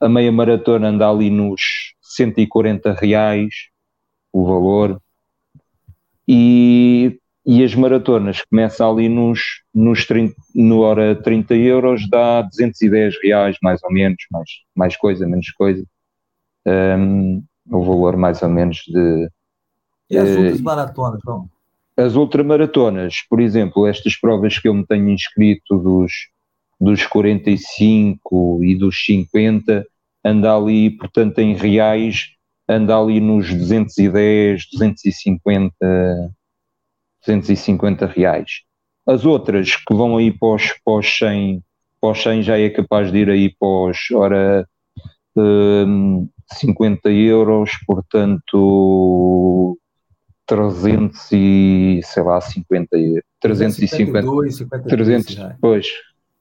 A 0.00 0.08
meia 0.08 0.30
maratona 0.30 0.88
anda 0.88 1.08
ali 1.08 1.30
nos 1.30 1.94
140 2.00 2.92
reais 2.92 3.54
o 4.32 4.44
valor. 4.44 5.00
E, 6.26 7.18
e 7.44 7.64
as 7.64 7.74
maratonas 7.74 8.42
começam 8.42 8.90
ali 8.90 9.08
nos, 9.08 9.40
nos 9.74 10.06
30, 10.06 10.34
no 10.54 10.80
hora 10.80 11.14
30 11.14 11.54
euros, 11.54 12.08
dá 12.08 12.42
210 12.42 13.14
reais 13.22 13.56
mais 13.62 13.80
ou 13.82 13.92
menos, 13.92 14.18
mais, 14.30 14.48
mais 14.74 14.96
coisa, 14.96 15.26
menos 15.26 15.50
coisa. 15.50 15.84
Um, 16.66 17.42
o 17.70 17.82
valor 17.82 18.16
mais 18.16 18.42
ou 18.42 18.48
menos 18.48 18.78
de. 18.86 19.28
E 20.10 20.18
as 20.18 20.28
outras 20.28 20.60
uh, 20.60 20.62
maratonas, 20.62 21.20
João? 21.24 21.48
As 21.96 22.14
ultramaratonas, 22.14 23.16
por 23.28 23.40
exemplo, 23.40 23.86
estas 23.86 24.16
provas 24.16 24.58
que 24.58 24.68
eu 24.68 24.74
me 24.74 24.86
tenho 24.86 25.10
inscrito 25.10 25.78
dos, 25.78 26.12
dos 26.80 27.04
45 27.06 28.64
e 28.64 28.74
dos 28.74 29.04
50, 29.04 29.84
anda 30.24 30.56
ali, 30.56 30.90
portanto, 30.90 31.38
em 31.38 31.54
reais, 31.54 32.30
anda 32.68 32.96
ali 32.96 33.20
nos 33.20 33.52
210, 33.52 34.68
250, 34.72 35.74
250 37.20 38.06
reais. 38.06 38.62
As 39.06 39.24
outras 39.24 39.76
que 39.76 39.94
vão 39.94 40.16
aí 40.16 40.30
para 40.30 40.54
os, 40.54 40.72
para 40.84 40.94
os 40.94 41.18
100, 41.18 41.62
para 42.00 42.10
os 42.10 42.22
100 42.22 42.42
já 42.42 42.58
é 42.58 42.70
capaz 42.70 43.10
de 43.10 43.18
ir 43.18 43.30
aí 43.30 43.54
para 43.58 43.68
os, 43.68 43.98
ora, 44.12 44.66
um, 45.36 46.28
50 46.52 47.10
euros, 47.10 47.70
portanto, 47.86 49.78
300 50.46 51.32
e, 51.32 52.00
sei 52.04 52.22
lá, 52.22 52.40
50, 52.40 52.88
350, 53.40 54.22
300, 54.88 55.36
pois, 55.60 55.86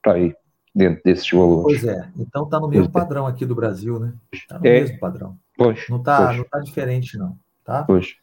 para 0.01 0.13
aí, 0.13 0.33
dentro 0.75 1.01
desses 1.03 1.29
valores. 1.29 1.81
Pois 1.81 1.83
é, 1.83 2.09
então 2.17 2.43
está 2.43 2.59
no 2.59 2.67
mesmo 2.67 2.85
é. 2.85 2.89
padrão 2.89 3.25
aqui 3.25 3.45
do 3.45 3.55
Brasil, 3.55 3.99
né? 3.99 4.13
Está 4.31 4.59
no 4.59 4.67
é, 4.67 4.81
mesmo 4.81 4.99
padrão. 4.99 5.37
Pois, 5.63 5.89
não 5.89 5.97
está 5.97 6.33
não 6.33 6.43
tá 6.43 6.59
diferente 6.59 7.17
não, 7.17 7.37
tá? 7.63 7.83
Pois. 7.83 8.15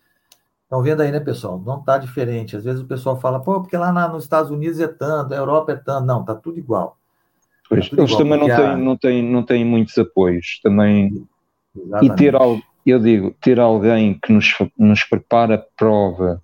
Estão 0.65 0.83
vendo 0.83 1.01
aí, 1.01 1.11
né, 1.11 1.19
pessoal? 1.19 1.59
Não 1.65 1.81
está 1.81 1.97
diferente. 1.97 2.55
Às 2.55 2.63
vezes 2.63 2.83
o 2.83 2.87
pessoal 2.87 3.19
fala, 3.19 3.41
pô, 3.41 3.59
porque 3.61 3.77
lá 3.77 3.91
na, 3.91 4.07
nos 4.07 4.25
Estados 4.25 4.51
Unidos 4.51 4.79
é 4.81 4.87
tanto, 4.87 5.31
na 5.31 5.37
Europa 5.37 5.73
é 5.73 5.77
tanto. 5.77 6.07
Não, 6.07 6.21
está 6.21 6.35
tudo 6.35 6.59
igual. 6.59 6.99
Pois, 7.71 7.85
tá 7.85 7.91
tudo 7.91 8.03
eles 8.03 8.11
igual, 8.11 8.23
também 8.23 8.39
não 8.39 8.57
têm, 8.57 8.67
a... 8.67 8.77
não, 8.77 8.97
têm, 8.97 9.23
não 9.23 9.43
têm 9.43 9.65
muitos 9.65 9.97
apoios. 9.97 10.61
Também... 10.63 11.27
Exatamente. 11.75 12.13
E 12.13 12.17
ter 12.17 12.35
algo, 12.37 12.63
eu 12.85 12.99
digo, 12.99 13.35
ter 13.41 13.59
alguém 13.59 14.19
que 14.23 14.31
nos, 14.31 14.55
nos 14.77 15.05
prepara 15.05 15.55
a 15.55 15.65
prova 15.77 16.43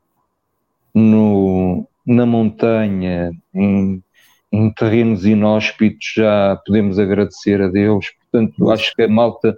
no, 0.95 1.87
na 2.07 2.25
montanha, 2.25 3.31
em, 3.53 4.03
em 4.51 4.71
terrenos 4.71 5.27
inóspitos, 5.27 6.15
já 6.17 6.57
podemos 6.65 6.99
agradecer 6.99 7.61
a 7.61 7.69
Deus. 7.69 8.13
Portanto, 8.31 8.71
acho 8.71 8.95
que 8.95 9.03
a 9.03 9.09
malta, 9.09 9.55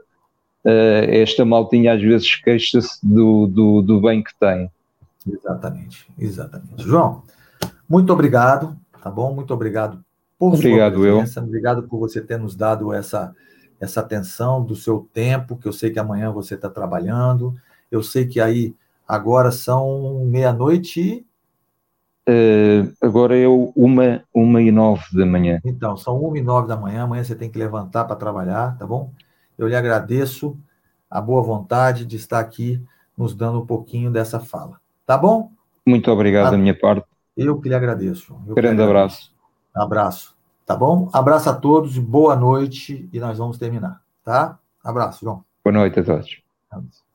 esta 0.69 1.45
maltinha 1.45 1.95
às 1.95 2.03
vezes 2.03 2.35
queixa-se 2.37 2.99
do, 3.03 3.47
do, 3.47 3.83
do 3.83 4.01
bem 4.01 4.23
que 4.23 4.35
tem. 4.39 4.71
Exatamente, 5.27 6.09
exatamente. 6.19 6.83
João, 6.83 7.23
muito 7.89 8.13
obrigado, 8.13 8.77
tá 9.03 9.11
bom? 9.11 9.35
Muito 9.35 9.53
obrigado 9.55 10.05
por 10.39 10.55
obrigado, 10.55 10.95
sua 10.95 11.03
presença, 11.03 11.41
eu. 11.41 11.45
obrigado 11.45 11.83
por 11.85 11.99
você 11.99 12.21
ter 12.21 12.39
nos 12.39 12.55
dado 12.55 12.93
essa 12.93 13.35
essa 13.79 14.01
atenção 14.01 14.65
do 14.65 14.75
seu 14.75 15.07
tempo, 15.13 15.57
que 15.57 15.69
eu 15.69 15.73
sei 15.73 15.91
que 15.91 15.99
amanhã 15.99 16.33
você 16.33 16.55
está 16.55 16.71
trabalhando, 16.71 17.55
eu 17.91 18.03
sei 18.03 18.27
que 18.27 18.41
aí 18.41 18.75
agora 19.07 19.51
são 19.51 20.25
meia-noite 20.25 21.27
Uh, 22.29 22.93
agora 23.01 23.39
é 23.39 23.47
uma, 23.47 24.21
uma 24.35 24.61
e 24.61 24.73
nove 24.73 25.05
da 25.13 25.25
manhã. 25.25 25.61
Então, 25.65 25.97
são 25.97 26.21
uma 26.21 26.37
e 26.37 26.43
nove 26.43 26.67
da 26.67 26.77
manhã, 26.77 27.05
amanhã 27.05 27.23
você 27.23 27.37
tem 27.37 27.49
que 27.49 27.57
levantar 27.57 28.05
para 28.05 28.17
trabalhar, 28.17 28.77
tá 28.77 28.85
bom? 28.85 29.13
Eu 29.59 29.69
lhe 29.69 29.77
agradeço 29.77 30.57
a 31.11 31.21
boa 31.21 31.43
vontade 31.43 32.05
de 32.05 32.17
estar 32.17 32.41
aqui 32.41 32.83
nos 33.17 33.35
dando 33.35 33.61
um 33.61 33.67
pouquinho 33.67 34.11
dessa 34.11 34.39
fala, 34.41 34.81
tá 35.07 35.17
bom? 35.17 35.51
Muito 35.87 36.11
obrigado 36.11 36.51
da 36.51 36.59
minha 36.59 36.79
parte. 36.79 37.07
Eu 37.37 37.61
que 37.61 37.69
lhe 37.69 37.75
agradeço. 37.75 38.37
Eu 38.47 38.55
Grande 38.55 38.83
abraço. 38.83 39.33
Abraço. 39.75 40.37
Tá 40.65 40.75
bom? 40.75 41.09
Abraço 41.13 41.49
a 41.49 41.55
todos, 41.55 41.97
boa 41.97 42.35
noite 42.35 43.09
e 43.13 43.21
nós 43.21 43.39
vamos 43.39 43.57
terminar, 43.57 44.03
tá? 44.25 44.59
Abraço, 44.83 45.25
João. 45.25 45.45
Boa 45.65 45.73
noite 45.73 46.01
a 46.01 46.05
todos. 46.05 47.06